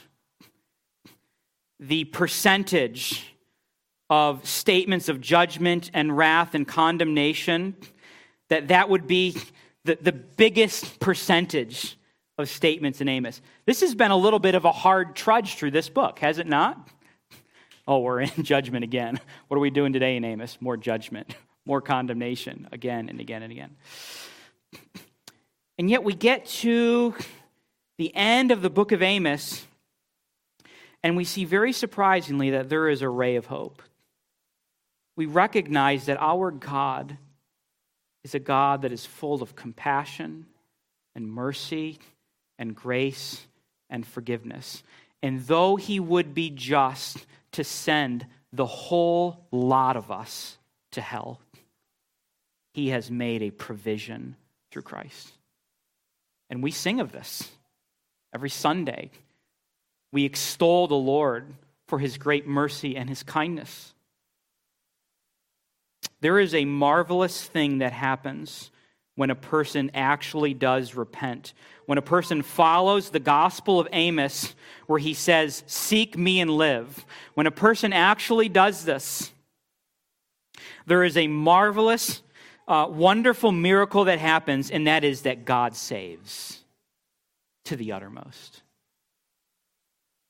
the 1.79 2.03
percentage 2.03 3.25
of 4.07 4.47
statements 4.47 5.09
of 5.09 5.21
judgment 5.21 5.89
and 5.95 6.15
wrath 6.15 6.53
and 6.53 6.67
condemnation, 6.67 7.75
that 8.49 8.67
that 8.67 8.87
would 8.87 9.07
be 9.07 9.35
the, 9.83 9.97
the 9.99 10.11
biggest 10.11 10.99
percentage 10.99 11.97
of 12.39 12.49
statements 12.49 13.01
in 13.01 13.09
Amos. 13.09 13.41
This 13.65 13.81
has 13.81 13.93
been 13.93 14.11
a 14.11 14.17
little 14.17 14.39
bit 14.39 14.55
of 14.55 14.63
a 14.65 14.71
hard 14.71 15.15
trudge 15.15 15.55
through 15.55 15.71
this 15.71 15.89
book, 15.89 16.19
has 16.19 16.39
it 16.39 16.47
not? 16.47 16.89
Oh, 17.85 17.99
we're 17.99 18.21
in 18.21 18.29
judgment 18.43 18.83
again. 18.83 19.19
What 19.47 19.57
are 19.57 19.61
we 19.61 19.69
doing 19.69 19.93
today 19.93 20.15
in 20.15 20.23
Amos? 20.23 20.57
More 20.61 20.77
judgment, 20.77 21.35
more 21.65 21.81
condemnation 21.81 22.67
again 22.71 23.09
and 23.09 23.19
again 23.19 23.43
and 23.43 23.51
again. 23.51 23.75
And 25.77 25.89
yet 25.89 26.03
we 26.03 26.13
get 26.13 26.45
to 26.45 27.13
the 27.97 28.15
end 28.15 28.51
of 28.51 28.61
the 28.61 28.69
book 28.69 28.93
of 28.93 29.01
Amos, 29.01 29.65
and 31.03 31.17
we 31.17 31.25
see 31.25 31.43
very 31.43 31.73
surprisingly 31.73 32.51
that 32.51 32.69
there 32.69 32.87
is 32.87 33.01
a 33.01 33.09
ray 33.09 33.35
of 33.35 33.47
hope. 33.47 33.81
We 35.17 35.25
recognize 35.25 36.05
that 36.05 36.17
our 36.21 36.51
God 36.51 37.17
is 38.23 38.33
a 38.33 38.39
God 38.39 38.83
that 38.83 38.93
is 38.93 39.05
full 39.05 39.41
of 39.41 39.55
compassion 39.55 40.45
and 41.15 41.29
mercy 41.29 41.99
and 42.59 42.75
grace 42.75 43.47
and 43.89 44.05
forgiveness. 44.05 44.83
And 45.23 45.41
though 45.47 45.77
he 45.77 45.99
would 45.99 46.35
be 46.35 46.51
just 46.51 47.25
to 47.53 47.63
send 47.63 48.27
the 48.53 48.67
whole 48.67 49.47
lot 49.51 49.97
of 49.97 50.11
us 50.11 50.57
to 50.91 51.01
hell, 51.01 51.39
he 52.73 52.89
has 52.89 53.09
made 53.09 53.41
a 53.41 53.49
provision 53.49 54.35
through 54.71 54.83
Christ. 54.83 55.31
And 56.51 56.61
we 56.61 56.71
sing 56.71 56.99
of 56.99 57.11
this 57.11 57.49
every 58.33 58.49
Sunday. 58.49 59.09
We 60.11 60.25
extol 60.25 60.87
the 60.87 60.95
Lord 60.95 61.53
for 61.87 61.99
his 61.99 62.17
great 62.17 62.47
mercy 62.47 62.95
and 62.95 63.09
his 63.09 63.23
kindness. 63.23 63.93
There 66.21 66.39
is 66.39 66.53
a 66.53 66.65
marvelous 66.65 67.43
thing 67.43 67.79
that 67.79 67.93
happens 67.93 68.71
when 69.19 69.31
a 69.31 69.35
person 69.35 69.91
actually 69.93 70.53
does 70.53 70.95
repent. 70.95 71.51
When 71.87 71.97
a 71.97 72.01
person 72.01 72.41
follows 72.41 73.09
the 73.09 73.19
gospel 73.19 73.77
of 73.77 73.89
Amos, 73.91 74.55
where 74.87 74.97
he 74.97 75.13
says, 75.13 75.61
Seek 75.67 76.17
me 76.17 76.39
and 76.39 76.49
live. 76.49 77.05
When 77.33 77.45
a 77.45 77.51
person 77.51 77.91
actually 77.91 78.47
does 78.47 78.85
this, 78.85 79.33
there 80.85 81.03
is 81.03 81.17
a 81.17 81.27
marvelous 81.27 82.21
uh, 82.65 82.87
wonderful 82.89 83.51
miracle 83.51 84.05
that 84.05 84.19
happens, 84.19 84.71
and 84.71 84.87
that 84.87 85.03
is 85.03 85.23
that 85.23 85.43
God 85.43 85.75
saves 85.75 86.63
to 87.65 87.75
the 87.75 87.91
uttermost. 87.91 88.61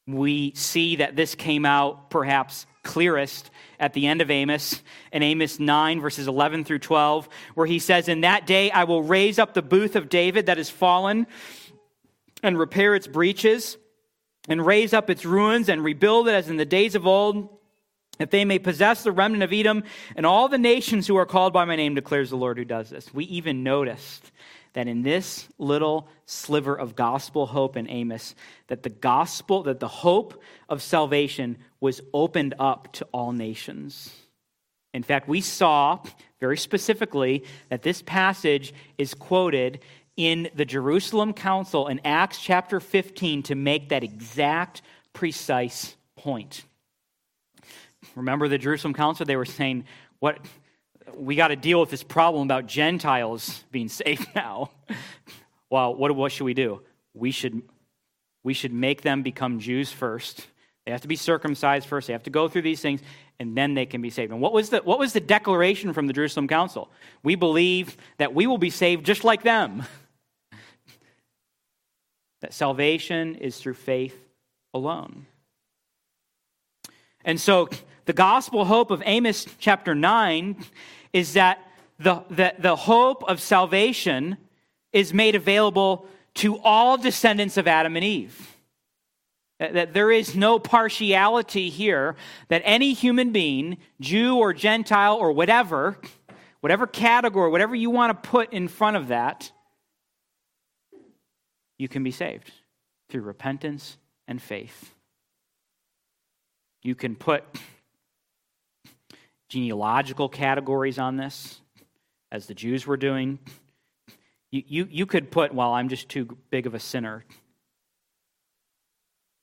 We 0.08 0.54
see 0.56 0.96
that 0.96 1.16
this 1.16 1.36
came 1.36 1.64
out 1.64 2.10
perhaps 2.10 2.66
clearest 2.82 3.52
at 3.80 3.94
the 3.94 4.08
end 4.08 4.22
of 4.22 4.30
Amos, 4.30 4.82
in 5.12 5.24
Amos 5.24 5.60
9, 5.60 6.02
verses 6.02 6.28
11 6.28 6.66
through 6.66 6.80
12, 6.80 7.30
where 7.56 7.68
he 7.68 7.80
says, 7.80 8.08
In 8.08 8.22
that 8.22 8.46
day 8.46 8.70
I 8.72 8.84
will 8.84 9.02
raise 9.02 9.40
up 9.40 9.54
the 9.54 9.62
booth 9.62 9.96
of 9.96 10.10
David 10.10 10.48
that 10.48 10.60
is 10.60 10.70
fallen 10.70 11.28
and 12.44 12.58
repair 12.58 12.96
its 12.96 13.08
breaches 13.08 13.78
and 14.48 14.66
raise 14.66 14.94
up 14.94 15.10
its 15.10 15.26
ruins 15.26 15.70
and 15.70 15.84
rebuild 15.84 16.28
it 16.28 16.34
as 16.34 16.50
in 16.50 16.58
the 16.58 16.66
days 16.66 16.96
of 16.96 17.08
old 17.08 17.50
that 18.18 18.32
they 18.32 18.44
may 18.44 18.60
possess 18.60 19.04
the 19.04 19.12
remnant 19.12 19.44
of 19.44 19.54
Edom 19.54 19.84
and 20.16 20.26
all 20.26 20.50
the 20.50 20.58
nations 20.58 21.08
who 21.08 21.16
are 21.16 21.26
called 21.26 21.54
by 21.54 21.66
my 21.66 21.78
name, 21.78 21.96
declares 21.96 22.30
the 22.30 22.36
Lord 22.36 22.58
who 22.58 22.66
does 22.66 22.90
this. 22.90 23.14
We 23.14 23.24
even 23.26 23.64
noticed 23.64 24.32
that 24.74 24.88
in 24.88 25.02
this 25.02 25.48
little 25.58 26.08
sliver 26.26 26.76
of 26.76 26.96
gospel 26.96 27.48
hope 27.48 27.76
in 27.76 27.90
Amos, 27.90 28.36
that 28.68 28.84
the 28.84 28.90
gospel, 28.90 29.64
that 29.64 29.80
the 29.80 29.88
hope 29.88 30.42
of 30.68 30.82
salvation 30.82 31.58
was 31.80 32.02
opened 32.14 32.54
up 32.60 32.92
to 32.94 33.08
all 33.12 33.32
nations. 33.32 34.14
In 34.94 35.04
fact, 35.04 35.28
we 35.28 35.42
saw 35.42 36.00
very 36.40 36.58
specifically 36.58 37.44
that 37.70 37.84
this 37.84 38.02
passage 38.02 38.74
is 38.98 39.14
quoted 39.14 39.80
in 40.18 40.50
the 40.56 40.66
Jerusalem 40.66 41.34
Council 41.34 41.88
in 41.88 42.02
Acts 42.04 42.42
chapter 42.42 42.80
15 42.80 43.44
to 43.44 43.56
make 43.56 43.90
that 43.90 44.04
exact 44.04 44.82
precise 45.14 45.96
point. 46.16 46.66
Remember 48.16 48.48
the 48.48 48.58
Jerusalem 48.58 48.94
Council? 48.94 49.26
They 49.26 49.36
were 49.36 49.46
saying, 49.46 49.86
what 50.20 50.40
we 51.16 51.36
got 51.36 51.50
to 51.50 51.56
deal 51.56 51.80
with 51.80 51.90
this 51.90 52.04
problem 52.04 52.44
about 52.48 52.68
Gentiles 52.68 53.64
being 53.72 53.90
saved 53.90 54.28
now. 54.36 54.72
well, 55.70 55.94
what, 55.94 56.16
what 56.16 56.32
should 56.32 56.46
we 56.46 56.54
do? 56.54 56.82
We 57.14 57.32
should, 57.32 57.62
we 58.44 58.54
should 58.54 58.74
make 58.74 59.02
them 59.02 59.24
become 59.24 59.60
Jews 59.60 59.92
first. 59.92 60.48
They 60.86 60.92
have 60.92 61.02
to 61.02 61.08
be 61.08 61.16
circumcised 61.16 61.88
first. 61.88 62.08
They 62.08 62.14
have 62.14 62.24
to 62.24 62.30
go 62.30 62.48
through 62.48 62.64
these 62.64 62.82
things, 62.82 63.02
and 63.40 63.56
then 63.56 63.74
they 63.74 63.86
can 63.86 64.02
be 64.02 64.10
saved. 64.10 64.32
And 64.32 64.42
what 64.42 64.54
was 64.54 64.70
the, 64.70 64.80
what 64.80 64.98
was 64.98 65.14
the 65.14 65.20
declaration 65.20 65.94
from 65.94 66.08
the 66.08 66.14
Jerusalem 66.14 66.48
Council? 66.48 66.90
We 67.24 67.36
believe 67.36 67.96
that 68.18 68.34
we 68.34 68.48
will 68.48 68.58
be 68.58 68.70
saved 68.70 69.06
just 69.06 69.24
like 69.24 69.44
them. 69.44 69.84
that 72.42 72.54
salvation 72.54 73.36
is 73.36 73.58
through 73.58 73.76
faith 73.76 74.18
alone. 74.74 75.26
And 77.26 77.40
so 77.40 77.70
the 78.06 78.14
gospel 78.14 78.66
hope 78.66 78.90
of 78.90 79.04
Amos 79.06 79.46
chapter 79.60 79.94
9 79.94 80.56
is 81.14 81.34
that 81.34 81.60
the, 82.00 82.24
the, 82.30 82.54
the 82.60 82.76
hope 82.76 83.24
of 83.24 83.42
salvation 83.42 84.38
is 84.94 85.14
made 85.14 85.36
available 85.36 86.08
to 86.36 86.58
all 86.60 86.98
descendants 86.98 87.58
of 87.58 87.68
Adam 87.68 87.96
and 87.96 88.06
Eve. 88.06 88.56
That, 89.60 89.74
that 89.74 89.94
there 89.94 90.12
is 90.12 90.36
no 90.36 90.58
partiality 90.60 91.70
here, 91.70 92.16
that 92.48 92.62
any 92.64 92.94
human 92.94 93.32
being, 93.32 93.78
Jew 94.00 94.38
or 94.38 94.54
Gentile 94.54 95.16
or 95.16 95.34
whatever, 95.34 95.98
whatever 96.62 96.88
category, 96.88 97.52
whatever 97.52 97.76
you 97.76 97.90
want 97.90 98.24
to 98.24 98.30
put 98.30 98.54
in 98.54 98.68
front 98.68 98.96
of 98.96 99.10
that, 99.10 99.52
you 101.78 101.88
can 101.88 102.04
be 102.04 102.12
saved 102.12 102.52
through 103.10 103.22
repentance 103.22 103.98
and 104.28 104.42
faith. 104.42 104.94
You 106.84 106.96
can 106.96 107.16
put 107.16 107.44
genealogical 109.50 110.30
categories 110.30 111.00
on 111.00 111.18
this, 111.18 111.60
as 112.32 112.46
the 112.46 112.54
Jews 112.54 112.88
were 112.88 112.98
doing. 112.98 113.40
You, 114.52 114.64
you, 114.68 114.88
you 114.90 115.06
could 115.06 115.32
put, 115.32 115.54
well, 115.54 115.74
I'm 115.74 115.90
just 115.90 116.08
too 116.08 116.38
big 116.50 116.66
of 116.68 116.76
a 116.76 116.80
sinner 116.80 117.26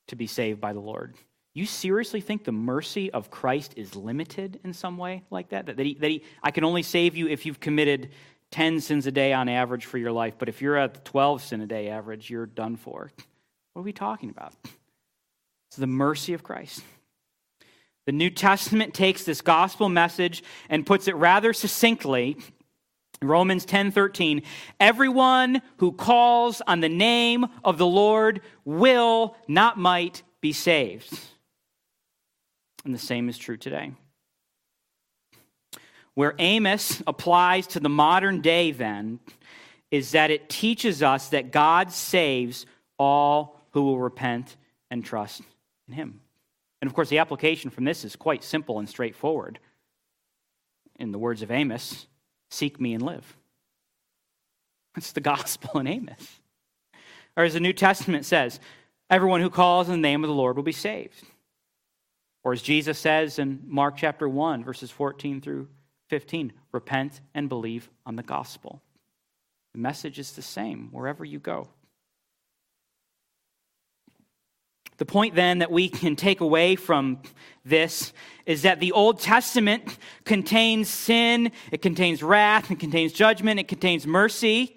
to 0.08 0.16
be 0.16 0.26
saved 0.26 0.60
by 0.60 0.72
the 0.72 0.80
Lord. 0.80 1.14
You 1.52 1.66
seriously 1.66 2.20
think 2.20 2.44
the 2.44 2.52
mercy 2.52 3.10
of 3.10 3.30
Christ 3.30 3.74
is 3.76 3.96
limited 3.96 4.60
in 4.62 4.72
some 4.72 4.98
way 4.98 5.24
like 5.30 5.48
that? 5.50 5.66
That, 5.66 5.76
that, 5.78 5.86
he, 5.86 5.94
that 5.94 6.10
he, 6.10 6.22
I 6.42 6.50
can 6.50 6.64
only 6.64 6.82
save 6.82 7.16
you 7.16 7.28
if 7.28 7.46
you've 7.46 7.60
committed 7.60 8.10
10 8.52 8.80
sins 8.80 9.06
a 9.06 9.10
day 9.10 9.32
on 9.32 9.48
average 9.48 9.86
for 9.86 9.98
your 9.98 10.12
life, 10.12 10.34
but 10.38 10.48
if 10.48 10.62
you're 10.62 10.76
at 10.76 10.94
the 10.94 11.00
12 11.00 11.42
sin 11.42 11.60
a 11.60 11.66
day 11.66 11.88
average, 11.88 12.30
you're 12.30 12.46
done 12.46 12.76
for. 12.76 13.10
What 13.72 13.80
are 13.80 13.84
we 13.84 13.92
talking 13.92 14.30
about? 14.30 14.52
It's 15.68 15.76
the 15.76 15.86
mercy 15.86 16.32
of 16.32 16.42
Christ. 16.42 16.82
The 18.06 18.12
New 18.12 18.30
Testament 18.30 18.94
takes 18.94 19.24
this 19.24 19.42
gospel 19.42 19.88
message 19.88 20.42
and 20.68 20.86
puts 20.86 21.08
it 21.08 21.16
rather 21.16 21.52
succinctly 21.52 22.36
Romans 23.22 23.64
10:13 23.64 24.42
Everyone 24.78 25.62
who 25.78 25.92
calls 25.92 26.60
on 26.66 26.80
the 26.80 26.88
name 26.88 27.46
of 27.64 27.78
the 27.78 27.86
Lord 27.86 28.40
will 28.64 29.36
not 29.48 29.78
might 29.78 30.22
be 30.40 30.52
saved. 30.52 31.18
And 32.84 32.94
the 32.94 32.98
same 32.98 33.28
is 33.28 33.38
true 33.38 33.56
today. 33.56 33.92
Where 36.14 36.34
Amos 36.38 37.02
applies 37.06 37.66
to 37.68 37.80
the 37.80 37.88
modern 37.88 38.40
day, 38.40 38.70
then, 38.70 39.20
is 39.90 40.12
that 40.12 40.30
it 40.30 40.48
teaches 40.48 41.02
us 41.02 41.28
that 41.28 41.50
God 41.50 41.92
saves 41.92 42.64
all 42.98 43.60
who 43.72 43.82
will 43.82 43.98
repent 43.98 44.56
and 44.90 45.04
trust 45.04 45.42
in 45.88 45.94
Him. 45.94 46.20
And 46.80 46.88
of 46.88 46.94
course, 46.94 47.08
the 47.08 47.18
application 47.18 47.70
from 47.70 47.84
this 47.84 48.04
is 48.04 48.16
quite 48.16 48.44
simple 48.44 48.78
and 48.78 48.88
straightforward. 48.88 49.58
In 50.98 51.12
the 51.12 51.18
words 51.18 51.42
of 51.42 51.50
Amos, 51.50 52.06
seek 52.50 52.80
me 52.80 52.94
and 52.94 53.02
live. 53.02 53.36
That's 54.94 55.12
the 55.12 55.20
gospel 55.22 55.80
in 55.80 55.86
Amos. 55.86 56.40
Or 57.36 57.44
as 57.44 57.54
the 57.54 57.60
New 57.60 57.72
Testament 57.72 58.24
says, 58.24 58.60
everyone 59.10 59.40
who 59.40 59.50
calls 59.50 59.88
in 59.88 59.92
the 59.92 60.08
name 60.08 60.24
of 60.24 60.28
the 60.28 60.34
Lord 60.34 60.56
will 60.56 60.62
be 60.62 60.72
saved. 60.72 61.22
Or 62.42 62.52
as 62.52 62.62
Jesus 62.62 62.98
says 62.98 63.38
in 63.38 63.60
Mark 63.66 63.96
chapter 63.96 64.28
1, 64.28 64.64
verses 64.64 64.90
14 64.90 65.40
through 65.40 65.68
15, 66.08 66.52
repent 66.72 67.20
and 67.34 67.48
believe 67.48 67.90
on 68.06 68.16
the 68.16 68.22
gospel. 68.22 68.80
The 69.72 69.80
message 69.80 70.18
is 70.18 70.32
the 70.32 70.42
same 70.42 70.88
wherever 70.92 71.24
you 71.24 71.38
go. 71.38 71.68
The 74.98 75.06
point 75.06 75.34
then 75.34 75.58
that 75.58 75.70
we 75.70 75.88
can 75.88 76.16
take 76.16 76.40
away 76.40 76.76
from 76.76 77.20
this 77.64 78.12
is 78.46 78.62
that 78.62 78.80
the 78.80 78.92
Old 78.92 79.20
Testament 79.20 79.98
contains 80.24 80.88
sin, 80.88 81.52
it 81.70 81.82
contains 81.82 82.22
wrath, 82.22 82.70
it 82.70 82.78
contains 82.78 83.12
judgment, 83.12 83.60
it 83.60 83.68
contains 83.68 84.06
mercy, 84.06 84.76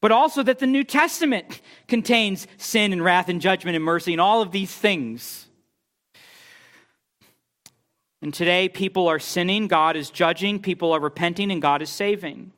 but 0.00 0.12
also 0.12 0.42
that 0.44 0.60
the 0.60 0.66
New 0.66 0.84
Testament 0.84 1.60
contains 1.88 2.46
sin 2.56 2.92
and 2.92 3.04
wrath 3.04 3.28
and 3.28 3.40
judgment 3.40 3.74
and 3.74 3.84
mercy 3.84 4.12
and 4.12 4.20
all 4.20 4.40
of 4.40 4.52
these 4.52 4.72
things. 4.72 5.46
And 8.22 8.32
today, 8.34 8.68
people 8.68 9.06
are 9.06 9.20
sinning, 9.20 9.68
God 9.68 9.96
is 9.96 10.10
judging, 10.10 10.60
people 10.60 10.92
are 10.92 11.00
repenting, 11.00 11.52
and 11.52 11.62
God 11.62 11.82
is 11.82 11.90
saving. 11.90 12.52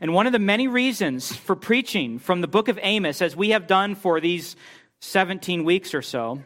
And 0.00 0.14
one 0.14 0.26
of 0.26 0.32
the 0.32 0.38
many 0.38 0.68
reasons 0.68 1.34
for 1.34 1.54
preaching 1.56 2.18
from 2.18 2.40
the 2.40 2.48
book 2.48 2.68
of 2.68 2.78
Amos, 2.82 3.20
as 3.20 3.36
we 3.36 3.50
have 3.50 3.66
done 3.66 3.94
for 3.94 4.20
these 4.20 4.56
17 5.00 5.64
weeks 5.64 5.94
or 5.94 6.02
so, 6.02 6.42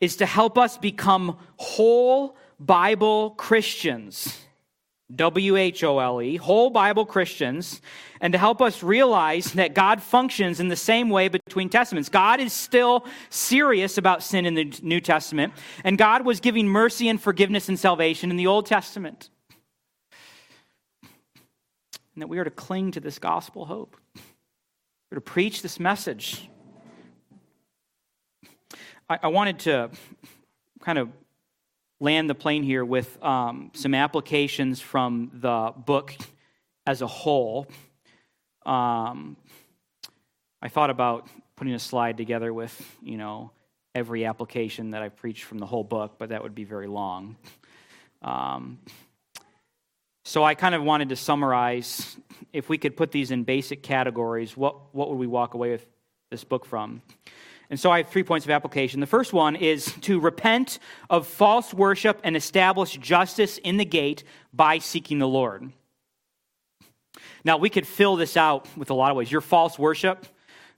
is 0.00 0.16
to 0.16 0.26
help 0.26 0.58
us 0.58 0.78
become 0.78 1.38
whole 1.56 2.36
Bible 2.58 3.30
Christians. 3.30 4.38
W 5.14 5.56
H 5.56 5.84
O 5.84 5.98
L 5.98 6.22
E, 6.22 6.36
whole 6.36 6.70
Bible 6.70 7.04
Christians, 7.04 7.80
and 8.20 8.32
to 8.32 8.38
help 8.38 8.62
us 8.62 8.82
realize 8.82 9.52
that 9.52 9.74
God 9.74 10.00
functions 10.00 10.60
in 10.60 10.68
the 10.68 10.76
same 10.76 11.10
way 11.10 11.28
between 11.28 11.68
Testaments. 11.68 12.08
God 12.08 12.40
is 12.40 12.52
still 12.52 13.04
serious 13.28 13.98
about 13.98 14.22
sin 14.22 14.46
in 14.46 14.54
the 14.54 14.72
New 14.82 15.00
Testament, 15.00 15.52
and 15.84 15.98
God 15.98 16.24
was 16.24 16.40
giving 16.40 16.66
mercy 16.66 17.08
and 17.08 17.20
forgiveness 17.20 17.68
and 17.68 17.78
salvation 17.78 18.30
in 18.30 18.36
the 18.36 18.46
Old 18.46 18.66
Testament. 18.66 19.28
And 22.14 22.22
that 22.22 22.28
we 22.28 22.38
are 22.38 22.44
to 22.44 22.50
cling 22.50 22.92
to 22.92 23.00
this 23.00 23.18
gospel 23.18 23.66
hope. 23.66 23.96
We're 25.10 25.16
to 25.16 25.20
preach 25.20 25.62
this 25.62 25.78
message. 25.78 26.48
I, 29.08 29.18
I 29.24 29.28
wanted 29.28 29.58
to 29.60 29.90
kind 30.80 30.98
of 30.98 31.10
land 32.00 32.28
the 32.28 32.34
plane 32.34 32.62
here 32.62 32.84
with 32.84 33.22
um, 33.22 33.70
some 33.74 33.94
applications 33.94 34.80
from 34.80 35.30
the 35.34 35.72
book 35.76 36.14
as 36.86 37.02
a 37.02 37.06
whole. 37.06 37.66
Um, 38.66 39.36
I 40.60 40.68
thought 40.68 40.90
about 40.90 41.28
putting 41.56 41.74
a 41.74 41.78
slide 41.78 42.16
together 42.16 42.52
with, 42.52 42.98
you 43.02 43.16
know, 43.16 43.52
every 43.94 44.24
application 44.24 44.90
that 44.92 45.02
I've 45.02 45.16
preached 45.16 45.44
from 45.44 45.58
the 45.58 45.66
whole 45.66 45.84
book, 45.84 46.14
but 46.18 46.30
that 46.30 46.42
would 46.42 46.54
be 46.54 46.64
very 46.64 46.86
long. 46.86 47.36
Um, 48.22 48.78
so 50.24 50.44
I 50.44 50.54
kind 50.54 50.74
of 50.74 50.82
wanted 50.82 51.10
to 51.10 51.16
summarize, 51.16 52.16
if 52.52 52.68
we 52.68 52.78
could 52.78 52.96
put 52.96 53.10
these 53.10 53.30
in 53.30 53.44
basic 53.44 53.82
categories, 53.82 54.56
what, 54.56 54.94
what 54.94 55.10
would 55.10 55.18
we 55.18 55.26
walk 55.26 55.54
away 55.54 55.72
with 55.72 55.86
this 56.30 56.44
book 56.44 56.64
from? 56.64 57.02
And 57.72 57.80
so 57.80 57.90
I 57.90 57.96
have 58.02 58.10
three 58.10 58.22
points 58.22 58.44
of 58.44 58.50
application. 58.50 59.00
The 59.00 59.06
first 59.06 59.32
one 59.32 59.56
is 59.56 59.86
to 60.02 60.20
repent 60.20 60.78
of 61.08 61.26
false 61.26 61.72
worship 61.72 62.20
and 62.22 62.36
establish 62.36 62.98
justice 62.98 63.56
in 63.56 63.78
the 63.78 63.86
gate 63.86 64.24
by 64.52 64.76
seeking 64.76 65.18
the 65.18 65.26
Lord. 65.26 65.72
Now, 67.44 67.56
we 67.56 67.70
could 67.70 67.86
fill 67.86 68.16
this 68.16 68.36
out 68.36 68.68
with 68.76 68.90
a 68.90 68.94
lot 68.94 69.10
of 69.10 69.16
ways. 69.16 69.32
Your 69.32 69.40
false 69.40 69.78
worship 69.78 70.26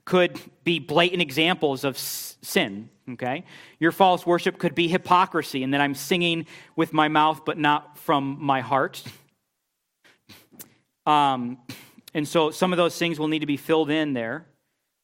could 0.05 0.39
be 0.63 0.79
blatant 0.79 1.21
examples 1.21 1.83
of 1.83 1.97
sin, 1.97 2.89
okay? 3.09 3.43
Your 3.77 3.91
false 3.91 4.25
worship 4.25 4.57
could 4.57 4.73
be 4.73 4.87
hypocrisy, 4.87 5.63
and 5.63 5.73
that 5.73 5.81
I'm 5.81 5.95
singing 5.95 6.45
with 6.77 6.93
my 6.93 7.09
mouth 7.09 7.43
but 7.43 7.57
not 7.57 7.97
from 7.97 8.37
my 8.39 8.61
heart. 8.61 9.03
Um, 11.05 11.57
and 12.13 12.25
so 12.25 12.51
some 12.51 12.71
of 12.71 12.77
those 12.77 12.97
things 12.97 13.19
will 13.19 13.27
need 13.27 13.39
to 13.39 13.45
be 13.45 13.57
filled 13.57 13.89
in 13.89 14.13
there. 14.13 14.45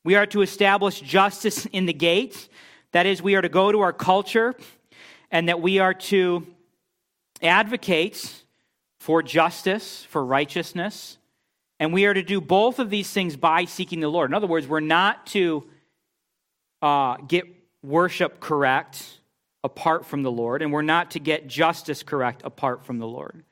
We 0.04 0.16
are 0.16 0.26
to 0.28 0.42
establish 0.42 1.00
justice 1.02 1.66
in 1.68 1.86
the 1.86 1.94
gates. 1.94 2.50
That 2.92 3.06
is, 3.06 3.22
we 3.22 3.36
are 3.36 3.42
to 3.42 3.50
go 3.50 3.72
to 3.72 3.82
our 3.82 3.94
culture 3.94 4.56
and 5.30 5.48
that 5.48 5.62
we 5.62 5.80
are 5.80 5.94
to 5.94 6.46
advocate 7.42 8.44
for 9.00 9.24
justice, 9.24 10.06
for 10.10 10.24
righteousness. 10.24 11.18
And 11.80 11.94
we 11.94 12.06
are 12.06 12.14
to 12.14 12.24
do 12.24 12.42
both 12.42 12.80
of 12.80 12.90
these 12.90 13.10
things 13.12 13.36
by 13.36 13.66
seeking 13.66 14.00
the 14.00 14.08
Lord. 14.08 14.30
In 14.30 14.36
other 14.36 14.48
words, 14.48 14.68
we're 14.68 14.80
not 14.80 15.26
to 15.28 15.64
uh, 16.82 17.18
get 17.18 17.46
worship 17.84 18.40
correct 18.40 19.20
apart 19.64 20.06
from 20.06 20.24
the 20.24 20.32
Lord, 20.32 20.62
and 20.62 20.72
we're 20.72 20.82
not 20.82 21.12
to 21.12 21.20
get 21.20 21.48
justice 21.48 22.04
correct 22.04 22.42
apart 22.44 22.86
from 22.86 22.98
the 22.98 23.08
Lord. 23.08 23.44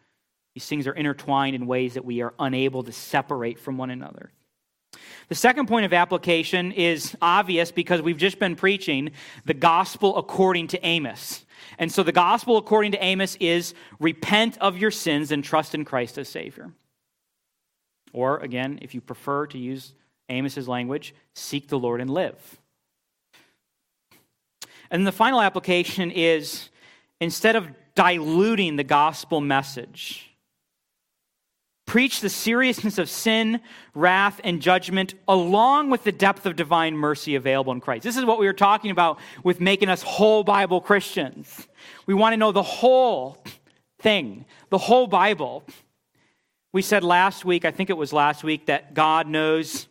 These 0.55 0.65
things 0.65 0.87
are 0.87 0.93
intertwined 0.93 1.55
in 1.55 1.67
ways 1.67 1.93
that 1.93 2.05
we 2.05 2.21
are 2.21 2.33
unable 2.39 2.83
to 2.83 2.91
separate 2.91 3.59
from 3.59 3.77
one 3.77 3.91
another. 3.91 4.31
The 5.29 5.35
second 5.35 5.67
point 5.67 5.85
of 5.85 5.93
application 5.93 6.71
is 6.71 7.15
obvious 7.21 7.71
because 7.71 8.01
we've 8.01 8.17
just 8.17 8.39
been 8.39 8.55
preaching 8.55 9.11
the 9.45 9.53
gospel 9.53 10.17
according 10.17 10.67
to 10.69 10.85
Amos. 10.85 11.45
And 11.77 11.91
so 11.91 12.01
the 12.01 12.11
gospel 12.11 12.57
according 12.57 12.93
to 12.93 13.03
Amos 13.03 13.35
is 13.39 13.75
repent 13.99 14.57
of 14.59 14.77
your 14.77 14.91
sins 14.91 15.31
and 15.31 15.43
trust 15.43 15.75
in 15.75 15.85
Christ 15.85 16.17
as 16.17 16.29
Savior. 16.29 16.71
Or, 18.11 18.39
again, 18.39 18.79
if 18.81 18.95
you 18.95 19.01
prefer 19.01 19.45
to 19.47 19.57
use 19.57 19.93
Amos's 20.29 20.67
language, 20.67 21.13
seek 21.35 21.67
the 21.67 21.77
Lord 21.77 22.01
and 22.01 22.09
live. 22.09 22.59
And 24.89 25.05
the 25.05 25.11
final 25.11 25.41
application 25.41 26.09
is 26.09 26.69
instead 27.21 27.55
of 27.55 27.67
diluting 27.93 28.77
the 28.77 28.83
gospel 28.83 29.41
message, 29.41 30.28
preach 31.89 32.21
the 32.21 32.29
seriousness 32.29 32.99
of 32.99 33.09
sin, 33.09 33.59
wrath, 33.95 34.39
and 34.43 34.61
judgment, 34.61 35.15
along 35.27 35.89
with 35.89 36.03
the 36.03 36.11
depth 36.11 36.45
of 36.45 36.55
divine 36.55 36.95
mercy 36.95 37.33
available 37.33 37.73
in 37.73 37.81
Christ. 37.81 38.03
This 38.03 38.15
is 38.15 38.23
what 38.23 38.37
we 38.37 38.45
were 38.45 38.53
talking 38.53 38.91
about 38.91 39.17
with 39.43 39.59
making 39.59 39.89
us 39.89 40.03
whole 40.03 40.43
Bible 40.43 40.81
Christians. 40.81 41.67
We 42.05 42.13
want 42.13 42.33
to 42.33 42.37
know 42.37 42.51
the 42.51 42.61
whole 42.61 43.43
thing, 43.97 44.45
the 44.69 44.77
whole 44.77 45.07
Bible. 45.07 45.63
We 46.73 46.83
said 46.83 47.03
last 47.03 47.43
week, 47.43 47.65
I 47.65 47.71
think 47.71 47.89
it 47.89 47.97
was 47.97 48.13
last 48.13 48.43
week, 48.43 48.67
that 48.67 48.93
God 48.93 49.27
knows 49.27 49.87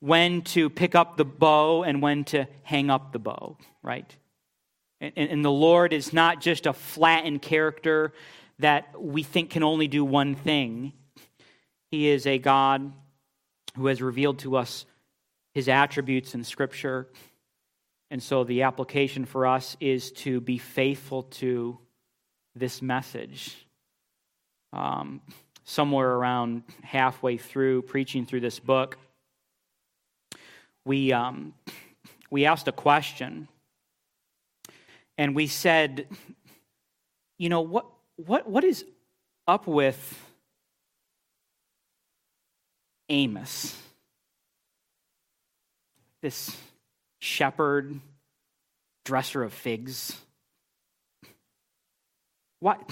when 0.00 0.42
to 0.42 0.68
pick 0.68 0.94
up 0.94 1.16
the 1.16 1.24
bow 1.24 1.82
and 1.82 2.02
when 2.02 2.24
to 2.24 2.46
hang 2.62 2.90
up 2.90 3.12
the 3.12 3.18
bow, 3.18 3.56
right? 3.82 4.14
And, 5.00 5.16
and 5.16 5.42
the 5.42 5.50
Lord 5.50 5.94
is 5.94 6.12
not 6.12 6.42
just 6.42 6.66
a 6.66 6.74
flattened 6.74 7.40
character 7.40 8.12
that 8.58 9.00
we 9.00 9.22
think 9.22 9.48
can 9.48 9.62
only 9.62 9.88
do 9.88 10.04
one 10.04 10.34
thing. 10.34 10.92
He 11.90 12.08
is 12.08 12.26
a 12.26 12.38
God 12.38 12.92
who 13.76 13.86
has 13.86 14.02
revealed 14.02 14.40
to 14.40 14.56
us 14.56 14.84
his 15.54 15.68
attributes 15.68 16.34
in 16.34 16.44
Scripture. 16.44 17.08
And 18.10 18.22
so 18.22 18.44
the 18.44 18.62
application 18.62 19.24
for 19.24 19.46
us 19.46 19.76
is 19.80 20.12
to 20.12 20.40
be 20.40 20.58
faithful 20.58 21.24
to 21.24 21.78
this 22.54 22.82
message. 22.82 23.66
Um, 24.72 25.20
somewhere 25.64 26.10
around 26.10 26.62
halfway 26.82 27.36
through 27.36 27.82
preaching 27.82 28.26
through 28.26 28.40
this 28.40 28.58
book, 28.58 28.98
we, 30.84 31.12
um, 31.12 31.54
we 32.30 32.46
asked 32.46 32.68
a 32.68 32.72
question. 32.72 33.48
And 35.16 35.34
we 35.34 35.46
said, 35.46 36.06
you 37.38 37.48
know, 37.48 37.60
what, 37.60 37.86
what, 38.16 38.48
what 38.48 38.64
is 38.64 38.84
up 39.46 39.66
with 39.66 40.27
Amos? 43.08 43.76
This 46.20 46.56
shepherd, 47.20 48.00
dresser 49.04 49.42
of 49.42 49.52
figs. 49.52 50.16
What, 52.60 52.90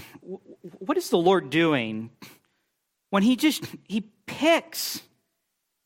what 0.78 0.96
is 0.96 1.10
the 1.10 1.18
Lord 1.18 1.50
doing 1.50 2.10
when 3.10 3.22
he 3.22 3.36
just 3.36 3.64
he 3.88 4.08
picks 4.26 5.02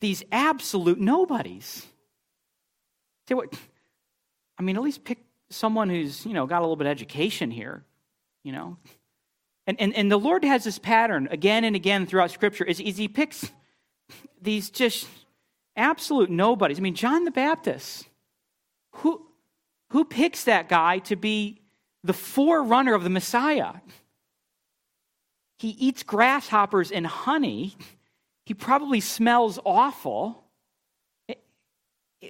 these 0.01 0.23
absolute 0.31 0.99
nobodies? 0.99 1.85
Say 3.27 3.35
what 3.35 3.53
I 4.57 4.63
mean, 4.63 4.75
at 4.75 4.83
least 4.83 5.03
pick 5.03 5.23
someone 5.49 5.89
who's, 5.89 6.25
you 6.25 6.33
know, 6.33 6.45
got 6.45 6.59
a 6.59 6.61
little 6.61 6.75
bit 6.75 6.87
of 6.87 6.91
education 6.91 7.49
here, 7.49 7.83
you 8.43 8.51
know. 8.51 8.77
And, 9.67 9.79
and, 9.79 9.95
and 9.95 10.11
the 10.11 10.17
Lord 10.17 10.43
has 10.43 10.63
this 10.63 10.77
pattern 10.77 11.27
again 11.31 11.63
and 11.63 11.75
again 11.75 12.05
throughout 12.05 12.31
Scripture 12.31 12.63
is, 12.63 12.79
is 12.79 12.97
he 12.97 13.07
picks 13.07 13.51
these 14.41 14.69
just 14.69 15.07
absolute 15.75 16.29
nobodies. 16.29 16.79
I 16.79 16.81
mean, 16.81 16.95
John 16.95 17.23
the 17.23 17.31
Baptist, 17.31 18.07
who, 18.95 19.25
who 19.89 20.05
picks 20.05 20.43
that 20.45 20.69
guy 20.69 20.99
to 20.99 21.15
be 21.15 21.61
the 22.03 22.13
forerunner 22.13 22.93
of 22.93 23.03
the 23.03 23.09
Messiah? 23.09 23.73
He 25.59 25.69
eats 25.69 26.03
grasshoppers 26.03 26.91
and 26.91 27.05
honey. 27.05 27.75
He 28.45 28.53
probably 28.53 28.99
smells 28.99 29.59
awful. 29.63 30.43
Eh, 31.29 31.35
eh, 32.23 32.27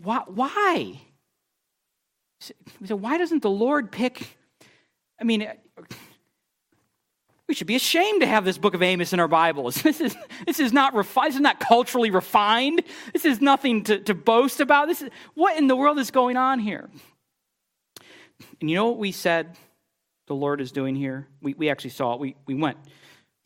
why? 0.00 0.22
why? 0.26 1.00
So 2.40 2.94
why 2.94 3.18
doesn't 3.18 3.42
the 3.42 3.50
Lord 3.50 3.90
pick? 3.90 4.36
I 5.20 5.24
mean, 5.24 5.48
we 7.48 7.54
should 7.54 7.66
be 7.66 7.76
ashamed 7.76 8.20
to 8.20 8.26
have 8.26 8.44
this 8.44 8.58
book 8.58 8.74
of 8.74 8.82
Amos 8.82 9.14
in 9.14 9.20
our 9.20 9.28
Bibles. 9.28 9.82
This 9.88 10.02
is, 10.02 10.16
this 10.46 10.60
is 10.60 10.72
not 10.72 10.94
refined. 10.94 11.30
This 11.30 11.36
is 11.36 11.40
not 11.40 11.60
culturally 11.60 12.10
refined. 12.10 12.82
This 13.14 13.24
is 13.24 13.40
nothing 13.40 13.84
to, 13.84 13.98
to 14.00 14.14
boast 14.14 14.60
about. 14.60 14.86
This 14.86 15.00
is 15.00 15.08
what 15.34 15.56
in 15.56 15.66
the 15.66 15.74
world 15.74 15.98
is 15.98 16.10
going 16.10 16.36
on 16.36 16.58
here. 16.58 16.90
And 18.60 18.68
you 18.68 18.76
know 18.76 18.88
what 18.88 18.98
we 18.98 19.12
said 19.12 19.56
the 20.26 20.34
Lord 20.34 20.60
is 20.60 20.72
doing 20.72 20.94
here? 20.94 21.26
We, 21.40 21.54
we 21.54 21.70
actually 21.70 21.90
saw 21.90 22.14
it. 22.14 22.20
We, 22.20 22.36
we 22.44 22.54
went 22.54 22.76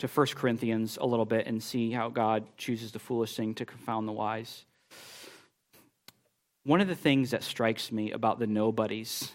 to 0.00 0.08
1 0.08 0.26
Corinthians 0.34 0.98
a 1.00 1.06
little 1.06 1.24
bit 1.24 1.46
and 1.46 1.62
see 1.62 1.92
how 1.92 2.08
God 2.08 2.44
chooses 2.56 2.90
the 2.90 2.98
foolish 2.98 3.36
thing 3.36 3.54
to 3.54 3.64
confound 3.64 4.08
the 4.08 4.12
wise. 4.12 4.64
One 6.64 6.80
of 6.80 6.88
the 6.88 6.96
things 6.96 7.30
that 7.30 7.44
strikes 7.44 7.92
me 7.92 8.10
about 8.10 8.40
the 8.40 8.48
nobodies 8.48 9.30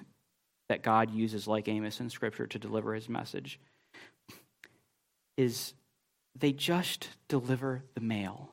that 0.67 0.83
God 0.83 1.09
uses 1.11 1.47
like 1.47 1.69
Amos 1.69 2.01
in 2.01 2.09
Scripture 2.09 2.47
to 2.47 2.59
deliver 2.59 2.93
his 2.93 3.07
message 3.07 3.59
is 5.37 5.73
they 6.35 6.51
just 6.51 7.09
deliver 7.27 7.83
the 7.93 8.01
mail. 8.01 8.49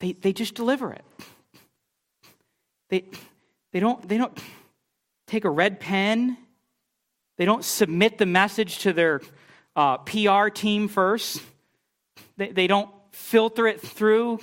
They, 0.00 0.12
they 0.12 0.32
just 0.32 0.54
deliver 0.54 0.92
it. 0.92 1.04
They, 2.88 3.04
they, 3.72 3.80
don't, 3.80 4.06
they 4.06 4.18
don't 4.18 4.38
take 5.26 5.44
a 5.44 5.50
red 5.50 5.80
pen, 5.80 6.36
they 7.38 7.44
don't 7.44 7.64
submit 7.64 8.18
the 8.18 8.26
message 8.26 8.80
to 8.80 8.92
their 8.92 9.22
uh, 9.74 9.98
PR 9.98 10.48
team 10.48 10.88
first, 10.88 11.42
they, 12.36 12.52
they 12.52 12.66
don't 12.66 12.90
filter 13.12 13.66
it 13.66 13.80
through 13.80 14.40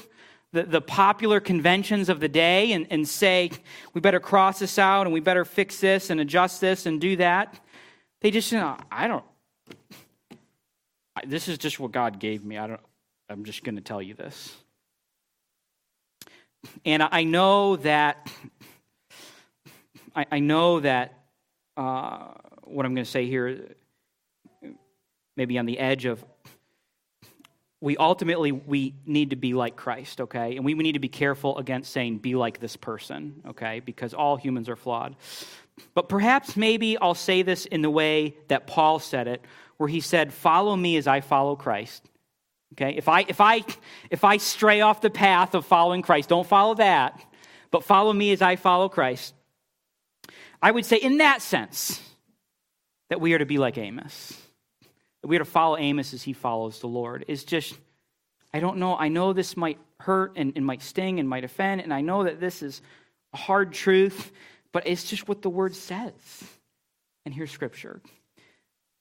the, 0.51 0.64
the 0.64 0.82
popular 0.82 1.39
conventions 1.39 2.10
of 2.10 2.20
the 2.20 2.28
day 2.28 2.72
and, 2.72 2.88
and 2.89 3.07
say, 3.07 3.51
we 3.93 4.01
better 4.01 4.20
cross 4.20 4.60
this 4.60 4.80
out 4.80 5.05
and 5.05 5.14
we 5.14 5.20
better 5.20 5.45
fix 5.45 5.80
this 5.80 6.10
and 6.10 6.20
adjust 6.20 6.62
this 6.62 6.86
and 6.86 6.99
do 6.99 7.16
that. 7.18 7.60
They 8.22 8.32
just, 8.32 8.51
you 8.51 8.57
know, 8.57 8.78
I 8.91 9.07
don't, 9.07 9.24
this 11.26 11.47
is 11.47 11.57
just 11.57 11.80
what 11.80 11.91
God 11.91 12.20
gave 12.20 12.43
me. 12.43 12.57
I 12.57 12.67
don't, 12.67 12.82
I'm 13.30 13.43
just 13.43 13.63
going 13.63 13.76
to 13.76 13.82
tell 13.82 14.01
you 14.01 14.13
this. 14.13 14.55
And 16.86 17.03
I 17.03 17.24
know 17.24 17.78
that, 17.78 18.30
I, 20.15 20.26
I 20.32 20.39
know 20.39 20.80
that 20.82 21.13
uh, 21.78 22.34
what 22.63 22.86
I'm 22.86 22.93
going 22.93 23.05
to 23.05 23.09
say 23.09 23.26
here, 23.26 23.76
maybe 25.38 25.57
on 25.57 25.65
the 25.65 25.80
edge 25.80 26.05
of, 26.05 26.24
we 27.82 27.95
ultimately 27.95 28.51
we 28.51 28.93
need 29.05 29.30
to 29.30 29.38
be 29.38 29.53
like 29.53 29.78
Christ, 29.78 30.20
okay? 30.20 30.57
And 30.57 30.65
we, 30.65 30.74
we 30.74 30.84
need 30.84 30.93
to 30.93 30.99
be 30.99 31.07
careful 31.07 31.57
against 31.57 31.93
saying 31.93 32.17
be 32.17 32.36
like 32.36 32.59
this 32.59 32.76
person, 32.76 33.41
okay? 33.47 33.80
Because 33.80 34.13
all 34.13 34.36
humans 34.36 34.67
are 34.67 34.76
flawed. 34.76 35.15
But 35.93 36.09
perhaps 36.09 36.57
maybe 36.57 36.97
I'll 36.97 37.13
say 37.13 37.41
this 37.41 37.65
in 37.65 37.82
the 37.82 37.89
way 37.89 38.36
that 38.49 38.67
Paul 38.67 38.99
said 38.99 39.30
it, 39.30 39.45
where 39.80 39.89
he 39.89 40.01
said, 40.01 40.32
Follow 40.32 40.75
me 40.75 40.97
as 40.97 41.07
I 41.07 41.21
follow 41.21 41.55
Christ. 41.55 42.05
Okay? 42.73 42.95
If 42.95 43.07
I, 43.07 43.25
if 43.27 43.41
I, 43.41 43.63
if 44.11 44.23
I 44.23 44.38
stray 44.38 44.82
off 44.82 45.01
the 45.01 45.09
path 45.09 45.55
of 45.55 45.65
following 45.65 46.03
Christ, 46.03 46.30
don't 46.30 46.45
follow 46.45 46.75
that, 46.75 47.19
but 47.71 47.84
follow 47.84 48.13
me 48.13 48.32
as 48.32 48.43
I 48.43 48.57
follow 48.57 48.89
Christ. 48.89 49.34
I 50.61 50.69
would 50.69 50.86
say, 50.86 50.97
in 50.97 51.17
that 51.17 51.41
sense, 51.41 52.01
that 53.09 53.21
we 53.21 53.34
are 53.34 53.39
to 53.39 53.45
be 53.45 53.57
like 53.57 53.77
Amos. 53.77 54.39
That 55.21 55.30
we 55.30 55.38
are 55.38 55.39
to 55.39 55.45
follow 55.45 55.77
Amos 55.77 56.13
as 56.13 56.21
he 56.21 56.34
follows 56.34 56.80
the 56.80 56.88
Lord. 56.88 57.23
Is 57.30 57.45
just, 57.45 57.73
I 58.53 58.59
don't 58.59 58.77
know, 58.77 58.97
I 58.97 59.07
know 59.07 59.32
this 59.32 59.55
might 59.55 59.80
hurt 60.01 60.34
and, 60.36 60.53
and 60.57 60.65
might 60.65 60.82
sting 60.82 61.19
and 61.19 61.27
might 61.27 61.45
offend, 61.45 61.82
and 61.82 61.93
I 61.93 62.01
know 62.01 62.25
that 62.25 62.41
this 62.41 62.61
is 62.61 62.82
a 63.34 63.38
hard 63.38 63.71
truth, 63.71 64.32
but 64.73 64.86
it's 64.86 65.05
just 65.05 65.27
what 65.30 65.41
the 65.41 65.49
word 65.49 65.73
says. 65.73 66.13
And 67.25 67.34
here's 67.34 67.51
scripture. 67.51 68.01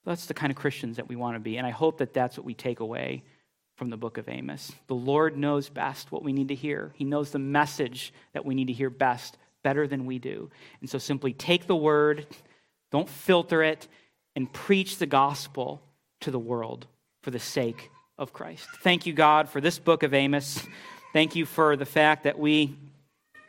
That's 0.05 0.25
the 0.25 0.33
kind 0.33 0.51
of 0.51 0.57
Christians 0.57 0.97
that 0.97 1.07
we 1.07 1.15
want 1.15 1.35
to 1.35 1.39
be. 1.39 1.57
And 1.57 1.67
I 1.67 1.71
hope 1.71 1.99
that 1.99 2.13
that's 2.13 2.37
what 2.37 2.45
we 2.45 2.53
take 2.53 2.79
away 2.79 3.23
from 3.75 3.89
the 3.89 3.97
book 3.97 4.17
of 4.17 4.27
Amos. 4.27 4.71
The 4.87 4.95
Lord 4.95 5.37
knows 5.37 5.69
best 5.69 6.11
what 6.11 6.23
we 6.23 6.33
need 6.33 6.49
to 6.49 6.55
hear, 6.55 6.91
He 6.95 7.05
knows 7.05 7.31
the 7.31 7.39
message 7.39 8.13
that 8.33 8.45
we 8.45 8.53
need 8.53 8.67
to 8.67 8.73
hear 8.73 8.89
best, 8.89 9.37
better 9.63 9.87
than 9.87 10.05
we 10.05 10.19
do. 10.19 10.49
And 10.81 10.89
so 10.89 10.97
simply 10.97 11.33
take 11.33 11.67
the 11.67 11.75
word, 11.75 12.27
don't 12.91 13.09
filter 13.09 13.63
it, 13.63 13.87
and 14.35 14.51
preach 14.51 14.97
the 14.97 15.05
gospel 15.05 15.81
to 16.21 16.31
the 16.31 16.39
world 16.39 16.87
for 17.21 17.31
the 17.31 17.39
sake 17.39 17.89
of 18.17 18.33
Christ. 18.33 18.67
Thank 18.81 19.05
you, 19.05 19.13
God, 19.13 19.49
for 19.49 19.61
this 19.61 19.79
book 19.79 20.03
of 20.03 20.13
Amos. 20.13 20.61
Thank 21.13 21.35
you 21.35 21.45
for 21.45 21.75
the 21.75 21.85
fact 21.85 22.23
that 22.23 22.37
we 22.37 22.75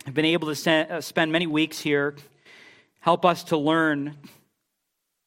have 0.06 0.14
been 0.14 0.24
able 0.24 0.54
to 0.54 0.70
uh, 0.70 1.00
spend 1.00 1.32
many 1.32 1.46
weeks 1.46 1.80
here. 1.80 2.14
Help 3.00 3.24
us 3.24 3.44
to 3.44 3.56
learn 3.56 4.16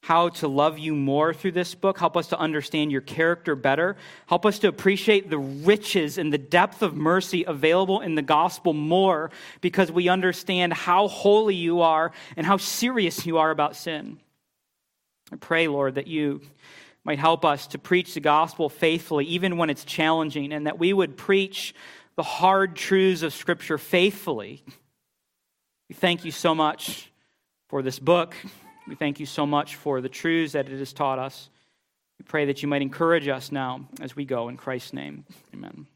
how 0.03 0.27
to 0.27 0.49
love 0.49 0.77
you 0.77 0.93
more 0.93 1.33
through 1.33 1.53
this 1.53 1.73
book. 1.75 1.97
Help 1.97 2.17
us 2.17 2.27
to 2.27 2.37
understand 2.37 2.91
your 2.91 2.99
character 2.99 3.55
better. 3.55 3.95
Help 4.25 4.45
us 4.45 4.59
to 4.59 4.67
appreciate 4.67 5.29
the 5.29 5.37
riches 5.37 6.17
and 6.17 6.33
the 6.33 6.37
depth 6.37 6.81
of 6.81 6.93
mercy 6.93 7.45
available 7.47 8.01
in 8.01 8.15
the 8.15 8.21
gospel 8.21 8.73
more 8.73 9.31
because 9.61 9.89
we 9.89 10.09
understand 10.09 10.73
how 10.73 11.07
holy 11.07 11.55
you 11.55 11.79
are 11.79 12.11
and 12.35 12.45
how 12.45 12.57
serious 12.57 13.25
you 13.25 13.37
are 13.37 13.49
about 13.49 13.77
sin. 13.77 14.19
I 15.31 15.37
pray, 15.37 15.69
Lord, 15.69 15.95
that 15.95 16.07
you 16.07 16.41
might 17.05 17.19
help 17.19 17.45
us 17.45 17.67
to 17.67 17.77
preach 17.77 18.13
the 18.13 18.19
gospel 18.19 18.67
faithfully, 18.67 19.23
even 19.27 19.55
when 19.55 19.69
it's 19.69 19.85
challenging, 19.85 20.51
and 20.51 20.67
that 20.67 20.77
we 20.77 20.91
would 20.91 21.15
preach 21.15 21.73
the 22.17 22.23
hard 22.23 22.75
truths 22.75 23.21
of 23.21 23.33
Scripture 23.33 23.77
faithfully. 23.77 24.65
We 25.87 25.95
thank 25.95 26.25
you 26.25 26.31
so 26.31 26.53
much 26.53 27.09
for 27.69 27.81
this 27.81 27.99
book. 27.99 28.35
We 28.87 28.95
thank 28.95 29.19
you 29.19 29.25
so 29.25 29.45
much 29.45 29.75
for 29.75 30.01
the 30.01 30.09
truths 30.09 30.53
that 30.53 30.69
it 30.69 30.77
has 30.77 30.93
taught 30.93 31.19
us. 31.19 31.49
We 32.19 32.25
pray 32.25 32.45
that 32.45 32.61
you 32.61 32.67
might 32.67 32.81
encourage 32.81 33.27
us 33.27 33.51
now 33.51 33.87
as 34.01 34.15
we 34.15 34.25
go. 34.25 34.49
In 34.49 34.57
Christ's 34.57 34.93
name, 34.93 35.25
amen. 35.53 35.87